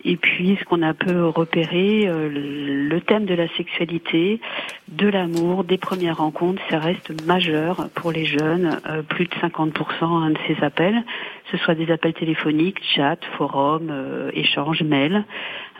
Et 0.05 0.15
puis, 0.15 0.57
ce 0.57 0.63
qu'on 0.63 0.81
a 0.81 0.93
peu 0.93 1.27
repéré, 1.27 2.05
le 2.07 2.99
thème 2.99 3.25
de 3.25 3.33
la 3.33 3.49
sexualité, 3.57 4.39
de 4.87 5.07
l'amour, 5.07 5.65
des 5.65 5.77
premières 5.77 6.17
rencontres, 6.17 6.61
ça 6.69 6.79
reste 6.79 7.25
majeur 7.25 7.89
pour 7.95 8.13
les 8.13 8.25
jeunes. 8.25 8.79
plus 9.09 9.25
de 9.25 9.31
50% 9.31 10.03
un 10.03 10.29
de 10.29 10.37
ces 10.47 10.63
appels, 10.63 11.03
ce 11.51 11.57
soit 11.57 11.75
des 11.75 11.91
appels 11.91 12.13
téléphoniques, 12.13 12.77
chat, 12.95 13.17
forum, 13.37 13.89
euh, 13.89 14.31
échanges, 14.33 14.83
mail, 14.83 15.23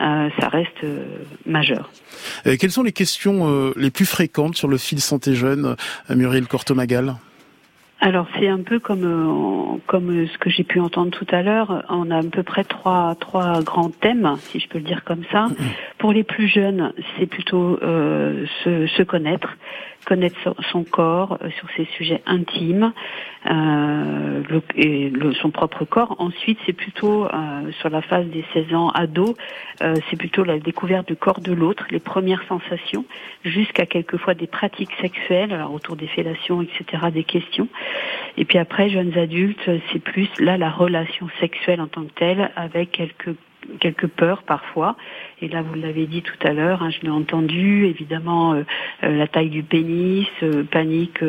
euh, 0.00 0.28
ça 0.38 0.48
reste 0.48 0.84
euh, 0.84 1.04
majeur. 1.46 1.90
quelles 2.44 2.70
sont 2.70 2.82
les 2.82 2.92
questions 2.92 3.72
les 3.76 3.90
plus 3.90 4.06
fréquentes 4.06 4.56
sur 4.56 4.68
le 4.70 4.78
fil 4.78 5.00
santé 5.00 5.34
jeune, 5.34 5.76
Muriel 6.08 6.46
Cortomagal 6.46 7.14
alors 8.02 8.26
c'est 8.38 8.48
un 8.48 8.62
peu 8.62 8.78
comme 8.78 9.78
comme 9.86 10.26
ce 10.26 10.38
que 10.38 10.48
j'ai 10.48 10.64
pu 10.64 10.80
entendre 10.80 11.10
tout 11.10 11.26
à 11.30 11.42
l'heure. 11.42 11.84
On 11.90 12.10
a 12.10 12.20
à 12.20 12.22
peu 12.22 12.42
près 12.42 12.64
trois 12.64 13.14
trois 13.20 13.62
grands 13.62 13.90
thèmes, 13.90 14.36
si 14.38 14.58
je 14.58 14.66
peux 14.68 14.78
le 14.78 14.84
dire 14.84 15.04
comme 15.04 15.22
ça. 15.30 15.48
Pour 15.98 16.14
les 16.14 16.24
plus 16.24 16.48
jeunes, 16.48 16.94
c'est 17.18 17.26
plutôt 17.26 17.78
se, 17.78 18.86
se 18.86 19.02
connaître, 19.02 19.48
connaître 20.04 20.54
son 20.70 20.84
corps 20.84 21.38
euh, 21.42 21.50
sur 21.50 21.68
ses 21.76 21.84
sujets 21.96 22.22
intimes 22.26 22.92
euh, 23.46 24.42
le, 24.48 24.62
et 24.76 25.12
son 25.40 25.50
propre 25.50 25.84
corps. 25.84 26.16
Ensuite, 26.18 26.58
c'est 26.66 26.72
plutôt 26.72 27.26
euh, 27.26 27.70
sur 27.80 27.90
la 27.90 28.02
phase 28.02 28.26
des 28.26 28.44
16 28.52 28.74
ans 28.74 28.90
ados, 28.90 29.34
c'est 29.80 30.16
plutôt 30.16 30.44
la 30.44 30.58
découverte 30.58 31.08
du 31.08 31.16
corps 31.16 31.40
de 31.40 31.52
l'autre, 31.52 31.86
les 31.90 32.00
premières 32.00 32.42
sensations, 32.48 33.06
jusqu'à 33.44 33.86
quelquefois 33.86 34.34
des 34.34 34.46
pratiques 34.46 34.92
sexuelles, 35.00 35.52
alors 35.52 35.72
autour 35.72 35.96
des 35.96 36.06
fellations, 36.06 36.60
etc., 36.60 37.06
des 37.12 37.24
questions. 37.24 37.68
Et 38.36 38.44
puis 38.44 38.58
après, 38.58 38.90
jeunes 38.90 39.16
adultes, 39.16 39.70
c'est 39.90 40.02
plus 40.02 40.28
là 40.38 40.58
la 40.58 40.70
relation 40.70 41.28
sexuelle 41.40 41.80
en 41.80 41.86
tant 41.86 42.04
que 42.04 42.12
telle, 42.12 42.50
avec 42.56 42.92
quelques 42.92 43.34
quelques 43.78 44.06
peurs 44.06 44.42
parfois. 44.42 44.96
Et 45.42 45.48
là, 45.48 45.62
vous 45.62 45.74
l'avez 45.74 46.06
dit 46.06 46.22
tout 46.22 46.46
à 46.46 46.52
l'heure, 46.52 46.82
hein, 46.82 46.90
je 46.90 47.00
l'ai 47.02 47.10
entendu, 47.10 47.86
évidemment, 47.86 48.54
euh, 48.54 48.62
euh, 49.04 49.16
la 49.16 49.26
taille 49.26 49.50
du 49.50 49.62
pénis, 49.62 50.26
euh, 50.42 50.64
panique 50.64 51.20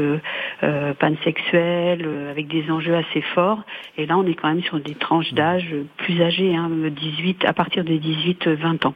pansexuelle, 1.00 2.08
avec 2.30 2.48
des 2.48 2.70
enjeux 2.70 2.96
assez 2.96 3.22
forts. 3.22 3.64
Et 3.98 4.06
là, 4.06 4.18
on 4.18 4.26
est 4.26 4.36
quand 4.36 4.50
même 4.50 4.64
sur 4.64 4.80
des 4.80 4.96
tranches 4.96 5.34
d'âge 5.34 5.74
plus 5.98 6.22
âgées, 6.22 6.56
hein, 6.56 6.70
18, 6.70 7.46
à 7.46 7.54
partir 7.54 7.84
de 7.84 7.94
18-20 7.94 8.86
ans. 8.86 8.94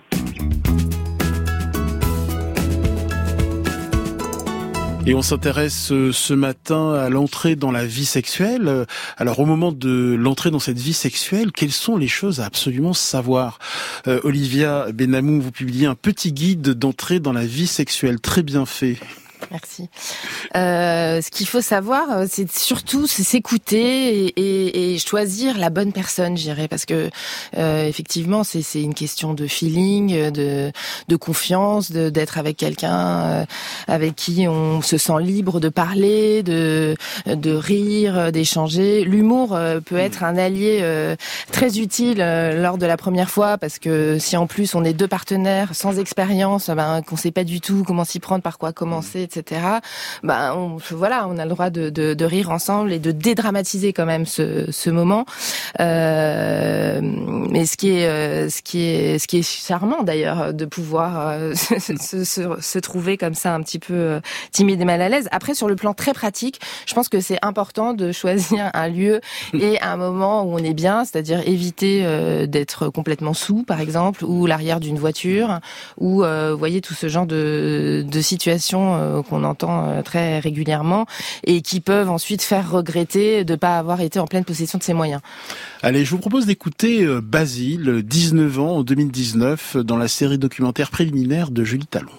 Et 5.07 5.13
on 5.13 5.21
s'intéresse 5.21 5.91
euh, 5.91 6.11
ce 6.11 6.33
matin 6.33 6.93
à 6.93 7.09
l'entrée 7.09 7.55
dans 7.55 7.69
la 7.69 7.85
vie 7.85 8.05
sexuelle. 8.05 8.87
Alors 9.17 9.39
au 9.39 9.45
moment 9.45 9.71
de 9.71 10.15
l'entrée 10.17 10.49
dans 10.49 10.59
cette 10.59 10.79
vie 10.79 10.93
sexuelle, 10.93 11.51
quelles 11.51 11.71
sont 11.71 11.95
les 11.95 12.07
choses 12.07 12.39
à 12.39 12.45
absolument 12.45 12.93
savoir? 12.93 13.59
Euh, 14.07 14.19
Olivia 14.23 14.87
Benamou, 14.91 15.41
vous 15.41 15.51
publiez 15.51 15.85
un 15.85 15.93
petit 15.93 16.33
guide 16.33 16.71
d'entrée 16.71 17.19
dans 17.19 17.33
la 17.33 17.45
vie 17.45 17.67
sexuelle 17.67 18.19
très 18.19 18.41
bien 18.41 18.65
fait. 18.65 18.97
Merci. 19.51 19.89
Euh, 20.55 21.21
ce 21.21 21.29
qu'il 21.29 21.47
faut 21.47 21.61
savoir, 21.61 22.11
euh, 22.11 22.25
c'est 22.29 22.51
surtout 22.51 23.07
s'écouter 23.07 24.27
et, 24.35 24.93
et, 24.93 24.97
choisir 24.97 25.57
la 25.57 25.69
bonne 25.69 25.91
personne, 25.91 26.37
j'irais, 26.37 26.67
parce 26.67 26.85
que 26.85 27.09
euh, 27.57 27.87
effectivement, 27.87 28.43
c'est 28.43 28.81
une 28.81 28.93
question 28.93 29.33
de 29.33 29.47
feeling, 29.47 30.31
de, 30.31 30.71
de 31.07 31.15
confiance, 31.15 31.91
d'être 31.91 32.37
avec 32.37 32.57
quelqu'un 32.57 32.95
euh, 32.95 33.45
avec 33.87 34.15
qui 34.15 34.47
on 34.47 34.81
se 34.81 34.97
sent 34.97 35.21
libre 35.21 35.59
de 35.59 35.69
parler, 35.69 36.43
de, 36.43 36.95
de 37.25 37.51
rire, 37.51 38.31
d'échanger. 38.31 39.03
L'humour 39.03 39.55
euh, 39.55 39.79
peut 39.79 39.97
être 39.97 40.23
un 40.23 40.37
allié 40.37 40.83
très 41.51 41.79
utile 41.79 42.17
lors 42.17 42.77
de 42.77 42.85
la 42.85 42.97
première 42.97 43.29
fois, 43.29 43.57
parce 43.57 43.79
que 43.79 44.17
si 44.19 44.37
en 44.37 44.47
plus 44.47 44.75
on 44.75 44.83
est 44.83 44.93
deux 44.93 45.07
partenaires 45.07 45.75
sans 45.75 45.99
expérience, 45.99 46.69
ben, 46.69 47.01
qu'on 47.01 47.15
sait 47.15 47.31
pas 47.31 47.43
du 47.43 47.61
tout 47.61 47.83
comment 47.85 48.05
s'y 48.05 48.19
prendre, 48.19 48.41
par 48.41 48.57
quoi 48.57 48.73
commencer 48.73 49.24
etc. 49.25 49.61
Bah, 50.23 50.55
on, 50.55 50.77
voilà, 50.91 51.27
on 51.27 51.37
a 51.37 51.43
le 51.43 51.49
droit 51.49 51.69
de, 51.69 52.25
rire 52.25 52.49
ensemble 52.49 52.91
et 52.91 52.99
de 52.99 53.11
dédramatiser 53.11 53.93
quand 53.93 54.05
même 54.05 54.25
ce, 54.25 54.89
moment. 54.89 55.25
Euh, 55.79 56.99
mais 57.01 57.65
ce 57.65 57.77
qui 57.77 57.89
est, 57.89 58.07
euh, 58.07 58.49
ce 58.49 58.61
qui 58.61 58.81
est, 58.83 59.19
ce 59.19 59.27
qui 59.27 59.37
est 59.37 59.43
charmant 59.43 60.03
d'ailleurs, 60.03 60.53
de 60.53 60.65
pouvoir 60.65 61.29
euh, 61.29 61.53
se, 61.55 62.79
trouver 62.79 63.17
comme 63.17 63.33
ça 63.33 63.53
un 63.53 63.61
petit 63.61 63.79
peu 63.79 64.19
timide 64.51 64.81
et 64.81 64.85
mal 64.85 65.01
à 65.01 65.09
l'aise. 65.09 65.27
Après, 65.31 65.53
sur 65.53 65.67
le 65.67 65.75
plan 65.75 65.93
très 65.93 66.13
pratique, 66.13 66.59
je 66.85 66.93
pense 66.93 67.09
que 67.09 67.19
c'est 67.19 67.39
important 67.41 67.93
de 67.93 68.11
choisir 68.11 68.69
un 68.73 68.87
lieu 68.87 69.21
et 69.53 69.81
un 69.81 69.97
moment 69.97 70.43
où 70.43 70.53
on 70.53 70.59
est 70.59 70.73
bien, 70.73 71.03
c'est-à-dire 71.05 71.41
éviter 71.47 72.05
d'être 72.47 72.89
complètement 72.89 73.33
sous, 73.33 73.63
par 73.63 73.81
exemple, 73.81 74.23
ou 74.23 74.45
l'arrière 74.45 74.79
d'une 74.79 74.97
voiture, 74.97 75.59
ou 75.97 76.23
vous 76.23 76.57
voyez 76.57 76.81
tout 76.81 76.93
ce 76.93 77.07
genre 77.07 77.25
de, 77.25 78.05
de 78.07 78.21
situations 78.21 79.14
qu'on 79.21 79.43
entend 79.43 80.01
très 80.03 80.39
régulièrement 80.39 81.05
et 81.43 81.61
qui 81.61 81.79
peuvent 81.79 82.09
ensuite 82.09 82.41
faire 82.41 82.71
regretter 82.71 83.43
de 83.43 83.53
ne 83.53 83.57
pas 83.57 83.77
avoir 83.77 84.01
été 84.01 84.19
en 84.19 84.27
pleine 84.27 84.45
possession 84.45 84.77
de 84.77 84.83
ses 84.83 84.93
moyens. 84.93 85.21
Allez, 85.81 86.05
je 86.05 86.11
vous 86.11 86.19
propose 86.19 86.45
d'écouter 86.45 87.05
Basile, 87.21 88.01
19 88.03 88.59
ans 88.59 88.77
en 88.77 88.83
2019, 88.83 89.77
dans 89.77 89.97
la 89.97 90.07
série 90.07 90.37
documentaire 90.37 90.89
préliminaire 90.89 91.51
de 91.51 91.63
Julie 91.63 91.87
Talon. 91.87 92.11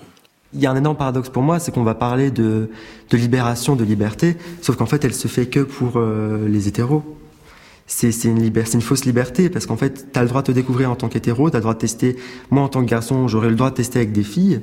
Il 0.55 0.61
y 0.61 0.67
a 0.67 0.71
un 0.71 0.77
énorme 0.77 0.97
paradoxe 0.97 1.29
pour 1.29 1.43
moi, 1.43 1.59
c'est 1.59 1.73
qu'on 1.73 1.83
va 1.83 1.95
parler 1.95 2.31
de, 2.31 2.71
de, 3.11 3.17
libération, 3.17 3.77
de 3.77 3.85
liberté, 3.85 4.37
sauf 4.63 4.77
qu'en 4.77 4.87
fait, 4.87 5.05
elle 5.05 5.15
se 5.15 5.29
fait 5.29 5.47
que 5.47 5.61
pour 5.61 5.95
euh, 5.97 6.49
les 6.49 6.69
hétéros. 6.69 7.03
C'est 7.89 8.11
une, 8.25 8.43
une, 8.43 8.81
fausse 8.81 9.05
liberté, 9.05 9.49
parce 9.49 9.67
qu'en 9.67 9.77
fait, 9.77 10.13
tu 10.13 10.19
as 10.19 10.23
le 10.23 10.29
droit 10.29 10.43
de 10.43 10.47
te 10.49 10.53
découvrir 10.53 10.91
en 10.91 10.97
tant 10.97 11.09
qu'hétéro, 11.09 11.51
tu 11.51 11.57
as 11.57 11.59
le 11.59 11.63
droit 11.63 11.75
de 11.75 11.79
tester, 11.79 12.17
moi 12.51 12.63
en 12.63 12.69
tant 12.69 12.81
que 12.83 12.89
garçon, 12.89 13.29
j'aurais 13.29 13.51
le 13.51 13.55
droit 13.55 13.71
de 13.71 13.77
tester 13.77 13.99
avec 13.99 14.13
des 14.13 14.25
filles, 14.25 14.61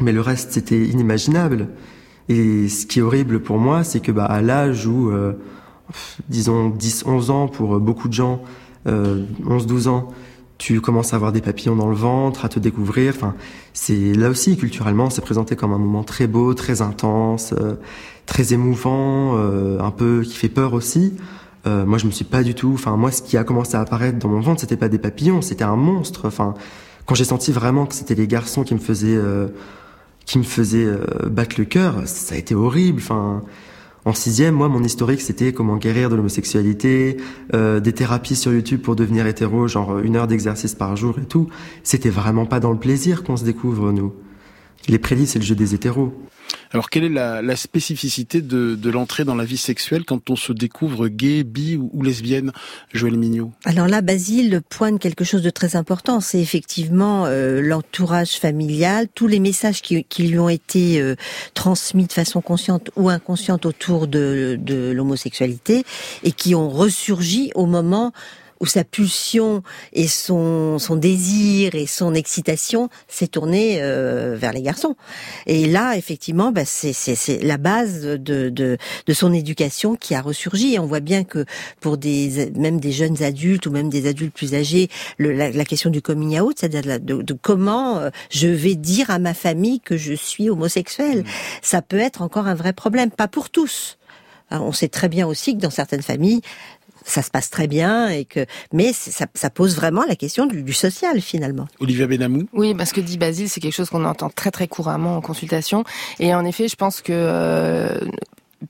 mais 0.00 0.12
le 0.12 0.20
reste, 0.20 0.52
c'était 0.52 0.84
inimaginable. 0.84 1.68
Et 2.28 2.68
ce 2.68 2.86
qui 2.86 2.98
est 2.98 3.02
horrible 3.02 3.40
pour 3.40 3.58
moi, 3.58 3.84
c'est 3.84 4.00
que 4.00 4.12
bah, 4.12 4.24
à 4.24 4.42
l'âge 4.42 4.86
où, 4.86 5.10
euh, 5.10 5.32
disons, 6.28 6.68
10, 6.68 7.04
11 7.06 7.30
ans 7.30 7.48
pour 7.48 7.80
beaucoup 7.80 8.08
de 8.08 8.12
gens, 8.12 8.42
euh, 8.86 9.24
11, 9.46 9.66
12 9.66 9.88
ans, 9.88 10.08
tu 10.58 10.80
commences 10.80 11.12
à 11.12 11.16
avoir 11.16 11.32
des 11.32 11.40
papillons 11.40 11.76
dans 11.76 11.88
le 11.88 11.94
ventre, 11.94 12.44
à 12.44 12.48
te 12.48 12.58
découvrir. 12.58 13.14
Enfin, 13.16 13.34
c'est 13.72 14.12
là 14.12 14.28
aussi 14.28 14.56
culturellement, 14.56 15.08
c'est 15.08 15.22
présenté 15.22 15.56
comme 15.56 15.72
un 15.72 15.78
moment 15.78 16.02
très 16.02 16.26
beau, 16.26 16.52
très 16.52 16.82
intense, 16.82 17.54
euh, 17.58 17.76
très 18.26 18.52
émouvant, 18.52 19.36
euh, 19.36 19.80
un 19.80 19.92
peu 19.92 20.22
qui 20.22 20.34
fait 20.34 20.48
peur 20.48 20.74
aussi. 20.74 21.14
Euh, 21.66 21.86
moi, 21.86 21.98
je 21.98 22.06
me 22.06 22.10
suis 22.10 22.24
pas 22.24 22.42
du 22.42 22.54
tout. 22.54 22.72
Enfin, 22.74 22.96
moi, 22.96 23.12
ce 23.12 23.22
qui 23.22 23.36
a 23.36 23.44
commencé 23.44 23.76
à 23.76 23.80
apparaître 23.80 24.18
dans 24.18 24.28
mon 24.28 24.40
ventre, 24.40 24.60
c'était 24.60 24.76
pas 24.76 24.88
des 24.88 24.98
papillons, 24.98 25.42
c'était 25.42 25.64
un 25.64 25.76
monstre. 25.76 26.26
Enfin, 26.26 26.54
quand 27.06 27.14
j'ai 27.14 27.24
senti 27.24 27.52
vraiment 27.52 27.86
que 27.86 27.94
c'était 27.94 28.16
les 28.16 28.26
garçons 28.26 28.64
qui 28.64 28.74
me 28.74 28.80
faisaient 28.80 29.18
qui 30.28 30.38
me 30.38 30.44
faisaient 30.44 30.86
battre 31.30 31.56
le 31.58 31.64
cœur, 31.64 32.02
ça 32.06 32.34
a 32.34 32.38
été 32.38 32.54
horrible. 32.54 33.00
En 34.08 34.14
sixième, 34.14 34.54
moi, 34.54 34.68
mon 34.68 34.82
historique, 34.82 35.20
c'était 35.20 35.52
comment 35.52 35.76
guérir 35.76 36.08
de 36.08 36.16
l'homosexualité, 36.16 37.18
euh, 37.54 37.78
des 37.78 37.92
thérapies 37.92 38.36
sur 38.36 38.52
YouTube 38.52 38.80
pour 38.80 38.96
devenir 38.96 39.26
hétéro, 39.26 39.68
genre 39.68 39.98
une 39.98 40.16
heure 40.16 40.26
d'exercice 40.26 40.74
par 40.74 40.96
jour 40.96 41.18
et 41.18 41.26
tout. 41.26 41.48
C'était 41.82 42.08
vraiment 42.08 42.46
pas 42.46 42.60
dans 42.60 42.72
le 42.72 42.78
plaisir 42.78 43.22
qu'on 43.22 43.36
se 43.36 43.44
découvre, 43.44 43.92
nous. 43.92 44.14
Les 44.88 44.98
prélis, 44.98 45.26
c'est 45.26 45.38
le 45.38 45.44
jeu 45.44 45.54
des 45.54 45.74
hétéros. 45.74 46.14
Alors, 46.72 46.90
quelle 46.90 47.04
est 47.04 47.08
la, 47.08 47.40
la 47.40 47.56
spécificité 47.56 48.42
de, 48.42 48.90
l'entrée 48.90 49.24
dans 49.24 49.34
la 49.34 49.44
vie 49.44 49.56
sexuelle 49.56 50.04
quand 50.04 50.30
on 50.30 50.36
se 50.36 50.52
découvre 50.52 51.08
gay, 51.08 51.42
bi 51.42 51.76
ou, 51.76 52.02
lesbienne, 52.02 52.52
Joël 52.92 53.16
Mignot? 53.16 53.52
Alors 53.64 53.88
là, 53.88 54.00
Basile 54.00 54.60
pointe 54.68 55.00
quelque 55.00 55.24
chose 55.24 55.42
de 55.42 55.50
très 55.50 55.76
important. 55.76 56.20
C'est 56.20 56.40
effectivement 56.40 57.24
euh, 57.26 57.60
l'entourage 57.60 58.32
familial, 58.32 59.08
tous 59.14 59.26
les 59.26 59.40
messages 59.40 59.82
qui, 59.82 60.04
qui 60.04 60.28
lui 60.28 60.38
ont 60.38 60.48
été 60.48 61.00
euh, 61.00 61.16
transmis 61.54 62.06
de 62.06 62.12
façon 62.12 62.40
consciente 62.40 62.90
ou 62.96 63.08
inconsciente 63.08 63.66
autour 63.66 64.06
de, 64.06 64.58
de 64.60 64.90
l'homosexualité 64.90 65.84
et 66.22 66.32
qui 66.32 66.54
ont 66.54 66.68
ressurgi 66.68 67.50
au 67.54 67.66
moment 67.66 68.12
où 68.60 68.66
sa 68.66 68.84
pulsion 68.84 69.62
et 69.92 70.08
son, 70.08 70.78
son 70.78 70.96
désir 70.96 71.74
et 71.74 71.86
son 71.86 72.14
excitation 72.14 72.88
s'est 73.06 73.28
tourné 73.28 73.78
euh, 73.80 74.36
vers 74.36 74.52
les 74.52 74.62
garçons. 74.62 74.96
Et 75.46 75.66
là, 75.66 75.96
effectivement, 75.96 76.52
bah, 76.52 76.64
c'est 76.64 77.42
la 77.42 77.56
base 77.56 78.02
de, 78.02 78.48
de, 78.48 78.78
de, 79.06 79.12
son 79.12 79.32
éducation 79.32 79.94
qui 79.94 80.14
a 80.14 80.20
ressurgi. 80.20 80.78
On 80.78 80.86
voit 80.86 81.00
bien 81.00 81.24
que 81.24 81.44
pour 81.80 81.98
des 81.98 82.50
même 82.56 82.80
des 82.80 82.92
jeunes 82.92 83.22
adultes 83.22 83.66
ou 83.66 83.70
même 83.70 83.88
des 83.88 84.06
adultes 84.06 84.34
plus 84.34 84.54
âgés, 84.54 84.88
le, 85.18 85.32
la, 85.32 85.64
question 85.64 85.90
du 85.90 86.02
coming 86.02 86.40
out, 86.40 86.56
c'est-à-dire 86.58 87.00
de, 87.00 87.22
de, 87.22 87.32
comment 87.34 87.98
euh, 87.98 88.10
je 88.30 88.48
vais 88.48 88.74
dire 88.74 89.10
à 89.10 89.18
ma 89.18 89.34
famille 89.34 89.80
que 89.80 89.96
je 89.96 90.14
suis 90.14 90.50
homosexuel, 90.50 91.24
ça 91.62 91.82
peut 91.82 91.98
être 91.98 92.22
encore 92.22 92.46
un 92.46 92.54
vrai 92.54 92.72
problème. 92.72 93.10
Pas 93.10 93.28
pour 93.28 93.50
tous. 93.50 93.98
On 94.50 94.72
sait 94.72 94.88
très 94.88 95.08
bien 95.08 95.26
aussi 95.26 95.54
que 95.54 95.60
dans 95.60 95.70
certaines 95.70 96.02
familles, 96.02 96.40
ça 97.08 97.22
se 97.22 97.30
passe 97.30 97.50
très 97.50 97.66
bien 97.66 98.08
et 98.08 98.24
que, 98.24 98.46
mais 98.72 98.92
ça, 98.92 99.26
ça 99.34 99.50
pose 99.50 99.76
vraiment 99.76 100.04
la 100.06 100.16
question 100.16 100.46
du, 100.46 100.62
du, 100.62 100.72
social 100.72 101.20
finalement. 101.20 101.66
Olivia 101.80 102.06
Benamou. 102.06 102.48
Oui, 102.52 102.74
parce 102.74 102.92
que 102.92 103.00
dit 103.00 103.18
Basile, 103.18 103.48
c'est 103.48 103.60
quelque 103.60 103.74
chose 103.74 103.90
qu'on 103.90 104.04
entend 104.04 104.30
très 104.30 104.50
très 104.50 104.68
couramment 104.68 105.16
en 105.16 105.20
consultation. 105.20 105.84
Et 106.20 106.34
en 106.34 106.44
effet, 106.44 106.68
je 106.68 106.76
pense 106.76 107.00
que 107.00 107.12
euh, 107.12 107.98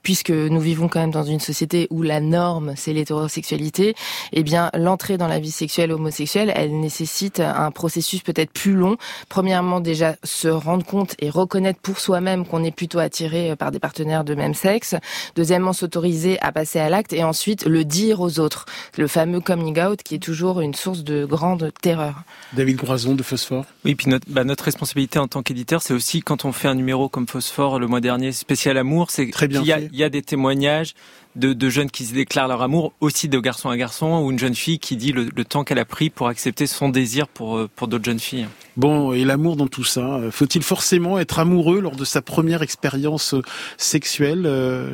puisque 0.03 0.31
nous 0.31 0.61
vivons 0.61 0.89
quand 0.89 1.01
même 1.01 1.11
dans 1.11 1.25
une 1.25 1.41
société 1.41 1.87
où 1.91 2.03
la 2.03 2.21
norme 2.21 2.75
c'est 2.77 2.93
l'hétérosexualité, 2.93 3.95
eh 4.33 4.43
bien 4.43 4.71
l'entrée 4.75 5.19
dans 5.19 5.29
la 5.29 5.39
vie 5.39 5.51
sexuelle 5.51 5.93
homosexuelle, 5.93 6.53
elle 6.55 6.79
nécessite 6.79 7.41
un 7.41 7.71
processus 7.71 8.23
peut-être 8.23 8.53
plus 8.53 8.75
long. 8.75 8.97
Premièrement, 9.29 9.81
déjà 9.81 10.17
se 10.25 10.49
rendre 10.49 10.85
compte 10.85 11.15
et 11.21 11.31
reconnaître 11.31 11.81
pour 11.81 12.01
soi-même 12.01 12.47
qu'on 12.47 12.65
est 12.65 12.75
plutôt 12.75 12.99
attiré 12.99 13.57
par 13.57 13.71
des 13.71 13.79
partenaires 13.79 14.25
de 14.25 14.35
même 14.35 14.55
sexe. 14.55 14.95
Deuxièmement, 15.37 15.73
s'autoriser 15.73 16.39
à 16.41 16.53
passer 16.53 16.79
à 16.79 16.89
l'acte 16.89 17.13
et 17.13 17.25
ensuite 17.25 17.67
le 17.67 17.85
dire 17.85 18.21
aux 18.21 18.39
autres. 18.41 18.67
Le 18.97 19.07
fameux 19.07 19.41
coming 19.41 19.81
out 19.81 20.03
qui 20.03 20.17
est 20.17 20.23
toujours 20.23 20.61
une 20.61 20.75
source 20.75 21.05
de 21.05 21.25
grande 21.25 21.73
terreur. 21.83 22.23
David 22.53 22.77
Groison 22.77 23.15
de 23.15 23.23
Phosphore. 23.23 23.65
Oui, 23.85 23.95
puis 23.95 24.11
notre, 24.11 24.27
bah, 24.29 24.45
notre 24.45 24.65
responsabilité 24.65 25.19
en 25.19 25.29
tant 25.29 25.43
qu'éditeur, 25.43 25.83
c'est 25.83 25.95
aussi 25.95 26.21
quand 26.21 26.45
on 26.45 26.53
fait 26.53 26.69
un 26.69 26.75
numéro 26.75 27.09
comme 27.09 27.27
Phosphore 27.27 27.79
le 27.79 27.87
mois 27.87 28.01
dernier 28.01 28.33
spécial 28.33 28.77
amour, 28.79 29.11
c'est 29.11 29.31
très 29.31 29.49
bien 29.49 29.63
il 29.81 29.97
y 29.97 30.05
a 30.05 30.09
des 30.09 30.23
témoignages 30.23 30.95
de, 31.37 31.53
de, 31.53 31.69
jeunes 31.69 31.91
qui 31.91 32.05
se 32.05 32.15
déclarent 32.15 32.49
leur 32.49 32.63
amour, 32.63 32.93
aussi 33.01 33.29
de 33.29 33.39
garçon 33.39 33.69
à 33.71 33.77
garçon, 33.77 34.23
ou 34.23 34.31
une 34.31 34.39
jeune 34.39 34.55
fille 34.55 34.79
qui 34.79 34.97
dit 34.97 35.13
le, 35.13 35.29
le 35.35 35.45
temps 35.45 35.65
qu'elle 35.65 35.79
a 35.79 35.85
pris 35.85 36.11
pour 36.11 36.29
accepter 36.29 36.67
son 36.67 36.89
désir 36.89 37.29
pour, 37.29 37.57
euh, 37.57 37.71
pour 37.75 37.89
d'autres 37.89 38.05
jeunes 38.05 38.19
filles. 38.19 38.47
Bon, 38.77 39.13
et 39.13 39.25
l'amour 39.25 39.57
dans 39.57 39.69
tout 39.69 39.85
ça, 39.85 40.17
euh, 40.17 40.31
faut-il 40.31 40.63
forcément 40.63 41.19
être 41.19 41.39
amoureux 41.39 41.81
lors 41.81 41.97
de 41.97 42.05
sa 42.05 42.23
première 42.23 42.63
expérience 42.63 43.35
euh, 43.35 43.43
sexuelle, 43.77 44.43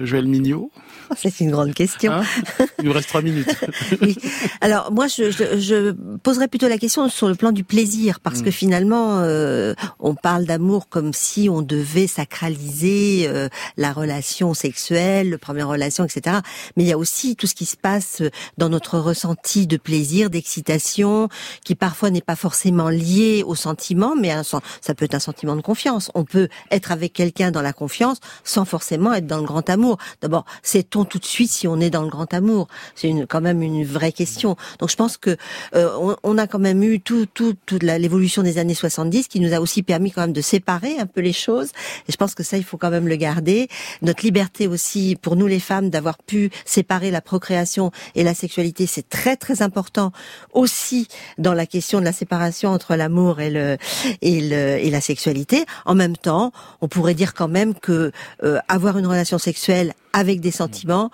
Joël 0.03 0.26
Mignot? 0.26 0.70
C'est 1.17 1.41
une 1.41 1.51
grande 1.51 1.75
question. 1.75 2.13
Hein 2.13 2.25
Il 2.79 2.87
nous 2.87 2.93
reste 2.93 3.09
trois 3.09 3.23
minutes. 3.23 3.55
oui. 4.03 4.17
Alors 4.61 4.93
moi, 4.93 5.07
je, 5.07 5.31
je, 5.31 5.59
je, 5.59 5.93
poserais 6.23 6.49
plutôt 6.49 6.69
la 6.69 6.79
question 6.79 7.09
sur 7.09 7.29
le 7.29 7.35
plan 7.35 7.53
du 7.53 7.65
plaisir, 7.65 8.21
parce 8.21 8.41
mm. 8.41 8.45
que 8.45 8.51
finalement, 8.51 9.21
euh, 9.21 9.75
on 10.01 10.15
parle 10.15 10.45
d'amour 10.45 10.89
comme 10.89 11.13
si 11.13 11.49
on 11.51 11.63
devait 11.63 12.07
sacraliser 12.07 13.27
euh, 13.27 13.49
la 13.77 13.93
relation 13.93 14.55
sexuelle, 14.55 15.31
la 15.31 15.39
première 15.39 15.69
relation, 15.69 16.05
etc. 16.05 16.39
Mais 16.77 16.85
il 16.85 16.89
y 16.89 16.93
a 16.93 16.99
aussi 16.99 17.37
tout 17.37 17.47
ce 17.47 17.55
qui 17.55 17.67
se 17.67 17.77
passe 17.77 18.23
dans 18.59 18.69
notre 18.69 18.99
ressenti 18.99 19.67
de 19.67 19.77
plaisir, 19.77 20.31
d'excitation, 20.31 21.29
qui 21.65 21.75
parfois 21.75 22.11
n'est 22.11 22.21
pas 22.21 22.37
forcément 22.37 22.89
lié 22.89 23.43
au 23.47 23.55
sentiment, 23.55 24.15
mais 24.17 24.31
un, 24.31 24.43
ça 24.43 24.95
peut 24.95 25.05
être 25.05 25.15
un 25.15 25.21
sentiment 25.21 25.57
de 25.57 25.63
confiance. 25.63 26.11
On 26.15 26.25
peut 26.25 26.49
être 26.71 26.93
avec 26.93 27.13
quelqu'un 27.13 27.51
dans 27.51 27.63
la 27.63 27.73
confiance 27.73 28.19
sans 28.45 28.65
forcément 28.65 29.13
être 29.13 29.27
dans 29.27 29.39
le 29.39 29.45
grand 29.45 29.69
amour. 29.71 29.99
D'abord, 30.21 30.45
tout 31.03 31.19
de 31.19 31.25
suite 31.25 31.51
si 31.51 31.67
on 31.67 31.81
est 31.81 31.91
dans 31.91 32.03
le 32.03 32.09
grand 32.09 32.33
amour 32.33 32.69
C'est 32.95 33.13
quand 33.29 33.41
même 33.41 33.61
une 33.63 33.85
vraie 33.85 34.13
question. 34.13 34.57
Donc 34.79 34.91
je 34.91 34.97
pense 34.97 35.17
que 35.17 35.37
euh, 35.75 35.91
on, 35.99 36.15
on, 36.23 36.39
a 36.39 36.47
quand 36.47 36.61
même 36.61 36.85
eu 36.85 37.01
tout, 37.01 37.27
tout, 37.27 37.55
toute 37.67 37.83
l'évolution 37.83 38.45
des 38.45 38.59
années 38.59 38.75
70 38.75 39.27
qui 39.27 39.41
nous 39.41 39.53
a 39.53 39.59
aussi 39.59 39.83
permis 39.83 40.13
quand 40.13 40.21
même 40.21 40.33
de 40.33 40.41
séparer 40.41 40.99
un 41.01 41.07
peu 41.07 41.21
les 41.21 41.33
choses. 41.33 41.71
Et 42.09 42.13
je 42.13 42.17
pense 42.17 42.37
que 42.37 42.45
ça, 42.45 42.57
il 42.57 42.65
faut 42.65 42.77
quand 42.77 42.91
même 42.91 43.09
le 43.09 43.17
garder. 43.17 43.69
Notre 44.03 44.23
liberté 44.25 44.69
aussi, 44.69 45.17
pour 45.21 45.35
nous 45.35 45.49
les 45.49 45.59
femmes, 45.59 45.91
d'avoir 45.91 46.19
pu 46.19 46.51
séparer 46.65 47.11
la 47.11 47.21
procréation 47.21 47.91
et 48.15 48.23
la 48.23 48.35
sexualité, 48.35 48.87
c'est 48.87 49.09
très 49.09 49.37
très 49.37 49.63
important 49.63 50.13
aussi 50.53 51.09
dans 51.39 51.55
la 51.55 51.67
question 51.67 51.99
de 51.99 52.05
la 52.05 52.13
séparation 52.13 52.71
entre 52.71 52.95
l'amour 52.95 53.41
et 53.41 53.51
le, 53.51 53.79
et 54.23 54.41
le 54.41 54.79
et 54.79 54.91
la 54.91 55.01
sexualité. 55.01 55.65
En 55.87 55.95
même 55.95 56.17
temps, 56.17 56.53
on 56.81 56.89
pourrait 56.89 57.15
dire 57.15 57.33
quand 57.35 57.49
même 57.49 57.75
que 57.75 58.13
euh, 58.43 58.59
avoir 58.69 58.99
une 58.99 59.07
relation 59.07 59.39
sexuelle 59.39 59.95
avec 60.13 60.41
des 60.41 60.51
sentiments 60.51 60.84
bâtiment 60.85 61.11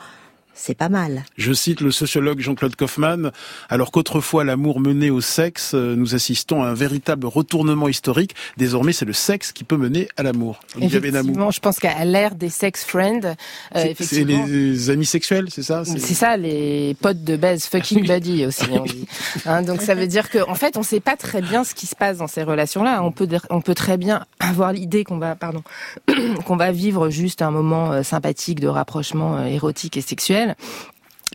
c'est 0.54 0.74
pas 0.74 0.88
mal. 0.88 1.24
Je 1.36 1.52
cite 1.52 1.80
le 1.80 1.90
sociologue 1.90 2.40
Jean-Claude 2.40 2.76
Kaufmann, 2.76 3.32
alors 3.68 3.90
qu'autrefois 3.90 4.44
l'amour 4.44 4.80
menait 4.80 5.10
au 5.10 5.20
sexe, 5.20 5.72
euh, 5.74 5.94
nous 5.96 6.14
assistons 6.14 6.62
à 6.62 6.66
un 6.68 6.74
véritable 6.74 7.26
retournement 7.26 7.88
historique. 7.88 8.34
Désormais, 8.56 8.92
c'est 8.92 9.04
le 9.04 9.12
sexe 9.12 9.52
qui 9.52 9.64
peut 9.64 9.76
mener 9.76 10.08
à 10.16 10.22
l'amour. 10.22 10.60
Effectivement, 10.80 11.50
je 11.50 11.60
pense 11.60 11.78
qu'à 11.78 12.04
l'ère 12.04 12.34
des 12.34 12.50
sex 12.50 12.84
friends, 12.84 13.34
euh, 13.76 13.94
c'est 13.98 14.24
les 14.24 14.90
amis 14.90 15.06
sexuels, 15.06 15.48
c'est 15.50 15.62
ça? 15.62 15.84
C'est 15.84 16.14
ça, 16.14 16.36
les 16.36 16.94
potes 17.00 17.24
de 17.24 17.36
baise, 17.36 17.64
fucking 17.64 18.06
buddy 18.06 18.44
aussi. 18.46 18.64
On 18.70 18.84
dit. 18.84 19.06
Hein, 19.46 19.62
donc 19.62 19.80
ça 19.82 19.94
veut 19.94 20.06
dire 20.06 20.30
qu'en 20.30 20.50
en 20.50 20.54
fait, 20.54 20.76
on 20.76 20.82
sait 20.82 21.00
pas 21.00 21.16
très 21.16 21.40
bien 21.40 21.64
ce 21.64 21.74
qui 21.74 21.86
se 21.86 21.96
passe 21.96 22.18
dans 22.18 22.26
ces 22.26 22.42
relations-là. 22.42 23.02
On 23.02 23.12
peut, 23.12 23.28
on 23.50 23.60
peut 23.60 23.74
très 23.74 23.96
bien 23.96 24.26
avoir 24.40 24.72
l'idée 24.72 25.04
qu'on 25.04 25.18
va, 25.18 25.36
pardon, 25.36 25.62
qu'on 26.44 26.56
va 26.56 26.72
vivre 26.72 27.08
juste 27.08 27.40
un 27.40 27.50
moment 27.50 27.92
euh, 27.92 28.02
sympathique 28.02 28.60
de 28.60 28.68
rapprochement 28.68 29.44
érotique 29.46 29.96
et 29.96 30.00
sexuel 30.00 30.39
때는 30.40 30.54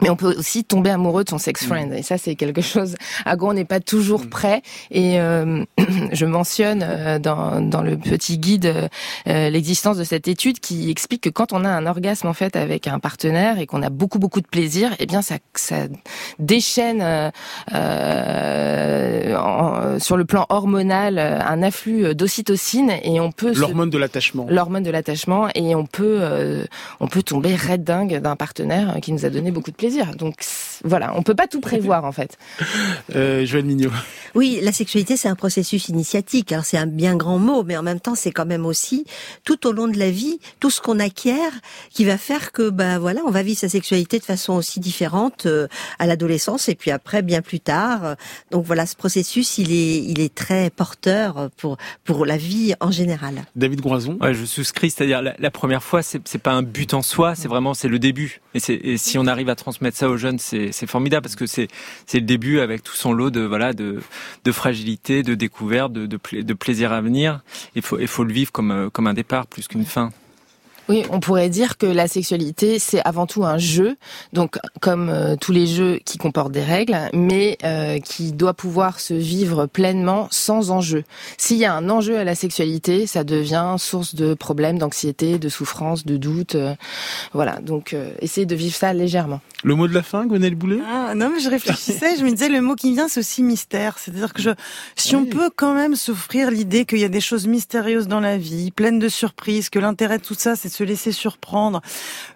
mais 0.02 0.10
on 0.10 0.16
peut 0.16 0.36
aussi 0.38 0.64
tomber 0.64 0.90
amoureux 0.90 1.24
de 1.24 1.30
son 1.30 1.38
sex 1.38 1.64
mm. 1.64 1.68
friend 1.68 1.94
et 1.94 2.04
ça 2.04 2.18
c'est 2.18 2.36
quelque 2.36 2.62
chose 2.62 2.96
à 3.26 3.38
quoi 3.38 3.50
on 3.50 3.54
n'est 3.54 3.66
pas 3.66 3.80
toujours 3.80 4.22
mm. 4.22 4.30
prêt 4.30 4.62
et 4.92 5.20
euh, 5.20 5.64
je 6.12 6.26
mentionne 6.26 6.84
euh, 6.86 7.20
dans, 7.20 7.62
dans 7.62 7.82
le 7.82 7.98
petit 7.98 8.38
guide 8.38 8.90
euh, 9.28 9.50
l'existence 9.50 9.98
de 9.98 10.04
cette 10.04 10.28
étude 10.28 10.60
qui 10.60 10.90
explique 10.90 11.22
que 11.22 11.30
quand 11.30 11.54
on 11.54 11.64
a 11.64 11.70
un 11.70 11.86
orgasme 11.86 12.28
en 12.28 12.34
fait 12.34 12.56
avec 12.56 12.88
un 12.88 13.00
partenaire 13.00 13.60
et 13.60 13.66
qu'on 13.66 13.82
a 13.82 13.90
beaucoup 13.90 14.20
beaucoup 14.20 14.42
de 14.42 14.48
plaisir 14.48 14.94
eh 15.00 15.06
bien 15.06 15.22
ça 15.22 15.36
ça 15.56 15.88
déchaîne 16.40 17.32
sur 20.00 20.18
le 20.18 20.26
plan 20.26 20.46
hormonal 20.50 21.20
un 21.20 21.64
afflux 21.64 22.14
d'ocytocine 22.16 22.92
et 23.04 23.20
on 23.20 23.32
peut 23.32 23.54
l'hormone 23.56 23.90
de 23.90 23.98
l'attachement 23.98 24.46
l'hormone 24.50 24.84
de 24.84 24.92
l'attachement 24.92 25.48
et 25.56 25.74
on 25.76 25.86
peut 25.86 26.22
on 27.00 27.08
peut 27.08 27.24
tomber 27.24 27.56
red 27.56 27.84
dingue 27.84 28.20
d'un 28.20 28.36
partenaire 28.36 28.98
qui 29.02 29.14
nous 29.14 29.26
a 29.26 29.30
donné 29.30 29.52
beaucoup 29.52 29.72
de 29.72 29.76
plaisir 29.76 29.85
donc 30.16 30.36
voilà, 30.84 31.14
on 31.18 31.24
peut 31.24 31.36
pas 31.36 31.48
tout 31.48 31.62
prévoir 31.62 32.06
en 32.06 32.12
fait. 32.12 32.38
Euh, 33.16 33.46
Joël 33.46 33.66
Mignot. 33.66 33.92
Oui, 34.34 34.60
la 34.62 34.72
sexualité 34.72 35.18
c'est 35.18 35.30
un 35.30 35.36
processus 35.36 35.90
initiatique. 35.90 36.52
Alors 36.52 36.66
c'est 36.66 36.78
un 36.78 36.88
bien 36.88 37.16
grand 37.16 37.40
mot, 37.40 37.64
mais 37.64 37.78
en 37.78 37.84
même 37.84 38.00
temps 38.00 38.16
c'est 38.16 38.32
quand 38.32 38.46
même 38.46 38.66
aussi 38.66 39.06
tout 39.44 39.68
au 39.68 39.72
long 39.72 39.88
de 39.88 39.98
la 39.98 40.12
vie 40.12 40.40
tout 40.60 40.70
ce 40.70 40.82
qu'on 40.82 41.00
acquiert 41.00 41.52
qui 41.90 42.06
va 42.06 42.18
faire 42.18 42.52
que 42.52 42.70
ben 42.70 43.00
voilà, 43.00 43.22
on 43.26 43.32
va 43.32 43.44
vivre 43.44 43.60
sa 43.60 43.70
sexualité 43.70 44.20
de 44.20 44.26
façon 44.26 44.54
aussi 44.54 44.80
différente 44.80 45.46
euh, 45.46 45.68
à 46.00 46.08
l'adolescence 46.08 46.70
et 46.70 46.76
puis 46.76 46.92
après 46.92 47.22
bien 47.22 47.42
plus 47.42 47.60
tard. 47.60 48.16
Donc 48.52 48.66
voilà, 48.66 48.86
ce 48.86 48.96
processus 48.96 49.58
il 49.58 49.72
est 49.72 49.98
il 50.04 50.20
est 50.20 50.34
très 50.34 50.70
porteur 50.70 51.50
pour 51.58 51.78
pour 52.04 52.26
la 52.26 52.38
vie 52.38 52.74
en 52.80 52.92
général. 52.92 53.46
David 53.56 53.82
Groison. 53.82 54.18
Ouais, 54.22 54.34
je 54.34 54.46
souscris, 54.46 54.92
c'est-à-dire 54.92 55.22
la, 55.22 55.52
première 55.52 55.84
fois 55.84 56.02
c'est 56.02 56.28
c'est 56.28 56.42
pas 56.42 56.52
un 56.52 56.64
but 56.64 56.94
en 56.94 57.02
soi, 57.02 57.36
c'est 57.36 57.48
vraiment 57.48 57.74
c'est 57.74 57.88
le 57.88 58.00
début. 58.00 58.42
Et, 58.54 58.92
et 58.92 58.98
si 58.98 59.18
on 59.18 59.28
arrive 59.28 59.50
à 59.50 59.56
transmettre 59.56 59.98
ça 59.98 60.10
aux 60.10 60.18
jeunes, 60.18 60.40
c'est 60.40 60.65
formidable 60.72 61.24
parce 61.24 61.36
que 61.36 61.46
c'est 61.46 61.70
le 62.14 62.22
début 62.22 62.60
avec 62.60 62.84
tout 62.84 62.96
son 62.96 63.14
lot 63.14 63.30
de 63.30 63.42
voilà 63.42 63.74
de, 63.74 64.02
de 64.44 64.52
fragilité, 64.52 65.24
de 65.24 65.36
découverte, 65.36 65.92
de, 65.94 66.06
de, 66.06 66.54
plaisir 66.54 66.92
à 66.94 67.02
venir. 67.02 67.42
Il 67.76 67.82
faut, 67.82 68.00
il 68.00 68.08
faut 68.08 68.24
le 68.24 68.34
vivre 68.34 68.52
comme, 68.52 68.90
comme 68.92 69.08
un 69.08 69.14
départ 69.14 69.48
plus 69.48 69.68
qu'une 69.68 69.86
fin. 69.86 70.12
Oui, 70.88 71.04
on 71.10 71.20
pourrait 71.20 71.50
dire 71.50 71.78
que 71.78 71.88
la 71.88 72.08
sexualité, 72.08 72.78
c'est 72.78 73.02
avant 73.06 73.26
tout 73.26 73.44
un 73.44 73.58
jeu, 73.58 73.98
donc 74.34 74.60
comme 74.82 75.10
euh, 75.10 75.36
tous 75.36 75.52
les 75.52 75.66
jeux 75.66 76.00
qui 76.06 76.20
comportent 76.20 76.52
des 76.52 76.64
règles, 76.64 76.98
mais 77.14 77.58
euh, 77.64 78.00
qui 78.00 78.32
doit 78.32 78.54
pouvoir 78.54 79.00
se 79.00 79.16
vivre 79.16 79.66
pleinement 79.66 80.28
sans 80.30 80.70
enjeu. 80.70 81.04
S'il 81.38 81.58
y 81.58 81.66
a 81.66 81.74
un 81.74 81.90
enjeu 81.90 82.18
à 82.20 82.24
la 82.24 82.36
sexualité, 82.36 83.08
ça 83.08 83.24
devient 83.24 83.76
source 83.80 84.14
de 84.14 84.36
problèmes, 84.36 84.78
d'anxiété, 84.78 85.40
de 85.40 85.50
souffrance, 85.50 86.06
de 86.06 86.18
doute. 86.18 86.54
Euh, 86.54 86.76
voilà, 87.34 87.60
donc 87.62 87.96
essayez 88.20 88.46
de 88.46 88.56
vivre 88.56 88.76
ça 88.76 88.94
légèrement. 88.94 89.42
Le 89.64 89.74
mot 89.74 89.88
de 89.88 89.94
la 89.96 90.04
fin, 90.04 90.28
Gwenelle 90.28 90.54
Boulet? 90.54 90.80
Ah, 90.88 91.16
Non, 91.16 91.32
mais 91.34 91.40
je 91.40 91.50
réfléchissais, 91.50 92.18
je 92.20 92.24
me 92.24 92.30
disais, 92.30 92.50
le 92.50 92.62
mot 92.62 92.76
qui 92.76 92.94
vient, 92.94 93.08
c'est 93.08 93.22
aussi 93.22 93.42
mystère. 93.42 93.98
C'est-à-dire 93.98 94.32
que 94.32 94.42
je, 94.42 94.52
si 94.96 95.16
on 95.16 95.26
peut 95.26 95.50
quand 95.56 95.74
même 95.74 95.96
s'offrir 95.96 96.52
l'idée 96.52 96.86
qu'il 96.86 97.00
y 97.00 97.04
a 97.04 97.10
des 97.10 97.22
choses 97.22 97.48
mystérieuses 97.48 98.08
dans 98.08 98.20
la 98.20 98.38
vie, 98.38 98.70
pleines 98.70 99.00
de 99.00 99.10
surprises, 99.10 99.72
que 99.72 99.80
l'intérêt 99.80 100.20
de 100.20 100.24
tout 100.24 100.36
ça, 100.36 100.56
c'est 100.56 100.70
se 100.76 100.84
laisser 100.84 101.12
surprendre 101.12 101.82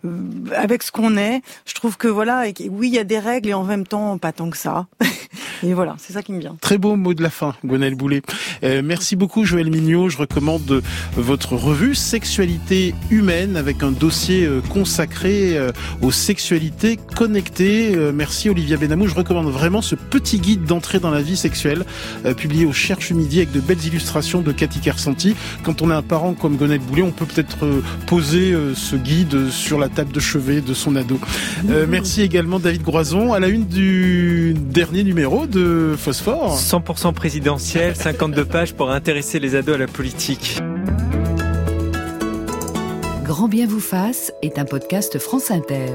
euh, 0.05 0.09
avec 0.55 0.83
ce 0.83 0.91
qu'on 0.91 1.17
est. 1.17 1.41
Je 1.65 1.73
trouve 1.73 1.97
que 1.97 2.07
voilà, 2.07 2.45
oui, 2.69 2.87
il 2.87 2.93
y 2.93 2.99
a 2.99 3.03
des 3.03 3.19
règles 3.19 3.49
et 3.49 3.53
en 3.53 3.63
même 3.63 3.85
temps 3.85 4.17
pas 4.17 4.31
tant 4.31 4.49
que 4.49 4.57
ça. 4.57 4.87
et 5.63 5.73
voilà, 5.73 5.95
c'est 5.97 6.13
ça 6.13 6.21
qui 6.21 6.32
me 6.32 6.39
vient. 6.39 6.55
Très 6.61 6.77
beau 6.77 6.95
mot 6.95 7.13
de 7.13 7.23
la 7.23 7.30
fin, 7.30 7.55
Gonel 7.63 7.95
Boulet. 7.95 8.21
Euh, 8.63 8.82
merci 8.84 9.15
beaucoup, 9.15 9.45
Joël 9.45 9.69
Mignot. 9.69 10.09
Je 10.09 10.17
recommande 10.17 10.82
votre 11.15 11.55
revue 11.55 11.95
Sexualité 11.95 12.93
humaine 13.09 13.57
avec 13.57 13.84
un 13.84 13.91
dossier 13.91 14.45
euh, 14.45 14.61
consacré 14.69 15.57
aux 16.01 16.11
sexualités 16.11 16.97
connectées. 17.15 17.95
merci, 18.13 18.49
Olivia 18.49 18.77
Benamou. 18.77 19.07
Je 19.07 19.15
recommande 19.15 19.49
vraiment 19.49 19.82
ce 19.82 19.95
petit 19.95 20.39
guide 20.39 20.63
d'entrée 20.63 20.99
dans 20.99 21.11
la 21.11 21.21
vie 21.21 21.38
sexuelle 21.38 21.86
publié 22.38 22.65
au 22.65 22.73
Cherche 22.73 23.11
Midi 23.11 23.38
avec 23.38 23.51
de 23.51 23.59
belles 23.59 23.86
illustrations 23.86 24.41
de 24.41 24.51
Cathy 24.51 24.80
Kersanti. 24.80 25.36
Quand 25.63 25.82
on 25.82 25.89
a 25.89 25.95
un 25.95 26.01
parent 26.01 26.34
comme 26.34 26.57
Gonel 26.57 26.80
Boulet, 26.80 27.01
on 27.01 27.11
peut 27.11 27.25
peut-être 27.25 27.57
poser 28.05 28.55
ce 28.75 28.95
guide 28.95 29.49
sur 29.49 29.80
la 29.80 29.89
table 29.89 30.11
de 30.11 30.19
chevet 30.19 30.61
de 30.61 30.73
son 30.73 30.95
ado. 30.95 31.19
Euh, 31.69 31.86
merci 31.88 32.21
également 32.21 32.59
David 32.59 32.84
Groison 32.84 33.34
à 33.34 33.39
la 33.39 33.47
une 33.47 33.65
du 33.65 34.53
dernier 34.53 35.03
numéro 35.20 35.47
de 35.47 35.95
Phosphore. 35.97 36.57
100% 36.57 37.13
présidentiel, 37.13 37.93
52 37.93 38.45
pages 38.45 38.74
pour 38.74 38.89
intéresser 38.89 39.38
les 39.39 39.55
ados 39.55 39.76
à 39.76 39.78
la 39.78 39.88
politique. 39.88 40.59
Grand 43.26 43.49
bien 43.49 43.67
vous 43.67 43.82
fasse 43.82 44.32
est 44.41 44.57
un 44.57 44.63
podcast 44.63 45.20
France 45.20 45.51
Inter. 45.51 45.88